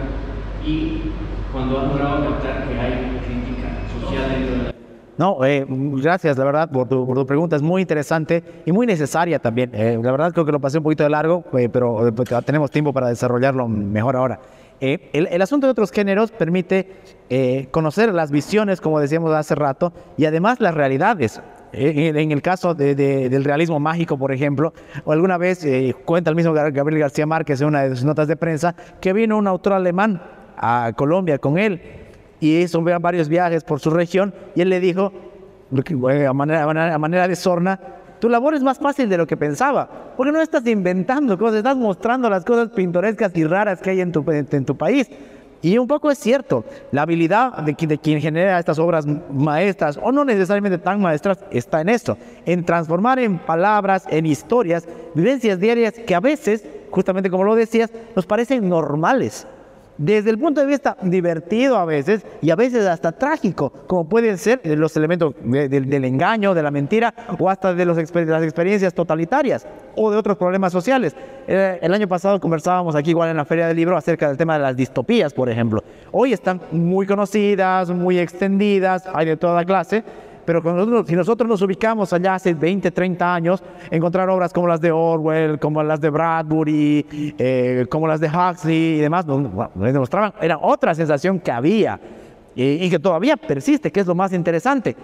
y 0.65 1.12
cuando 1.52 1.80
has 1.80 1.88
logrado 1.89 2.26
captar 2.26 2.67
que 2.67 2.80
hay 2.80 3.19
crítica 3.26 3.69
social 3.93 4.30
dentro 4.30 4.56
de 4.56 4.63
la 4.63 4.73
no, 5.15 5.45
eh, 5.45 5.63
gracias, 5.69 6.38
la 6.39 6.43
verdad, 6.43 6.69
por 6.71 6.88
tu, 6.88 7.06
por 7.06 7.15
tu, 7.15 7.26
pregunta. 7.26 7.56
Es 7.56 7.62
muy 7.62 7.82
interesante 7.82 8.43
y 8.65 8.71
muy 8.71 8.88
necesaria 8.88 9.38
también. 9.38 9.69
Eh, 9.73 9.99
la 10.02 10.12
verdad 10.12 10.32
creo 10.32 10.43
que 10.43 10.52
lo 10.52 10.60
pasé 10.60 10.80
un 10.80 10.84
poquito 10.84 11.04
de 11.04 11.12
largo, 11.12 11.43
eh, 11.54 11.69
pero 11.71 12.12
pues, 12.15 12.30
tenemos 12.43 12.71
tiempo 12.71 12.91
para 12.93 13.10
desarrollarlo 13.10 13.67
mejor 13.67 14.15
ahora. 14.15 14.39
Eh, 14.86 15.00
el, 15.13 15.41
asunto 15.41 15.65
de 15.65 15.72
otros 15.72 15.93
géneros 15.93 16.32
permite 16.32 16.91
eh, 17.30 17.69
conocer 17.72 18.13
las 18.13 18.32
visiones, 18.32 18.82
como 18.82 19.00
decíamos 19.00 19.34
hace 19.34 19.56
rato, 19.56 19.93
y 20.17 20.26
además 20.26 20.60
las 20.60 20.76
realidades. 20.76 21.41
Eh, 21.72 22.12
en 22.13 22.32
el 22.34 22.41
caso 22.41 22.76
del 22.76 23.43
realismo 23.46 23.80
mágico, 23.80 24.17
por 24.17 24.34
ejemplo, 24.34 24.74
alguna 25.08 25.38
vez 25.38 25.65
cuenta 26.04 26.32
el 26.32 26.36
mismo 26.36 26.52
Gabriel 26.52 27.00
García 27.00 27.26
Márquez 27.26 27.62
en 27.62 27.67
una 27.67 27.84
de 27.84 27.96
sus 27.96 28.04
notas 28.04 28.28
de 28.28 28.36
prensa 28.36 28.76
que 29.00 29.13
vino 29.13 29.38
un 29.38 29.48
autor 29.48 29.72
alemán 29.72 30.22
a 30.58 30.91
Colombia 30.98 31.38
con 31.38 31.58
él 31.58 31.82
y 32.41 32.58
hizo 32.58 32.82
varios 32.82 33.30
viajes 33.30 33.63
por 33.63 33.80
su 33.80 33.89
región 33.89 34.34
y 34.54 34.62
él 34.62 34.69
le 34.69 34.82
dijo, 34.82 35.13
a 36.28 36.34
manera, 36.34 36.93
a 36.93 37.00
manera 37.00 37.30
de 37.30 37.38
sorna, 37.38 37.80
tu 38.24 38.30
labor 38.30 38.54
es 38.54 38.64
más 38.64 38.80
fácil 38.80 39.10
de 39.10 39.18
lo 39.18 39.28
que 39.28 39.36
pensaba, 39.36 39.86
porque 40.16 40.32
no 40.32 40.40
estás 40.40 40.66
inventando 40.66 41.38
cosas, 41.38 41.58
estás 41.58 41.76
mostrando 41.76 42.30
las 42.30 42.46
cosas 42.46 42.70
pintorescas 42.70 43.36
y 43.36 43.44
raras 43.44 43.82
que 43.82 43.90
hay 43.90 44.00
en 44.00 44.14
tu, 44.14 44.24
país. 44.78 45.10
Y 45.62 45.78
un 45.78 45.90
poco 45.90 46.10
es 46.10 46.20
cierto, 46.20 46.64
la 46.94 47.02
habilidad 47.02 47.52
de, 47.64 47.76
de, 47.86 47.98
quien 47.98 48.22
genera 48.22 48.58
estas 48.60 48.80
obras 48.80 49.06
maestras, 49.30 50.00
o 50.02 50.14
no 50.14 50.24
necesariamente 50.24 50.78
tan 50.78 51.02
maestras, 51.02 51.40
está 51.52 51.82
en 51.82 51.90
esto, 51.90 52.18
en 52.46 52.64
transformar 52.64 53.20
en 53.20 53.40
palabras, 53.40 54.06
en 54.10 54.26
historias, 54.26 54.88
vivencias 55.14 55.60
diarias 55.60 55.92
que 55.92 56.16
a 56.16 56.22
veces, 56.22 56.66
justamente 56.92 57.30
como 57.30 57.44
lo 57.44 57.56
decías, 57.56 57.92
nos 58.16 58.26
parecen 58.26 58.70
normales 58.70 59.46
desde 59.97 60.29
el 60.29 60.39
punto 60.39 60.62
de 60.62 60.67
vista 60.67 60.97
divertido 61.01 61.77
a 61.77 61.86
veces 61.86 62.25
y 62.41 62.49
a 62.49 62.56
veces 62.56 62.86
hasta 62.86 63.12
trágico, 63.12 63.71
como 63.88 64.08
pueden 64.08 64.38
ser 64.38 64.62
los 64.63 64.95
elementos 64.97 65.34
del 65.43 66.06
engaño, 66.06 66.53
de 66.53 66.63
la 66.63 66.71
mentira 66.71 67.13
o 67.39 67.49
hasta 67.49 67.73
de, 67.73 67.86
los, 67.86 67.97
las 67.97 68.43
experiencias 68.43 68.93
totalitarias 68.93 69.67
o 69.95 70.12
de 70.12 70.17
otros 70.17 70.38
problemas 70.38 70.71
sociales. 70.71 71.15
Eh, 71.47 71.79
el 71.82 71.93
año 71.93 72.08
pasado 72.08 72.39
conversábamos 72.39 72.95
aquí 72.95 73.12
igual 73.12 73.29
en 73.29 73.38
la 73.38 73.45
Feria 73.45 73.67
del 73.67 73.77
Libro 73.77 73.97
acerca 73.97 74.27
del 74.27 74.38
tema 74.38 74.56
de 74.56 74.63
las 74.63 74.75
distopías, 74.75 75.34
por 75.34 75.49
ejemplo. 75.49 75.84
Hoy 76.12 76.34
están 76.34 76.62
muy 76.71 77.06
conocidas, 77.06 77.89
muy 77.89 78.17
extendidas, 78.19 79.06
hay 79.13 79.25
de 79.25 79.38
toda 79.38 79.63
clase, 79.65 80.03
pero 80.45 81.06
si 81.06 81.15
nosotros 81.15 81.47
nos 81.47 81.62
ubicamos 81.62 82.12
allá 82.13 82.36
hace 82.36 82.53
20, 82.53 82.91
30 82.91 83.33
años, 83.33 83.63
encontrar 83.89 84.29
obras 84.29 84.52
como 84.52 84.67
las 84.67 84.81
de 84.81 84.91
Orwell, 84.91 85.60
como 85.60 85.81
las 85.83 86.02
de 86.02 86.10
Bradbury, 86.10 87.06
eh, 87.37 87.85
como 87.89 88.08
las 88.08 88.19
de 88.19 88.27
Huxley 88.27 88.98
y 88.98 89.00
demás, 89.00 89.25
nos, 89.25 89.50
demostraban, 89.75 90.33
era 90.41 90.58
otra 90.58 90.94
sensación 90.94 91.39
que 91.39 91.52
había 91.52 92.00
y, 92.56 92.89
que 92.89 93.00
todavía 93.00 93.37
persiste, 93.37 93.91
que 93.91 94.00
es 94.00 94.08
lo 94.08 94.15
más 94.15 94.33
interesante. 94.33 94.96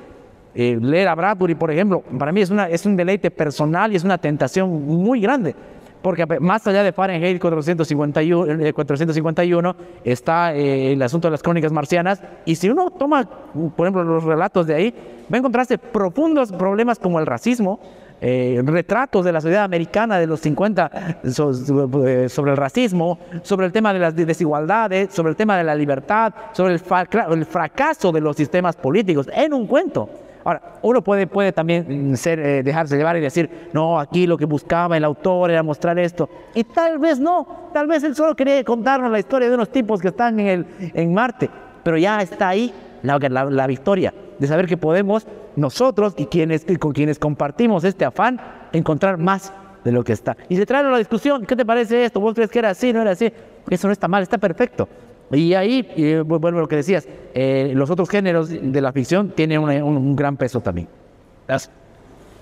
Eh, 0.54 0.78
leer 0.82 1.08
a 1.08 1.16
Bradbury, 1.16 1.56
por 1.56 1.72
ejemplo, 1.72 2.04
para 2.18 2.32
mí 2.32 2.42
es, 2.42 2.50
una, 2.50 2.68
es 2.68 2.86
un 2.86 2.96
deleite 2.96 3.32
personal 3.32 3.94
y 3.94 3.96
es 3.96 4.04
una 4.04 4.18
tentación 4.18 4.70
muy 4.86 5.22
grande. 5.22 5.56
Porque 6.02 6.26
más 6.40 6.66
allá 6.68 6.84
de 6.84 6.92
Fahrenheit 6.92 7.40
451, 7.40 8.74
451 8.74 9.70
eh, 9.70 10.12
está 10.12 10.56
eh, 10.56 10.94
el 10.94 11.02
asunto 11.02 11.28
de 11.28 11.32
las 11.32 11.44
crónicas 11.44 11.72
marcianas, 11.72 12.22
y 12.46 12.56
si 12.56 12.70
uno 12.70 12.92
toma, 12.92 13.28
por 13.76 13.86
ejemplo, 13.86 14.04
los 14.04 14.24
relatos 14.24 14.68
de 14.68 14.76
ahí, 14.76 14.96
va 15.32 15.36
a 15.36 15.38
encontrarse 15.38 15.78
profundos 15.78 16.52
problemas 16.52 17.00
como 17.00 17.20
el 17.20 17.26
racismo, 17.26 17.80
eh, 18.22 18.62
retratos 18.66 19.24
de 19.24 19.32
la 19.32 19.40
sociedad 19.40 19.64
americana 19.64 20.20
de 20.20 20.28
los 20.28 20.42
50 20.42 21.22
sobre 21.24 22.52
el 22.52 22.58
racismo, 22.58 23.18
sobre 23.44 23.66
el 23.66 23.72
tema 23.72 23.94
de 23.94 24.00
las 24.00 24.16
desigualdades, 24.16 25.14
sobre 25.14 25.30
el 25.30 25.36
tema 25.38 25.58
de 25.58 25.64
la 25.64 25.74
libertad, 25.74 26.34
sobre 26.52 26.74
el 26.74 27.46
fracaso 27.46 28.12
de 28.12 28.20
los 28.20 28.36
sistemas 28.36 28.76
políticos, 28.76 29.30
en 29.34 29.54
un 29.54 29.68
cuento. 29.68 30.10
Ahora, 30.50 30.80
uno 30.82 31.04
puede, 31.04 31.28
puede 31.28 31.52
también 31.52 32.18
ser, 32.18 32.40
eh, 32.40 32.64
dejarse 32.64 32.98
llevar 32.98 33.16
y 33.18 33.20
decir, 33.20 33.70
no, 33.72 34.00
aquí 34.00 34.26
lo 34.26 34.36
que 34.36 34.46
buscaba 34.46 34.98
el 34.98 35.04
autor 35.04 35.52
era 35.52 35.62
mostrar 35.62 36.00
esto. 36.00 36.28
Y 36.56 36.64
tal 36.64 36.98
vez 36.98 37.20
no, 37.20 37.70
tal 37.72 37.86
vez 37.86 38.04
él 38.04 38.16
solo 38.16 38.36
quería 38.36 38.64
contarnos 38.64 39.12
la 39.12 39.20
historia 39.20 39.48
de 39.48 39.54
unos 39.54 39.70
tipos 39.70 40.02
que 40.02 40.08
están 40.08 40.40
en, 40.40 40.48
el, 40.48 40.66
en 40.96 41.14
Marte, 41.14 41.52
pero 41.84 42.00
ya 42.00 42.20
está 42.24 42.48
ahí 42.48 42.74
la, 43.04 43.20
la, 43.20 43.68
victoria 43.68 44.12
de 44.40 44.48
saber 44.48 44.66
que 44.66 44.76
podemos 44.76 45.28
nosotros 45.56 46.16
y 46.18 46.26
quienes, 46.26 46.66
con 46.80 46.94
quienes 46.94 47.20
compartimos 47.20 47.84
este 47.84 48.04
afán 48.04 48.42
encontrar 48.74 49.20
más 49.20 49.54
de 49.84 49.92
lo 49.92 50.04
que 50.04 50.14
está. 50.14 50.36
Y 50.50 50.56
se 50.56 50.66
trae 50.66 50.84
a 50.84 50.90
la 50.90 50.98
discusión, 50.98 51.46
¿qué 51.46 51.56
te 51.56 51.64
parece 51.64 52.06
esto? 52.06 52.20
¿Vos 52.20 52.34
crees 52.34 52.50
que 52.50 52.58
era 52.58 52.72
así? 52.72 52.92
¿No 52.92 53.04
era 53.04 53.12
así? 53.12 53.32
Eso 53.70 53.88
no 53.88 53.94
está 53.94 54.08
mal, 54.08 54.24
está 54.24 54.40
perfecto. 54.40 54.90
Y 55.32 55.54
ahí, 55.54 56.24
vuelvo 56.26 56.48
a 56.48 56.52
lo 56.52 56.68
que 56.68 56.78
decías, 56.78 57.08
eh, 57.34 57.72
los 57.76 57.90
otros 57.90 58.10
géneros 58.10 58.50
de 58.50 58.82
la 58.82 58.92
ficción 58.92 59.30
tienen 59.30 59.60
un, 59.60 60.16
gran 60.16 60.38
peso 60.38 60.60
también. 60.60 60.88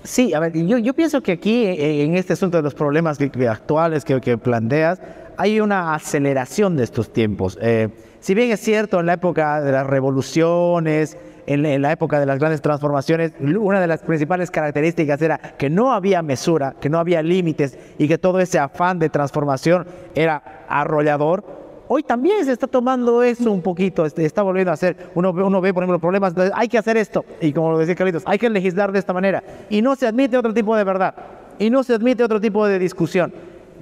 Sí, 0.04 0.34
a 0.34 0.40
ver, 0.40 0.54
yo, 0.54 0.78
yo, 0.78 0.94
pienso 0.94 1.22
que 1.22 1.34
aquí, 1.34 1.66
eh, 1.66 2.04
en 2.04 2.16
este 2.16 2.34
asunto 2.34 2.58
de 2.58 2.64
los 2.64 2.74
problemas 2.74 3.20
actuales 3.20 4.06
que, 4.06 4.22
que, 4.22 4.38
planteas, 4.38 5.02
hay 5.36 5.60
una 5.60 5.94
aceleración 5.94 6.78
de 6.78 6.86
estos 6.86 7.12
tiempos. 7.12 7.58
Eh, 7.62 7.90
si 8.22 8.34
bien 8.34 8.52
es 8.52 8.62
cierto, 8.62 9.02
en 9.02 9.06
la 9.06 9.14
época 9.14 9.62
de 9.62 9.72
las 9.72 9.86
revoluciones, 9.86 11.18
en, 11.46 11.66
en, 11.66 11.82
la 11.82 11.92
época 11.92 12.20
de 12.22 12.26
las 12.26 12.40
grandes 12.40 12.62
transformaciones, 12.62 13.34
una 13.40 13.82
de 13.82 13.88
las 13.88 14.02
principales 14.02 14.50
características 14.50 15.22
era 15.22 15.38
que 15.38 15.70
no 15.70 15.92
había 15.92 16.22
mesura, 16.22 16.76
que 16.80 16.90
no 16.90 17.00
había 17.00 17.22
límites 17.22 17.78
y 17.98 18.08
que 18.08 18.18
todo 18.18 18.40
ese 18.40 18.60
afán 18.60 19.00
de 19.00 19.10
transformación 19.10 19.86
era 20.16 20.66
arrollador 20.70 21.67
Hoy 21.88 22.04
también 22.04 22.44
se 22.46 22.52
está 22.52 22.68
tomando 22.68 23.24
eso 23.24 23.52
un 23.52 23.62
poquito, 23.62 24.06
este, 24.06 24.26
está 24.26 24.42
volviendo 24.42 24.72
a 24.72 24.74
hacer. 24.74 25.12
Uno, 25.16 25.32
uno 25.32 25.62
ve, 25.62 25.74
por 25.74 25.84
ejemplo, 25.84 26.00
problemas, 26.00 26.34
hay 26.54 26.68
que 26.68 26.78
hacer 26.78 26.98
esto, 26.98 27.26
y 27.42 27.54
como 27.54 27.72
lo 27.72 27.78
decía 27.78 27.96
Carlitos, 27.96 28.24
hay 28.26 28.38
que 28.38 28.50
legislar 28.50 28.92
de 28.92 29.00
esta 29.00 29.14
manera, 29.14 29.44
y 29.70 29.82
no 29.82 29.96
se 29.96 30.08
admite 30.08 30.38
otro 30.38 30.54
tipo 30.54 30.76
de 30.76 30.84
verdad, 30.84 31.16
y 31.60 31.70
no 31.70 31.84
se 31.84 31.94
admite 31.94 32.24
otro 32.24 32.42
tipo 32.42 32.66
de 32.68 32.80
discusión 32.80 33.34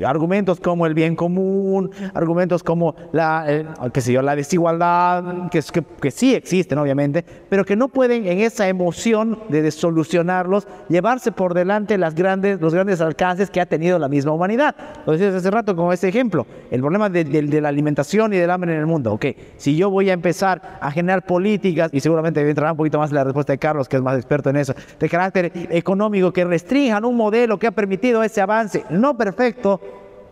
argumentos 0.04 0.60
como 0.60 0.86
el 0.86 0.94
bien 0.94 1.16
común, 1.16 1.92
argumentos 2.14 2.64
como 2.64 2.96
la, 3.12 3.46
eh, 3.48 3.66
qué 3.94 4.02
sé 4.02 4.14
yo, 4.14 4.22
la 4.22 4.36
desigualdad, 4.36 5.50
que, 5.50 5.62
que, 5.62 5.84
que, 6.02 6.12
sí 6.12 6.36
existen 6.36 6.78
obviamente, 6.78 7.24
pero 7.50 7.66
que 7.66 7.76
no 7.76 7.88
pueden 7.88 8.28
en 8.28 8.40
esa 8.40 8.68
emoción 8.68 9.40
de, 9.50 9.72
solucionarlos 9.72 10.68
llevarse 10.90 11.32
por 11.32 11.54
delante 11.54 11.98
las 11.98 12.16
grandes, 12.16 12.62
los 12.62 12.74
grandes 12.74 13.02
alcances 13.02 13.50
que 13.50 13.62
ha 13.62 13.66
tenido 13.66 14.00
la 14.00 14.08
misma 14.08 14.32
humanidad. 14.32 14.76
Lo 15.06 15.14
decías 15.14 15.34
hace 15.36 15.52
rato 15.52 15.76
como 15.76 15.92
ese 15.94 16.08
ejemplo, 16.08 16.46
el 16.72 16.82
problema 16.82 17.10
de, 17.10 17.24
de, 17.24 17.62
la 17.62 17.70
alimentación 17.70 18.34
y 18.34 18.38
del 18.38 18.50
hambre 18.52 18.74
en 18.74 18.80
el 18.80 18.86
mundo. 18.86 19.14
Ok, 19.14 19.26
si 19.58 19.76
yo 19.76 19.90
voy 19.90 20.10
a 20.10 20.14
empezar 20.14 20.80
a 20.82 20.92
generar 20.92 21.26
políticas, 21.26 21.90
y 21.94 22.00
seguramente 22.00 22.48
entrará 22.48 22.72
un 22.72 22.78
poquito 22.78 23.00
más 23.00 23.12
la 23.12 23.24
respuesta 23.24 23.54
de 23.54 23.60
Carlos, 23.60 23.88
que 23.88 23.98
es 23.98 24.02
más 24.02 24.16
experto 24.16 24.50
en 24.50 24.58
eso, 24.58 24.74
de 25.00 25.10
carácter 25.10 25.52
económico, 25.70 26.32
que 26.32 26.44
restrinjan 26.46 27.06
un 27.06 27.16
modelo 27.16 27.58
que 27.58 27.68
ha 27.68 27.72
permitido 27.72 28.24
ese 28.24 28.42
avance, 28.42 28.84
no 28.90 29.18
perfecto, 29.18 29.80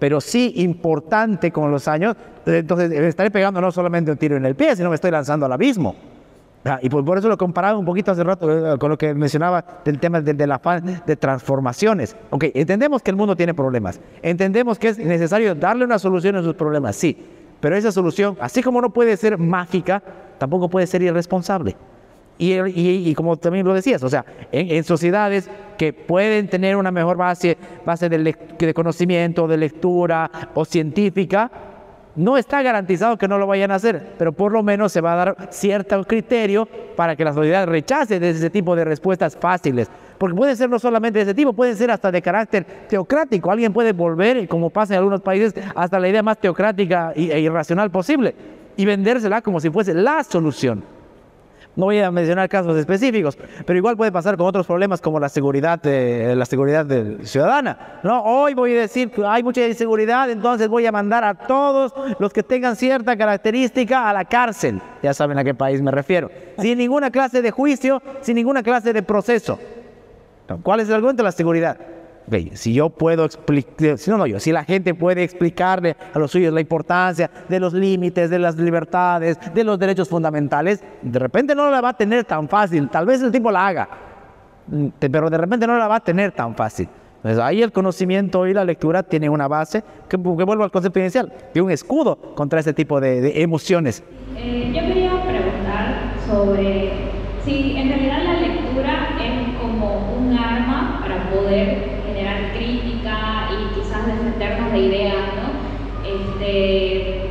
pero 0.04 0.20
sí 0.20 0.52
importante 0.58 1.50
con 1.50 1.72
los 1.72 1.88
años, 1.88 2.18
entonces 2.46 2.90
me 2.90 3.08
estaré 3.08 3.32
pegando 3.32 3.62
no 3.62 3.72
solamente 3.72 4.12
un 4.12 4.18
tiro 4.18 4.36
en 4.36 4.46
el 4.46 4.54
pie, 4.54 4.76
sino 4.76 4.90
me 4.90 4.96
estoy 4.96 5.12
lanzando 5.12 5.46
al 5.46 5.54
abismo. 5.54 5.96
Y 6.82 6.90
por, 6.90 7.18
eso 7.18 7.30
lo 7.30 7.38
comparaba 7.38 7.78
un 7.78 7.86
poquito 7.86 8.12
hace 8.12 8.22
rato 8.22 8.74
eh, 8.74 8.78
con 8.78 8.90
lo 8.90 8.98
que 8.98 9.14
mencionaba 9.14 9.64
del 9.86 10.00
tema 10.02 10.20
del, 10.20 10.36
del 10.36 10.52
afán 10.52 11.02
de 11.06 11.16
transformaciones. 11.16 12.18
Ok, 12.32 12.48
entendemos 12.54 13.02
que 13.02 13.12
el 13.12 13.16
mundo 13.16 13.38
tiene 13.38 13.54
problemas, 13.54 14.02
entendemos 14.22 14.78
que 14.78 14.90
es 14.90 14.98
necesario 14.98 15.56
darle 15.56 15.86
una 15.86 15.98
solución 15.98 16.36
a 16.36 16.44
sus 16.44 16.56
problemas, 16.56 16.98
sí, 16.98 17.18
pero 17.62 17.78
esa 17.78 17.94
solución, 17.94 18.36
así 18.42 18.62
como 18.62 18.82
no 18.82 18.90
puede 18.90 19.16
ser 19.16 19.38
mágica, 19.38 20.04
tampoco 20.38 20.68
puede 20.68 20.86
ser 20.86 21.02
irresponsable. 21.02 21.78
Y, 22.52 23.14
como 23.16 23.38
también 23.38 23.66
lo 23.66 23.74
decías, 23.74 24.04
o 24.04 24.10
sea, 24.10 24.26
en, 24.52 24.84
sociedades 24.84 25.50
que 25.78 25.94
pueden 25.94 26.48
tener 26.48 26.76
una 26.76 26.92
mejor 26.92 27.18
base, 27.18 27.58
base 27.86 28.10
de, 28.10 28.36
de, 28.58 28.74
conocimiento, 28.74 29.48
de 29.48 29.58
lectura 29.58 30.30
o 30.54 30.66
científica, 30.66 31.50
no 32.16 32.38
está 32.38 32.62
garantizado 32.62 33.18
que 33.18 33.28
no 33.28 33.38
lo 33.38 33.48
vayan 33.48 33.72
a 33.72 33.76
hacer, 33.76 34.14
pero 34.18 34.34
por 34.34 34.52
lo 34.52 34.62
menos 34.62 34.92
se 34.92 35.02
va 35.02 35.14
a 35.14 35.16
dar 35.16 35.48
cierto 35.52 36.04
criterio 36.04 36.68
para 36.96 37.16
que 37.16 37.24
la 37.24 37.34
sociedad 37.34 37.66
rechace 37.66 38.18
ese 38.18 38.50
tipo 38.50 38.76
de 38.76 38.86
respuestas 38.86 39.36
fáciles. 39.36 39.90
Porque 40.18 40.36
puede 40.36 40.56
ser 40.56 40.70
no 40.70 40.78
solamente 40.80 41.20
de 41.20 41.24
ese 41.24 41.34
tipo, 41.34 41.54
puede 41.54 41.76
ser 41.76 41.90
hasta 41.92 42.12
de 42.12 42.22
carácter 42.22 42.66
teocrático. 42.88 43.52
Alguien 43.52 43.74
puede 43.74 43.94
volver, 43.94 44.48
como 44.48 44.70
pasa 44.70 44.94
en 44.94 45.00
algunos 45.00 45.22
países, 45.22 45.54
hasta 45.76 46.00
la 46.00 46.08
idea 46.08 46.22
más 46.22 46.38
teocrática 46.38 47.14
e 47.16 47.40
irracional 47.40 47.90
posible 47.90 48.36
y 48.78 48.86
vendérsela 48.86 49.42
como 49.42 49.60
si 49.60 49.70
fuese 49.70 49.94
la 49.94 50.24
solución. 50.24 50.84
No 51.76 51.86
voy 51.86 52.00
a 52.00 52.12
mencionar 52.12 52.48
casos 52.50 52.78
específicos, 52.78 53.36
pero 53.66 53.78
igual 53.78 53.98
puede 53.98 54.12
pasar 54.12 54.38
con 54.38 54.46
otros 54.46 54.68
problemas 54.68 55.02
como 55.02 55.20
la 55.20 55.28
seguridad, 55.28 55.82
de, 55.82 56.36
la 56.36 56.46
seguridad 56.46 56.86
ciudadana. 57.24 58.00
No, 58.04 58.24
hoy 58.24 58.54
voy 58.54 58.78
a 58.78 58.82
decir 58.82 59.10
que 59.10 59.26
hay 59.26 59.42
mucha 59.42 59.66
inseguridad, 59.66 60.30
entonces 60.30 60.68
voy 60.68 60.86
a 60.86 60.92
mandar 60.92 61.24
a 61.24 61.34
todos 61.34 61.94
los 62.20 62.32
que 62.32 62.44
tengan 62.44 62.76
cierta 62.76 63.18
característica 63.18 64.08
a 64.08 64.14
la 64.14 64.24
cárcel. 64.26 64.82
Ya 65.02 65.16
saben 65.16 65.40
a 65.40 65.44
qué 65.44 65.56
país 65.56 65.82
me 65.82 65.90
refiero. 65.90 66.30
Sin 66.60 66.78
ninguna 66.78 67.10
clase 67.10 67.42
de 67.42 67.50
juicio, 67.50 68.04
sin 68.22 68.36
ninguna 68.36 68.62
clase 68.62 68.94
de 68.94 69.02
proceso. 69.02 69.58
¿Cuál 70.62 70.82
es 70.82 70.90
el 70.90 70.96
argumento 70.96 71.24
de 71.24 71.28
la 71.28 71.32
seguridad? 71.32 71.78
Si 72.54 72.74
yo 72.74 72.90
puedo 72.90 73.26
explicar, 73.26 73.98
no, 74.08 74.18
no 74.18 74.28
yo, 74.28 74.40
si 74.40 74.52
la 74.52 74.64
gente 74.64 74.94
puede 74.94 75.24
explicarle 75.24 75.96
a 76.14 76.20
los 76.20 76.32
suyos 76.32 76.54
la 76.54 76.62
importancia 76.62 77.30
de 77.50 77.60
los 77.60 77.74
límites, 77.74 78.30
de 78.30 78.40
las 78.40 78.58
libertades, 78.58 79.38
de 79.54 79.64
los 79.64 79.78
derechos 79.78 80.10
fundamentales, 80.10 80.84
de 81.02 81.20
repente 81.20 81.54
no 81.56 81.70
la 81.70 81.82
va 81.82 81.90
a 81.90 81.98
tener 81.98 82.24
tan 82.24 82.48
fácil. 82.48 82.90
Tal 82.90 83.06
vez 83.06 83.22
el 83.22 83.32
tipo 83.32 83.52
la 83.52 83.68
haga, 83.68 83.90
mm, 84.68 84.88
pero 85.00 85.30
de 85.30 85.38
repente 85.38 85.68
no 85.68 85.78
la 85.78 85.88
va 85.88 85.98
a 85.98 86.00
tener 86.00 86.32
tan 86.32 86.56
fácil. 86.56 86.88
Entonces 87.18 87.42
ahí 87.42 87.62
el 87.62 87.72
conocimiento 87.72 88.46
y 88.48 88.54
la 88.54 88.66
lectura 88.66 89.04
tienen 89.04 89.30
una 89.30 89.48
base 89.48 89.84
que, 90.10 90.18
vuelvo 90.18 90.64
al 90.64 90.72
concepto 90.72 91.00
inicial, 91.00 91.32
de 91.54 91.62
un 91.62 91.72
escudo 91.72 92.18
contra 92.36 92.60
ese 92.60 92.74
tipo 92.74 93.00
de, 93.00 93.42
emociones. 93.42 94.04
Eh, 94.36 94.72
yo 94.76 94.82
quería 94.82 95.12
preguntar 95.24 96.16
sobre 96.28 96.92
si 97.46 97.78
en 97.78 97.90
realidad 97.90 98.24
la 98.24 98.34
lectura 98.42 99.10
es 99.22 99.58
como 99.58 100.18
un 100.18 100.38
arma 100.38 101.00
para 101.02 101.30
poder 101.30 101.94
crítica 102.54 103.50
y 103.52 103.76
quizás 103.76 104.06
defendernos 104.06 104.63
de 104.74 104.80
ideas, 104.80 105.26
¿no? 105.38 105.54
Este, 106.04 107.30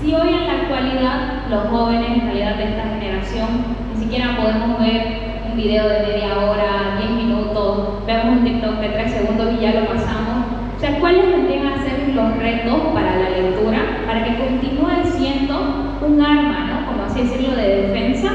si 0.00 0.14
hoy 0.14 0.28
en 0.28 0.46
la 0.46 0.52
actualidad 0.62 1.48
los 1.50 1.66
jóvenes 1.68 2.10
en 2.10 2.20
realidad 2.26 2.54
de 2.56 2.64
esta 2.64 2.82
generación 2.84 3.48
ni 3.92 4.04
siquiera 4.04 4.36
podemos 4.36 4.78
ver 4.78 5.42
un 5.50 5.56
video 5.56 5.88
de 5.88 6.06
media 6.06 6.38
hora, 6.38 6.96
10 6.98 7.10
minutos, 7.10 8.06
vemos 8.06 8.38
un 8.38 8.44
TikTok 8.44 8.78
de 8.78 8.88
3 8.88 9.12
segundos 9.12 9.48
y 9.58 9.62
ya 9.62 9.80
lo 9.80 9.86
pasamos, 9.86 10.46
o 10.76 10.80
sea, 10.80 10.98
¿cuáles 11.00 11.26
vendrían 11.26 11.66
a 11.66 11.82
ser 11.82 12.14
los 12.14 12.36
retos 12.36 12.80
para 12.92 13.16
la 13.16 13.30
lectura 13.30 13.78
para 14.06 14.24
que 14.24 14.36
continúe 14.36 15.10
siendo 15.16 15.98
un 16.06 16.22
arma, 16.22 16.66
¿no? 16.70 16.86
como 16.86 17.04
así 17.04 17.22
decirlo, 17.22 17.56
de 17.56 17.82
defensa? 17.82 18.30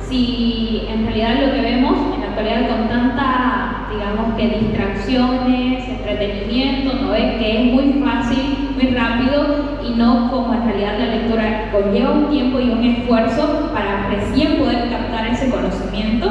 Si 0.00 0.86
en 0.88 1.04
realidad 1.04 1.46
lo 1.46 1.52
que 1.52 1.60
vemos 1.60 1.98
en 2.14 2.20
la 2.20 2.28
actualidad 2.28 2.68
con 2.68 2.88
tanta 2.88 3.57
digamos 3.98 4.36
que 4.36 4.60
distracciones, 4.60 5.88
entretenimiento, 5.88 6.94
¿no 7.02 7.14
es? 7.14 7.38
Que 7.38 7.58
es 7.58 7.72
muy 7.72 8.00
fácil, 8.04 8.70
muy 8.74 8.94
rápido 8.94 9.78
y 9.84 9.98
no 9.98 10.30
como 10.30 10.54
en 10.54 10.64
realidad 10.66 10.98
la 10.98 11.16
lectura 11.16 11.70
conlleva 11.72 12.12
un 12.12 12.30
tiempo 12.30 12.60
y 12.60 12.70
un 12.70 12.84
esfuerzo 12.84 13.70
para 13.72 14.08
recién 14.08 14.58
poder 14.58 14.88
captar 14.88 15.26
ese 15.26 15.50
conocimiento. 15.50 16.30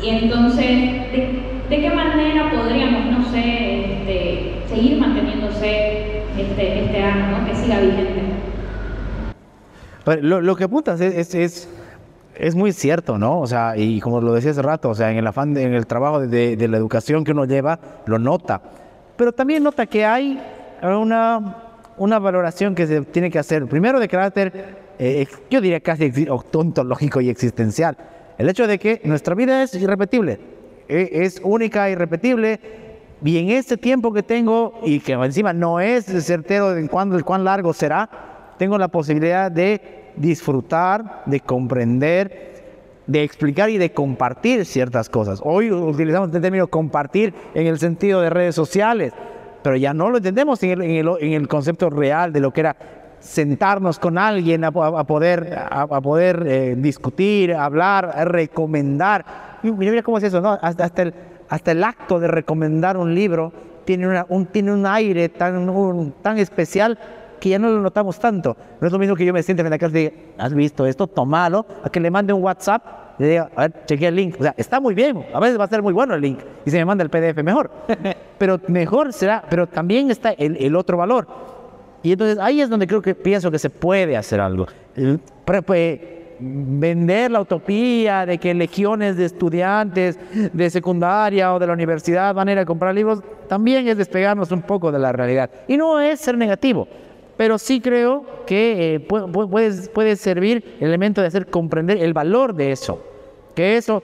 Y 0.00 0.08
entonces, 0.08 0.66
¿de, 1.10 1.42
qué 1.68 1.90
manera 1.90 2.52
podríamos, 2.52 3.06
no 3.06 3.24
sé, 3.24 3.94
este, 3.94 4.62
seguir 4.68 5.00
manteniéndose 5.00 6.22
este, 6.38 6.84
este 6.84 7.02
año, 7.02 7.38
¿no? 7.38 7.46
que 7.46 7.56
siga 7.56 7.80
vigente? 7.80 8.22
Lo, 10.20 10.54
que 10.54 10.64
apuntas 10.64 11.00
es 11.00 11.66
muy 12.54 12.72
cierto, 12.72 13.18
¿no? 13.18 13.40
O 13.40 13.46
sea, 13.46 13.76
y 13.76 14.00
como 14.00 14.20
lo 14.20 14.32
decía 14.32 14.50
hace 14.50 14.62
rato, 14.62 14.90
o 14.90 14.94
sea, 14.94 15.10
en 15.10 15.18
el 15.18 15.26
afán, 15.26 15.56
en 15.56 15.74
el 15.74 15.86
trabajo 15.86 16.20
de, 16.20 16.68
la 16.68 16.76
educación 16.76 17.24
que 17.24 17.32
uno 17.32 17.44
lleva, 17.44 17.78
lo 18.06 18.18
nota. 18.18 18.60
Pero 19.16 19.32
también 19.32 19.62
nota 19.62 19.86
que 19.86 20.04
hay 20.04 20.40
una, 20.82 21.56
una 21.96 22.18
valoración 22.18 22.74
que 22.74 22.86
se 22.86 23.02
tiene 23.02 23.30
que 23.30 23.38
hacer, 23.38 23.66
primero 23.66 24.00
de 24.00 24.08
carácter, 24.08 24.76
eh, 24.98 25.26
yo 25.50 25.60
diría 25.60 25.80
casi 25.80 26.12
ontológico 26.28 27.20
y 27.20 27.28
existencial. 27.28 27.96
El 28.38 28.48
hecho 28.48 28.66
de 28.66 28.78
que 28.78 29.00
nuestra 29.04 29.34
vida 29.34 29.62
es 29.62 29.74
irrepetible, 29.74 30.40
e, 30.88 31.10
es 31.12 31.40
única, 31.42 31.88
irrepetible, 31.90 32.60
Y 33.22 33.38
en 33.38 33.48
este 33.50 33.78
tiempo 33.78 34.12
que 34.12 34.22
tengo, 34.22 34.80
y 34.82 35.00
que 35.00 35.12
encima 35.12 35.54
no 35.54 35.80
es 35.80 36.04
certero 36.04 36.74
de 36.74 36.86
cuándo, 36.88 37.22
cuán 37.24 37.42
largo 37.42 37.72
será, 37.72 38.10
tengo 38.58 38.76
la 38.76 38.88
posibilidad 38.88 39.50
de 39.50 40.03
disfrutar, 40.16 41.22
de 41.26 41.40
comprender, 41.40 42.54
de 43.06 43.22
explicar 43.22 43.70
y 43.70 43.78
de 43.78 43.92
compartir 43.92 44.64
ciertas 44.64 45.08
cosas. 45.08 45.40
Hoy 45.42 45.70
utilizamos 45.70 46.34
el 46.34 46.40
término 46.40 46.68
compartir 46.68 47.34
en 47.54 47.66
el 47.66 47.78
sentido 47.78 48.20
de 48.20 48.30
redes 48.30 48.54
sociales, 48.54 49.12
pero 49.62 49.76
ya 49.76 49.94
no 49.94 50.10
lo 50.10 50.18
entendemos 50.18 50.62
en 50.62 50.80
el, 50.80 51.48
concepto 51.48 51.90
real 51.90 52.32
de 52.32 52.40
lo 52.40 52.52
que 52.52 52.60
era 52.60 52.76
sentarnos 53.18 53.98
con 53.98 54.18
alguien 54.18 54.64
a, 54.64 54.72
poder, 54.72 55.58
a, 55.70 55.86
poder 55.86 56.44
eh, 56.46 56.74
discutir, 56.76 57.54
hablar, 57.54 58.28
recomendar. 58.28 59.24
Mira, 59.62 59.90
mira 59.92 60.02
cómo 60.02 60.18
es 60.18 60.24
eso, 60.24 60.40
¿no? 60.40 60.58
Hasta, 60.60 61.02
el, 61.02 61.14
hasta 61.48 61.72
el 61.72 61.82
acto 61.82 62.20
de 62.20 62.28
recomendar 62.28 62.98
un 62.98 63.14
libro 63.14 63.52
tiene, 63.86 64.24
un, 64.28 64.46
tiene 64.46 64.72
un 64.72 64.86
aire 64.86 65.28
tan, 65.30 66.12
tan 66.22 66.38
especial 66.38 66.98
que 67.40 67.50
ya 67.50 67.58
no 67.58 67.68
lo 67.70 67.80
notamos 67.80 68.18
tanto. 68.18 68.56
No 68.80 68.86
es 68.86 68.92
lo 68.92 68.98
mismo 68.98 69.16
que 69.16 69.24
yo 69.24 69.32
me 69.32 69.42
siente 69.42 69.62
en 69.62 69.70
la 69.70 69.78
casa 69.78 69.98
y 69.98 70.02
diga, 70.02 70.12
¿has 70.38 70.54
visto 70.54 70.86
esto? 70.86 71.06
Tomalo, 71.06 71.66
a 71.82 71.90
que 71.90 72.00
le 72.00 72.10
mande 72.10 72.32
un 72.32 72.42
WhatsApp 72.42 72.82
y 73.18 73.22
le 73.22 73.28
diga, 73.30 73.50
a 73.54 73.62
ver, 73.62 73.84
chequea 73.86 74.08
el 74.08 74.16
link. 74.16 74.36
O 74.38 74.42
sea, 74.42 74.54
está 74.56 74.80
muy 74.80 74.94
bien, 74.94 75.24
a 75.32 75.40
veces 75.40 75.58
va 75.58 75.64
a 75.64 75.68
ser 75.68 75.82
muy 75.82 75.92
bueno 75.92 76.14
el 76.14 76.20
link 76.20 76.40
y 76.64 76.70
se 76.70 76.78
me 76.78 76.84
manda 76.84 77.04
el 77.04 77.10
PDF 77.10 77.42
mejor. 77.42 77.70
pero 78.38 78.60
mejor 78.68 79.12
será, 79.12 79.44
pero 79.48 79.66
también 79.66 80.10
está 80.10 80.32
el, 80.32 80.56
el 80.56 80.76
otro 80.76 80.96
valor. 80.96 81.26
Y 82.02 82.12
entonces 82.12 82.38
ahí 82.38 82.60
es 82.60 82.68
donde 82.68 82.86
creo 82.86 83.00
que 83.00 83.14
pienso 83.14 83.50
que 83.50 83.58
se 83.58 83.70
puede 83.70 84.16
hacer 84.16 84.40
algo. 84.40 84.66
Pues, 85.64 86.00
vender 86.38 87.30
la 87.30 87.40
utopía 87.40 88.26
de 88.26 88.38
que 88.38 88.52
legiones 88.54 89.16
de 89.16 89.24
estudiantes 89.24 90.18
de 90.52 90.70
secundaria 90.70 91.54
o 91.54 91.58
de 91.58 91.66
la 91.66 91.72
universidad 91.72 92.34
van 92.34 92.48
a 92.48 92.52
ir 92.52 92.58
a 92.58 92.64
comprar 92.64 92.94
libros, 92.94 93.22
también 93.48 93.88
es 93.88 93.96
despegarnos 93.96 94.50
un 94.52 94.62
poco 94.62 94.90
de 94.92 94.98
la 94.98 95.12
realidad. 95.12 95.50
Y 95.68 95.76
no 95.76 96.00
es 96.00 96.20
ser 96.20 96.36
negativo, 96.36 96.88
pero 97.36 97.58
sí 97.58 97.80
creo 97.80 98.24
que 98.46 98.94
eh, 98.94 99.00
puede, 99.00 100.16
servir 100.16 100.76
el 100.80 100.88
elemento 100.88 101.20
de 101.20 101.26
hacer 101.26 101.46
comprender 101.46 101.98
el 101.98 102.12
valor 102.12 102.54
de 102.54 102.72
eso. 102.72 103.00
Que 103.54 103.76
eso, 103.76 104.02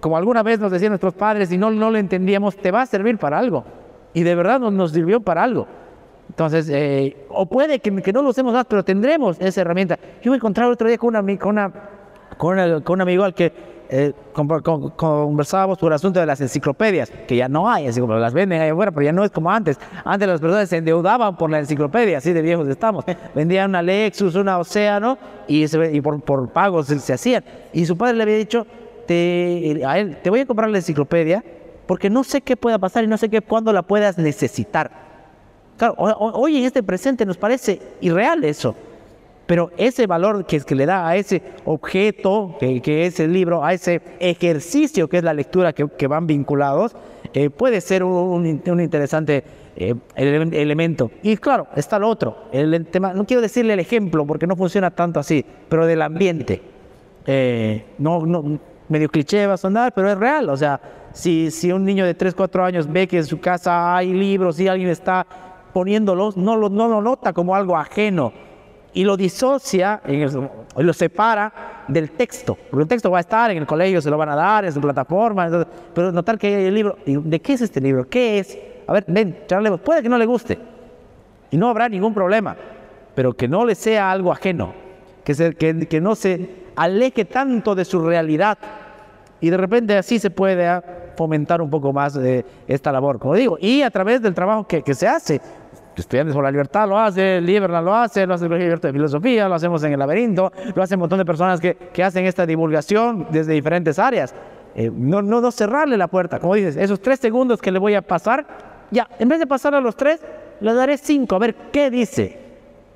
como 0.00 0.16
alguna 0.16 0.42
vez 0.42 0.58
nos 0.58 0.72
decían 0.72 0.90
nuestros 0.90 1.14
padres 1.14 1.52
y 1.52 1.58
no, 1.58 1.70
no 1.70 1.90
lo 1.90 1.98
entendíamos, 1.98 2.56
te 2.56 2.70
va 2.70 2.82
a 2.82 2.86
servir 2.86 3.18
para 3.18 3.38
algo. 3.38 3.64
Y 4.14 4.22
de 4.22 4.34
verdad 4.34 4.60
nos, 4.60 4.72
nos 4.72 4.92
sirvió 4.92 5.20
para 5.20 5.42
algo. 5.42 5.66
Entonces, 6.28 6.68
eh, 6.70 7.16
o 7.28 7.46
puede 7.46 7.78
que, 7.78 7.94
que, 8.02 8.12
no 8.12 8.22
lo 8.22 8.30
usemos 8.30 8.52
más, 8.52 8.66
pero 8.66 8.84
tendremos 8.84 9.40
esa 9.40 9.60
herramienta. 9.60 9.98
Yo 10.22 10.30
me 10.30 10.36
encontré 10.36 10.64
otro 10.64 10.88
día 10.88 10.98
con, 10.98 11.16
una, 11.16 11.38
con, 11.38 11.56
una, 11.56 12.80
con 12.82 12.94
un 12.94 13.00
amigo 13.00 13.24
al 13.24 13.34
que 13.34 13.52
eh, 13.90 14.12
conversábamos 14.32 15.78
por 15.78 15.90
el 15.90 15.94
asunto 15.94 16.20
de 16.20 16.26
las 16.26 16.40
enciclopedias, 16.40 17.10
que 17.26 17.36
ya 17.36 17.48
no 17.48 17.70
hay, 17.70 17.86
así 17.86 18.00
como 18.00 18.14
las 18.14 18.34
venden 18.34 18.60
ahí 18.60 18.68
afuera, 18.68 18.92
pero 18.92 19.04
ya 19.04 19.12
no 19.12 19.24
es 19.24 19.30
como 19.30 19.50
antes. 19.50 19.78
Antes 20.04 20.28
las 20.28 20.40
personas 20.40 20.68
se 20.68 20.76
endeudaban 20.76 21.36
por 21.36 21.50
la 21.50 21.58
enciclopedia, 21.58 22.18
así 22.18 22.32
de 22.32 22.42
viejos 22.42 22.68
estamos. 22.68 23.04
Vendían 23.34 23.70
una 23.70 23.82
Lexus, 23.82 24.34
una 24.34 24.58
Océano, 24.58 25.16
y, 25.46 25.66
por, 26.00 26.50
pagos 26.50 26.86
se, 26.86 27.12
hacían. 27.12 27.42
Y 27.72 27.86
su 27.86 27.96
padre 27.96 28.16
le 28.16 28.22
había 28.24 28.36
dicho, 28.36 28.66
a 28.66 29.98
él, 29.98 30.18
te 30.22 30.28
voy 30.28 30.40
a 30.40 30.46
comprar 30.46 30.68
la 30.68 30.78
enciclopedia, 30.78 31.42
porque 31.86 32.10
no 32.10 32.24
sé 32.24 32.42
qué 32.42 32.56
pueda 32.56 32.78
pasar 32.78 33.04
y 33.04 33.06
no 33.06 33.16
sé 33.16 33.30
qué, 33.30 33.40
cuándo 33.40 33.72
la 33.72 33.82
puedas 33.82 34.18
necesitar. 34.18 34.90
Claro, 35.78 35.94
hoy 35.96 36.58
en 36.58 36.64
este 36.64 36.82
presente 36.82 37.24
nos 37.24 37.38
parece 37.38 37.80
irreal 38.00 38.44
eso. 38.44 38.74
Pero 39.48 39.70
ese 39.78 40.06
valor 40.06 40.44
que, 40.44 40.60
que 40.60 40.74
le 40.74 40.84
da 40.84 41.08
a 41.08 41.16
ese 41.16 41.40
objeto, 41.64 42.54
que, 42.60 43.06
es 43.06 43.18
el 43.18 43.32
libro, 43.32 43.64
a 43.64 43.72
ese 43.72 44.02
ejercicio 44.20 45.08
que 45.08 45.16
es 45.16 45.24
la 45.24 45.32
lectura 45.32 45.72
que, 45.72 46.06
van 46.06 46.26
vinculados, 46.26 46.94
eh, 47.32 47.48
puede 47.48 47.80
ser 47.80 48.04
un, 48.04 48.44
interesante 48.44 49.42
eh, 49.74 49.94
elemento. 50.16 51.10
Y 51.22 51.38
claro, 51.38 51.66
está 51.74 51.98
lo 51.98 52.10
otro, 52.10 52.36
el 52.52 52.84
tema, 52.88 53.14
no 53.14 53.24
quiero 53.24 53.40
decirle 53.40 53.72
el 53.72 53.80
ejemplo 53.80 54.26
porque 54.26 54.46
no 54.46 54.54
funciona 54.54 54.90
tanto 54.90 55.18
así, 55.18 55.42
pero 55.70 55.86
del 55.86 56.02
ambiente. 56.02 56.60
Eh, 57.24 57.86
no, 57.96 58.26
no, 58.26 58.58
medio 58.90 59.08
cliché 59.08 59.46
va 59.46 59.54
a 59.54 59.56
sonar, 59.56 59.94
pero 59.94 60.10
es 60.10 60.18
real. 60.18 60.50
O 60.50 60.58
sea, 60.58 60.78
si, 61.14 61.50
si 61.50 61.72
un 61.72 61.86
niño 61.86 62.04
de 62.04 62.12
3, 62.12 62.34
4 62.34 62.64
años 62.66 62.92
ve 62.92 63.08
que 63.08 63.16
en 63.16 63.24
su 63.24 63.40
casa 63.40 63.96
hay 63.96 64.12
libros 64.12 64.60
y 64.60 64.68
alguien 64.68 64.90
está 64.90 65.26
poniéndolos, 65.72 66.36
no 66.36 66.54
lo, 66.54 66.68
no 66.68 66.86
lo 66.86 67.00
nota 67.00 67.32
como 67.32 67.54
algo 67.54 67.78
ajeno 67.78 68.46
y 68.92 69.04
lo 69.04 69.16
disocia, 69.16 70.00
en 70.04 70.50
lo 70.76 70.92
separa 70.92 71.84
del 71.88 72.10
texto. 72.12 72.56
Porque 72.70 72.82
el 72.82 72.88
texto 72.88 73.10
va 73.10 73.18
a 73.18 73.20
estar 73.20 73.50
en 73.50 73.58
el 73.58 73.66
colegio, 73.66 74.00
se 74.00 74.10
lo 74.10 74.18
van 74.18 74.30
a 74.30 74.36
dar, 74.36 74.64
en 74.64 74.72
su 74.72 74.80
plataforma, 74.80 75.66
pero 75.94 76.12
notar 76.12 76.38
que 76.38 76.48
hay 76.48 76.64
el 76.66 76.74
libro, 76.74 76.98
¿de 77.04 77.40
qué 77.40 77.52
es 77.54 77.62
este 77.62 77.80
libro? 77.80 78.08
¿Qué 78.08 78.38
es? 78.38 78.58
A 78.86 78.92
ver, 78.92 79.04
ven, 79.06 79.38
charlemos. 79.46 79.80
Puede 79.80 80.02
que 80.02 80.08
no 80.08 80.18
le 80.18 80.26
guste 80.26 80.58
y 81.50 81.56
no 81.56 81.68
habrá 81.68 81.88
ningún 81.88 82.14
problema, 82.14 82.56
pero 83.14 83.34
que 83.34 83.48
no 83.48 83.64
le 83.64 83.74
sea 83.74 84.10
algo 84.10 84.32
ajeno, 84.32 84.72
que, 85.24 85.34
se, 85.34 85.54
que, 85.54 85.86
que 85.86 86.00
no 86.00 86.14
se 86.14 86.66
aleje 86.76 87.24
tanto 87.24 87.74
de 87.74 87.84
su 87.84 88.00
realidad 88.00 88.58
y 89.40 89.50
de 89.50 89.56
repente 89.56 89.96
así 89.96 90.18
se 90.18 90.30
puede 90.30 90.82
fomentar 91.16 91.60
un 91.62 91.70
poco 91.70 91.92
más 91.92 92.14
de 92.14 92.44
esta 92.66 92.92
labor, 92.92 93.18
como 93.18 93.34
digo, 93.34 93.56
y 93.60 93.82
a 93.82 93.90
través 93.90 94.20
del 94.22 94.34
trabajo 94.34 94.66
que, 94.66 94.82
que 94.82 94.94
se 94.94 95.06
hace, 95.06 95.40
Estudiantes 96.00 96.34
por 96.34 96.44
la 96.44 96.50
Libertad 96.50 96.88
lo 96.88 96.98
hace, 96.98 97.40
Liberland 97.40 97.84
lo 97.84 97.94
hace, 97.94 98.26
lo 98.26 98.34
hace 98.34 98.44
el 98.44 98.50
Colegio 98.50 98.76
de 98.76 98.92
Filosofía, 98.92 99.48
lo 99.48 99.54
hacemos 99.54 99.82
en 99.84 99.92
el 99.92 99.98
laberinto, 99.98 100.52
lo 100.74 100.82
hacen 100.82 100.96
un 100.96 101.00
montón 101.00 101.18
de 101.18 101.24
personas 101.24 101.60
que, 101.60 101.74
que 101.74 102.02
hacen 102.04 102.26
esta 102.26 102.46
divulgación 102.46 103.26
desde 103.30 103.52
diferentes 103.52 103.98
áreas. 103.98 104.34
Eh, 104.74 104.90
no, 104.94 105.22
no, 105.22 105.40
no 105.40 105.50
cerrarle 105.50 105.96
la 105.96 106.08
puerta, 106.08 106.38
como 106.38 106.54
dices, 106.54 106.76
esos 106.76 107.00
tres 107.00 107.18
segundos 107.18 107.60
que 107.60 107.72
le 107.72 107.78
voy 107.78 107.94
a 107.94 108.02
pasar, 108.02 108.46
ya, 108.90 109.08
en 109.18 109.28
vez 109.28 109.38
de 109.38 109.46
pasar 109.46 109.74
a 109.74 109.80
los 109.80 109.96
tres, 109.96 110.20
le 110.60 110.72
daré 110.72 110.98
cinco, 110.98 111.36
a 111.36 111.38
ver 111.38 111.54
qué 111.72 111.90
dice, 111.90 112.38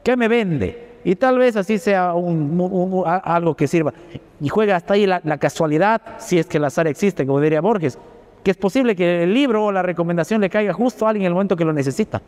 qué 0.03 0.16
me 0.16 0.28
vende. 0.28 0.92
Y 1.05 1.16
tal 1.16 1.38
vez 1.38 1.57
así 1.57 1.78
sea 1.78 2.14
un, 2.14 3.03
algo 3.07 3.57
que 3.57 3.66
sirva. 3.66 3.92
Y 4.40 4.48
juega 4.48 4.76
hasta 4.76 4.94
ahí 4.94 5.07
la, 5.07 5.20
la 5.24 5.38
casualidad, 5.38 6.00
si 6.18 6.38
es 6.38 6.46
que 6.46 6.59
el 6.59 6.64
azar 6.64 6.86
existe, 6.86 7.26
como 7.26 7.40
diría 7.40 7.61
Borges, 7.61 7.98
que 8.44 8.53
es 8.53 8.57
posible 8.57 8.94
que 8.94 9.24
el 9.24 9.34
libro 9.34 9.64
o 9.64 9.72
la 9.72 9.82
recomendación 9.82 10.40
le 10.40 10.50
caiga 10.50 10.72
justo 10.72 11.07
a 11.07 11.11
alguien 11.11 11.24
en 11.24 11.28
el 11.28 11.34
momento 11.34 11.57
que 11.57 11.64
lo 11.64 11.72
necesita 11.72 12.22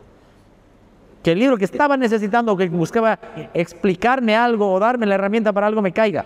que 1.25 1.31
el 1.31 1.39
libro 1.39 1.57
que 1.57 1.65
estaba 1.65 1.97
necesitando, 1.97 2.55
que 2.55 2.69
buscaba 2.69 3.17
explicarme 3.55 4.35
algo 4.35 4.71
o 4.71 4.79
darme 4.79 5.07
la 5.07 5.15
herramienta 5.15 5.51
para 5.51 5.65
algo, 5.65 5.81
me 5.81 5.91
caiga. 5.91 6.23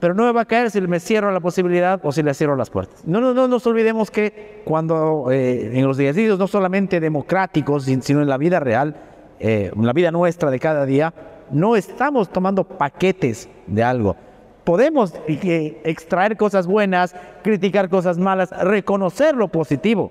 Pero 0.00 0.14
no 0.14 0.24
me 0.24 0.32
va 0.32 0.40
a 0.40 0.44
caer 0.46 0.70
si 0.70 0.80
me 0.80 1.00
cierro 1.00 1.30
la 1.30 1.40
posibilidad 1.40 2.00
o 2.02 2.12
si 2.12 2.22
le 2.22 2.32
cierro 2.32 2.56
las 2.56 2.70
puertas. 2.70 3.06
No, 3.06 3.20
no, 3.20 3.34
no 3.34 3.46
nos 3.46 3.66
olvidemos 3.66 4.10
que 4.10 4.62
cuando 4.64 5.30
eh, 5.30 5.78
en 5.78 5.86
los 5.86 5.98
ejercicios 5.98 6.38
no 6.38 6.46
solamente 6.46 6.98
democráticos, 6.98 7.84
sino 7.84 8.22
en 8.22 8.28
la 8.30 8.38
vida 8.38 8.58
real, 8.58 8.96
eh, 9.38 9.70
en 9.76 9.86
la 9.86 9.92
vida 9.92 10.10
nuestra 10.10 10.50
de 10.50 10.58
cada 10.58 10.86
día, 10.86 11.12
no 11.50 11.76
estamos 11.76 12.30
tomando 12.30 12.64
paquetes 12.64 13.50
de 13.66 13.84
algo. 13.84 14.16
Podemos 14.64 15.12
eh, 15.28 15.82
extraer 15.84 16.38
cosas 16.38 16.66
buenas, 16.66 17.14
criticar 17.42 17.90
cosas 17.90 18.16
malas, 18.16 18.48
reconocer 18.64 19.36
lo 19.36 19.48
positivo 19.48 20.10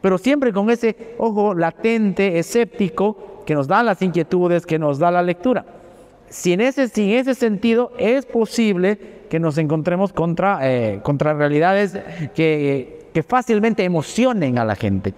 pero 0.00 0.18
siempre 0.18 0.52
con 0.52 0.70
ese 0.70 1.14
ojo 1.18 1.54
latente, 1.54 2.38
escéptico, 2.38 3.42
que 3.46 3.54
nos 3.54 3.66
da 3.66 3.82
las 3.82 4.02
inquietudes, 4.02 4.66
que 4.66 4.78
nos 4.78 4.98
da 4.98 5.10
la 5.10 5.22
lectura. 5.22 5.64
Si 6.28 6.52
en 6.52 6.60
ese, 6.60 6.84
ese 6.84 7.34
sentido 7.34 7.92
es 7.98 8.26
posible 8.26 8.98
que 9.30 9.40
nos 9.40 9.56
encontremos 9.58 10.12
contra, 10.12 10.58
eh, 10.62 11.00
contra 11.02 11.32
realidades 11.32 11.98
que, 12.34 13.08
que 13.14 13.22
fácilmente 13.22 13.84
emocionen 13.84 14.58
a 14.58 14.64
la 14.64 14.76
gente. 14.76 15.14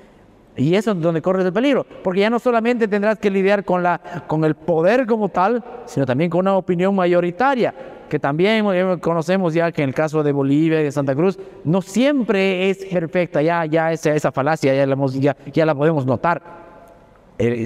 Y 0.56 0.74
eso 0.74 0.92
es 0.92 1.00
donde 1.00 1.22
corres 1.22 1.44
el 1.46 1.52
peligro, 1.52 1.86
porque 2.02 2.20
ya 2.20 2.30
no 2.30 2.38
solamente 2.38 2.86
tendrás 2.86 3.18
que 3.18 3.30
lidiar 3.30 3.64
con, 3.64 3.82
la, 3.82 4.00
con 4.26 4.44
el 4.44 4.54
poder 4.54 5.06
como 5.06 5.28
tal, 5.28 5.64
sino 5.86 6.06
también 6.06 6.30
con 6.30 6.40
una 6.40 6.56
opinión 6.56 6.94
mayoritaria 6.94 7.74
que 8.10 8.18
también 8.18 8.98
conocemos 9.00 9.54
ya 9.54 9.72
que 9.72 9.82
en 9.82 9.88
el 9.88 9.94
caso 9.94 10.22
de 10.22 10.32
Bolivia 10.32 10.80
y 10.80 10.84
de 10.84 10.92
Santa 10.92 11.14
Cruz 11.14 11.38
no 11.64 11.80
siempre 11.80 12.68
es 12.68 12.84
perfecta, 12.84 13.40
ya, 13.40 13.64
ya 13.64 13.92
esa, 13.92 14.14
esa 14.14 14.30
falacia 14.30 14.74
ya 14.74 14.84
la, 14.84 14.96
ya, 15.14 15.34
ya 15.50 15.64
la 15.64 15.74
podemos 15.74 16.04
notar. 16.04 16.42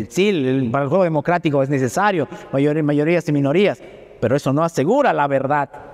sí, 0.09 0.29
el, 0.29 0.71
para 0.71 0.85
el 0.85 0.89
juego 0.89 1.03
democrático 1.03 1.63
es 1.63 1.69
necesario 1.69 2.29
mayorías 2.53 3.29
y 3.29 3.33
minorías, 3.33 3.83
pero 4.21 4.37
eso 4.37 4.53
no 4.53 4.63
asegura 4.63 5.13
la 5.13 5.27
verdad 5.27 5.94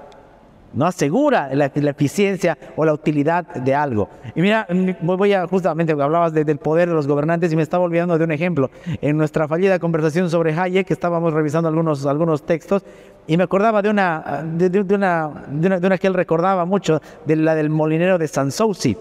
no 0.72 0.86
asegura 0.86 1.50
la, 1.54 1.66
eficiencia 1.66 2.56
o 2.76 2.84
la 2.84 2.92
utilidad 2.92 3.46
de 3.54 3.74
algo. 3.74 4.08
Y 4.34 4.42
mira, 4.42 4.66
voy 5.02 5.32
a 5.32 5.46
justamente, 5.46 5.92
hablabas 5.92 6.32
del 6.32 6.58
poder 6.58 6.88
de 6.88 6.94
los 6.94 7.06
gobernantes 7.06 7.52
y 7.52 7.56
me 7.56 7.62
estaba 7.62 7.84
olvidando 7.84 8.16
de 8.18 8.24
un 8.24 8.32
ejemplo. 8.32 8.70
En 9.00 9.16
nuestra 9.16 9.48
fallida 9.48 9.78
conversación 9.78 10.30
sobre 10.30 10.52
Hayek, 10.52 10.90
estábamos 10.90 11.32
revisando 11.32 11.68
algunos, 11.68 12.06
algunos 12.06 12.44
textos 12.44 12.84
y 13.26 13.36
me 13.36 13.44
acordaba 13.44 13.82
de 13.82 13.90
una, 13.90 14.44
de, 14.44 14.80
una, 14.94 15.30
de 15.48 15.86
una, 15.86 15.98
que 15.98 16.06
él 16.06 16.14
recordaba 16.14 16.64
mucho, 16.64 17.00
de 17.24 17.36
la 17.36 17.54
del 17.54 17.70
molinero 17.70 18.18
de 18.18 18.28
Sanssouci. 18.28 18.96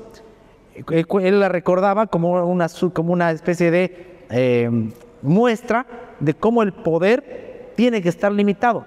Él 0.91 1.39
la 1.39 1.49
recordaba 1.49 2.07
como 2.07 2.45
una, 2.45 2.67
como 2.93 3.13
una 3.13 3.31
especie 3.31 3.69
de 3.69 4.17
eh, 4.29 4.69
muestra 5.21 5.85
de 6.19 6.33
cómo 6.33 6.63
el 6.63 6.73
poder 6.73 7.73
tiene 7.75 8.01
que 8.01 8.09
estar 8.09 8.31
limitado 8.31 8.85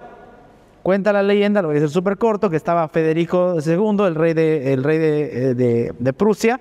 Cuenta 0.83 1.13
la 1.13 1.23
leyenda, 1.23 1.61
lo 1.61 1.69
voy 1.69 1.77
a 1.77 1.79
decir 1.79 1.93
súper 1.93 2.17
corto, 2.17 2.49
que 2.49 2.57
estaba 2.57 2.89
Federico 2.89 3.55
II, 3.65 4.05
el 4.05 4.15
rey 4.15 4.33
de, 4.33 4.73
el 4.73 4.83
rey 4.83 4.97
de, 4.97 5.93
eh, 5.97 6.13
Prusia, 6.13 6.59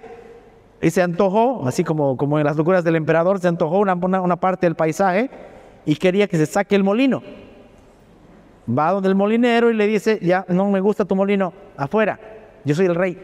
y 0.80 0.90
se 0.90 1.02
antojó, 1.02 1.66
así 1.66 1.82
como, 1.82 2.16
como 2.16 2.38
en 2.38 2.44
las 2.44 2.56
locuras 2.56 2.84
del 2.84 2.94
emperador, 2.94 3.40
se 3.40 3.48
antojó 3.48 3.80
una, 3.80 3.94
una, 3.94 4.36
parte 4.36 4.66
del 4.66 4.76
paisaje 4.76 5.28
y 5.84 5.96
quería 5.96 6.28
que 6.28 6.36
se 6.36 6.46
saque 6.46 6.76
el 6.76 6.84
molino. 6.84 7.20
Va 8.70 8.92
donde 8.92 9.08
el 9.08 9.16
molinero 9.16 9.72
y 9.72 9.74
le 9.74 9.88
dice, 9.88 10.20
ya 10.22 10.44
no 10.48 10.70
me 10.70 10.78
gusta 10.78 11.04
tu 11.04 11.16
molino, 11.16 11.52
afuera, 11.76 12.20
yo 12.64 12.76
soy 12.76 12.86
el 12.86 12.94
rey. 12.94 13.18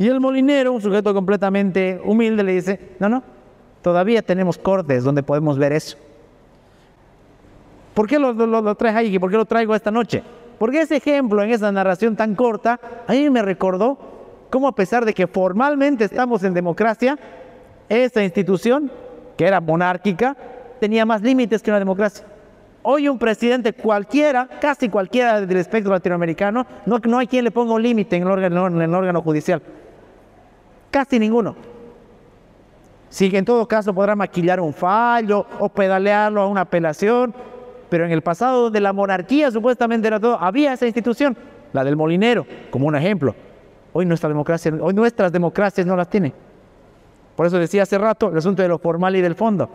Y 0.00 0.08
el 0.08 0.18
molinero, 0.18 0.72
un 0.72 0.80
sujeto 0.80 1.14
completamente 1.14 2.00
humilde, 2.04 2.42
le 2.42 2.52
dice, 2.54 2.96
no, 2.98 3.08
no, 3.08 3.22
todavía 3.82 4.20
tenemos 4.20 4.58
cortes 4.58 5.04
donde 5.04 5.22
podemos 5.22 5.58
ver 5.58 5.72
eso. 5.74 5.96
¿Por 7.94 8.08
qué 8.08 8.18
lo, 8.18 8.32
lo, 8.32 8.74
traes 8.74 8.96
ahí? 8.96 9.18
¿Por 9.18 9.30
qué 9.30 9.36
lo 9.36 9.44
traigo 9.44 9.74
esta 9.74 9.90
noche? 9.90 10.22
Porque 10.60 10.82
ese 10.82 10.96
ejemplo 10.96 11.42
en 11.42 11.52
esa 11.52 11.72
narración 11.72 12.16
tan 12.16 12.34
corta, 12.34 12.78
a 13.06 13.12
mí 13.12 13.30
me 13.30 13.40
recordó 13.40 13.96
cómo 14.50 14.68
a 14.68 14.74
pesar 14.74 15.06
de 15.06 15.14
que 15.14 15.26
formalmente 15.26 16.04
estamos 16.04 16.44
en 16.44 16.52
democracia, 16.52 17.18
esa 17.88 18.22
institución, 18.22 18.92
que 19.38 19.46
era 19.46 19.62
monárquica, 19.62 20.36
tenía 20.78 21.06
más 21.06 21.22
límites 21.22 21.62
que 21.62 21.70
una 21.70 21.78
democracia. 21.78 22.26
Hoy 22.82 23.08
un 23.08 23.18
presidente 23.18 23.72
cualquiera, 23.72 24.46
casi 24.60 24.90
cualquiera 24.90 25.40
del 25.40 25.56
espectro 25.56 25.92
latinoamericano, 25.92 26.66
no, 26.84 26.98
no 27.04 27.18
hay 27.18 27.26
quien 27.26 27.44
le 27.44 27.50
ponga 27.50 27.72
un 27.72 27.82
límite 27.82 28.16
en, 28.16 28.28
en 28.28 28.82
el 28.82 28.94
órgano 28.94 29.22
judicial. 29.22 29.62
Casi 30.90 31.18
ninguno. 31.18 31.56
Que 33.18 33.38
en 33.38 33.46
todo 33.46 33.66
caso 33.66 33.94
podrá 33.94 34.14
maquillar 34.14 34.60
un 34.60 34.74
fallo 34.74 35.46
o 35.58 35.70
pedalearlo 35.70 36.42
a 36.42 36.46
una 36.46 36.60
apelación, 36.60 37.34
pero 37.90 38.06
en 38.06 38.12
el 38.12 38.22
pasado 38.22 38.62
donde 38.62 38.80
la 38.80 38.92
monarquía 38.92 39.50
supuestamente 39.50 40.06
era 40.08 40.18
todo, 40.18 40.40
había 40.40 40.72
esa 40.72 40.86
institución, 40.86 41.36
la 41.72 41.84
del 41.84 41.96
molinero, 41.96 42.46
como 42.70 42.86
un 42.86 42.96
ejemplo. 42.96 43.34
Hoy 43.92 44.06
nuestra 44.06 44.28
democracia, 44.28 44.72
hoy 44.80 44.94
nuestras 44.94 45.32
democracias 45.32 45.86
no 45.86 45.96
las 45.96 46.08
tienen. 46.08 46.32
Por 47.36 47.46
eso 47.46 47.58
decía 47.58 47.82
hace 47.82 47.98
rato 47.98 48.30
el 48.30 48.38
asunto 48.38 48.62
de 48.62 48.68
lo 48.68 48.78
formal 48.78 49.16
y 49.16 49.20
del 49.20 49.34
fondo. 49.34 49.68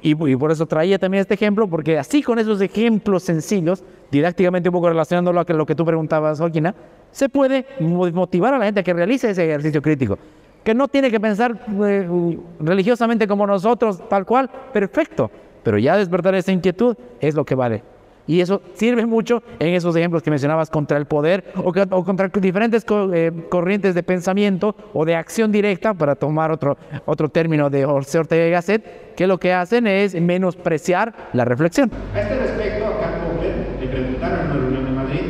Y, 0.00 0.14
por 0.14 0.52
eso 0.52 0.64
traía 0.66 0.96
también 0.98 1.22
este 1.22 1.34
ejemplo, 1.34 1.66
porque 1.66 1.98
así 1.98 2.22
con 2.22 2.38
esos 2.38 2.60
ejemplos 2.60 3.24
sencillos, 3.24 3.82
didácticamente 4.12 4.68
un 4.68 4.72
poco 4.72 4.88
relacionándolo 4.88 5.40
a 5.40 5.44
lo 5.52 5.66
que 5.66 5.74
tú 5.74 5.84
preguntabas, 5.84 6.38
Joaquina, 6.38 6.72
se 7.10 7.28
puede 7.28 7.66
motivar 7.80 8.54
a 8.54 8.58
la 8.58 8.66
gente 8.66 8.80
a 8.80 8.82
que 8.84 8.92
realice 8.92 9.30
ese 9.30 9.44
ejercicio 9.44 9.82
crítico. 9.82 10.16
Que 10.62 10.72
no 10.72 10.86
tiene 10.86 11.10
que 11.10 11.18
pensar 11.18 11.58
eh, 11.82 12.38
religiosamente 12.60 13.26
como 13.26 13.44
nosotros, 13.46 14.08
tal 14.08 14.24
cual, 14.24 14.48
perfecto. 14.72 15.30
Pero 15.68 15.76
ya 15.76 15.98
despertar 15.98 16.34
esa 16.34 16.50
inquietud 16.50 16.96
es 17.20 17.34
lo 17.34 17.44
que 17.44 17.54
vale. 17.54 17.82
Y 18.26 18.40
eso 18.40 18.62
sirve 18.72 19.04
mucho 19.04 19.42
en 19.58 19.74
esos 19.74 19.94
ejemplos 19.94 20.22
que 20.22 20.30
mencionabas 20.30 20.70
contra 20.70 20.96
el 20.96 21.04
poder 21.04 21.44
o, 21.56 22.04
contra 22.04 22.28
diferentes 22.28 22.86
eh, 23.12 23.30
corrientes 23.50 23.94
de 23.94 24.02
pensamiento 24.02 24.74
o 24.94 25.04
de 25.04 25.14
acción 25.14 25.52
directa, 25.52 25.92
para 25.92 26.14
tomar 26.14 26.50
otro, 26.50 26.78
otro 27.04 27.28
término 27.28 27.68
de 27.68 27.84
Ortega 27.84 28.46
y 28.46 28.50
Gasset, 28.50 29.14
que 29.14 29.26
lo 29.26 29.36
que 29.36 29.52
hacen 29.52 29.86
es 29.86 30.18
menospreciar 30.18 31.12
la 31.34 31.44
reflexión. 31.44 31.90
A 32.14 32.20
este 32.22 32.38
respecto, 32.38 32.86
a 32.86 33.00
Karl 33.00 33.20
Popper 33.26 33.54
le 33.78 33.88
preguntaron 33.88 34.40
en 34.40 34.48
la 34.48 34.54
reunión 34.54 34.84
de 34.86 34.90
Madrid 34.90 35.20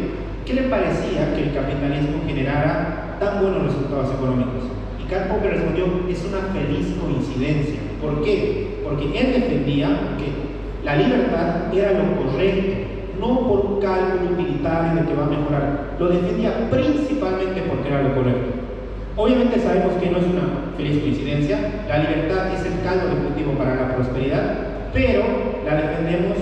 qué 0.47 0.55
le 0.55 0.63
parecía 0.69 1.35
que 1.35 1.49
el 1.49 1.53
capitalismo 1.53 2.23
generara 2.29 3.17
tan 3.19 3.43
buenos 3.43 3.65
resultados 3.65 4.15
económicos. 4.15 4.71
Y 5.05 5.11
Karl 5.11 5.31
Popper 5.31 5.51
respondió, 5.51 5.87
es 6.09 6.25
una 6.25 6.43
feliz 6.53 6.95
coincidencia. 7.03 7.81
¿Por 8.01 8.23
qué? 8.23 8.68
Porque 8.89 9.19
él 9.19 9.33
defendía 9.33 9.89
que 10.19 10.85
la 10.85 10.97
libertad 10.97 11.75
era 11.75 11.93
lo 11.93 12.17
correcto, 12.17 12.89
no 13.21 13.41
por 13.49 13.61
un 13.67 13.81
cálculo 13.81 14.33
utilitario 14.33 15.03
de 15.03 15.09
que 15.09 15.15
va 15.15 15.27
a 15.27 15.31
mejorar. 15.31 15.97
Lo 15.99 16.09
defendía 16.09 16.71
principalmente 16.71 17.63
porque 17.69 17.89
era 17.89 18.03
lo 18.03 18.15
correcto. 18.15 18.69
Obviamente 19.17 19.59
sabemos 19.59 19.95
que 20.01 20.11
no 20.11 20.19
es 20.19 20.25
una 20.25 20.73
feliz 20.77 21.03
coincidencia, 21.03 21.59
la 21.89 21.99
libertad 21.99 22.55
es 22.55 22.65
el 22.65 22.81
caldo 22.85 23.09
de 23.09 23.23
cultivo 23.27 23.53
para 23.59 23.75
la 23.75 23.97
prosperidad, 23.97 24.55
pero 24.95 25.25
la 25.67 25.75
defendemos 25.75 26.39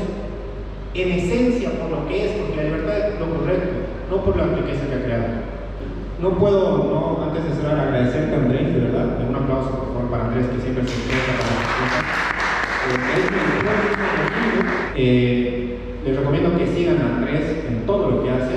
en 0.93 1.13
esencia 1.13 1.71
por 1.71 1.91
lo 1.91 2.07
que 2.07 2.27
es, 2.27 2.33
porque 2.33 2.57
la 2.57 2.63
libertad 2.65 2.99
es 3.09 3.19
lo 3.21 3.27
correcto, 3.35 3.73
no 4.11 4.17
por 4.23 4.37
la 4.37 4.45
riqueza 4.45 4.87
que 4.89 4.95
ha 4.95 5.05
creado. 5.05 5.25
No 6.21 6.31
puedo, 6.39 6.85
no, 6.85 7.25
antes 7.25 7.45
de 7.45 7.55
cerrar, 7.55 7.79
agradecerte 7.79 8.37
Andrés, 8.37 8.75
de 8.75 8.81
verdad, 8.81 9.21
un 9.27 9.35
aplauso 9.35 9.71
por 9.71 9.93
favor 9.95 10.11
para 10.11 10.25
Andrés 10.27 10.47
que 10.47 10.61
siempre 10.61 10.87
se 10.87 11.01
interesa 11.01 11.33
para 11.41 12.21
la 12.21 12.26
eh, 14.97 15.77
les 16.05 16.17
recomiendo 16.17 16.57
que 16.57 16.67
sigan 16.67 16.99
a 17.01 17.17
Andrés 17.17 17.65
en 17.69 17.87
todo 17.87 18.11
lo 18.11 18.25
que 18.25 18.31
hace. 18.31 18.55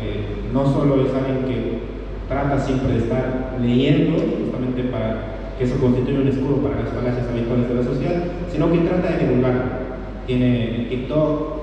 Eh, 0.00 0.24
no 0.52 0.64
solo 0.64 1.04
es 1.04 1.14
alguien 1.14 1.44
que 1.46 1.78
trata 2.28 2.58
siempre 2.58 2.92
de 2.92 2.98
estar 2.98 3.56
leyendo, 3.60 4.18
justamente 4.18 4.84
para 4.84 5.32
que 5.58 5.64
eso 5.64 5.76
constituya 5.76 6.20
un 6.20 6.28
escudo 6.28 6.56
para 6.56 6.80
las 6.82 6.92
falacias 6.92 7.28
habituales 7.28 7.68
de 7.68 7.74
la 7.74 7.82
sociedad, 7.82 8.22
sino 8.50 8.72
que 8.72 8.78
trata 8.78 9.12
de 9.12 9.26
divulgarlo. 9.26 9.62
Tiene 10.26 10.76
en 10.76 10.88
TikTok, 10.88 11.62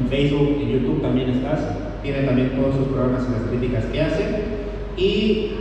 en 0.00 0.08
Facebook, 0.08 0.58
en 0.60 0.68
YouTube 0.68 1.02
también 1.02 1.30
estás. 1.30 1.60
Tiene 2.02 2.22
también 2.22 2.50
todos 2.50 2.76
sus 2.76 2.88
programas 2.88 3.26
y 3.28 3.32
las 3.32 3.50
críticas 3.50 3.84
que 3.86 4.00
hace. 4.00 4.24
Y 4.96 5.52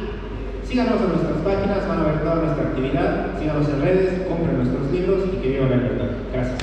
Síganos 0.68 1.01
en 1.01 1.07
nuestras 1.07 1.38
páginas, 1.45 1.88
van 1.88 1.99
a 2.01 2.03
ver 2.03 2.20
toda 2.22 2.36
nuestra 2.36 2.63
actividad. 2.65 3.39
Síganos 3.39 3.70
en 3.70 3.82
redes, 3.82 4.28
compren 4.28 4.57
nuestros 4.57 4.91
libros 4.91 5.24
y 5.34 5.38
que 5.38 5.47
viva 5.47 5.68
la 5.70 5.78
libertad. 5.78 6.07
Gracias. 6.34 6.57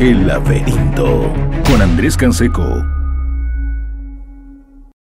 El 0.00 0.26
laberinto 0.28 1.32
con 1.66 1.82
Andrés 1.82 2.16
Canseco. 2.16 3.03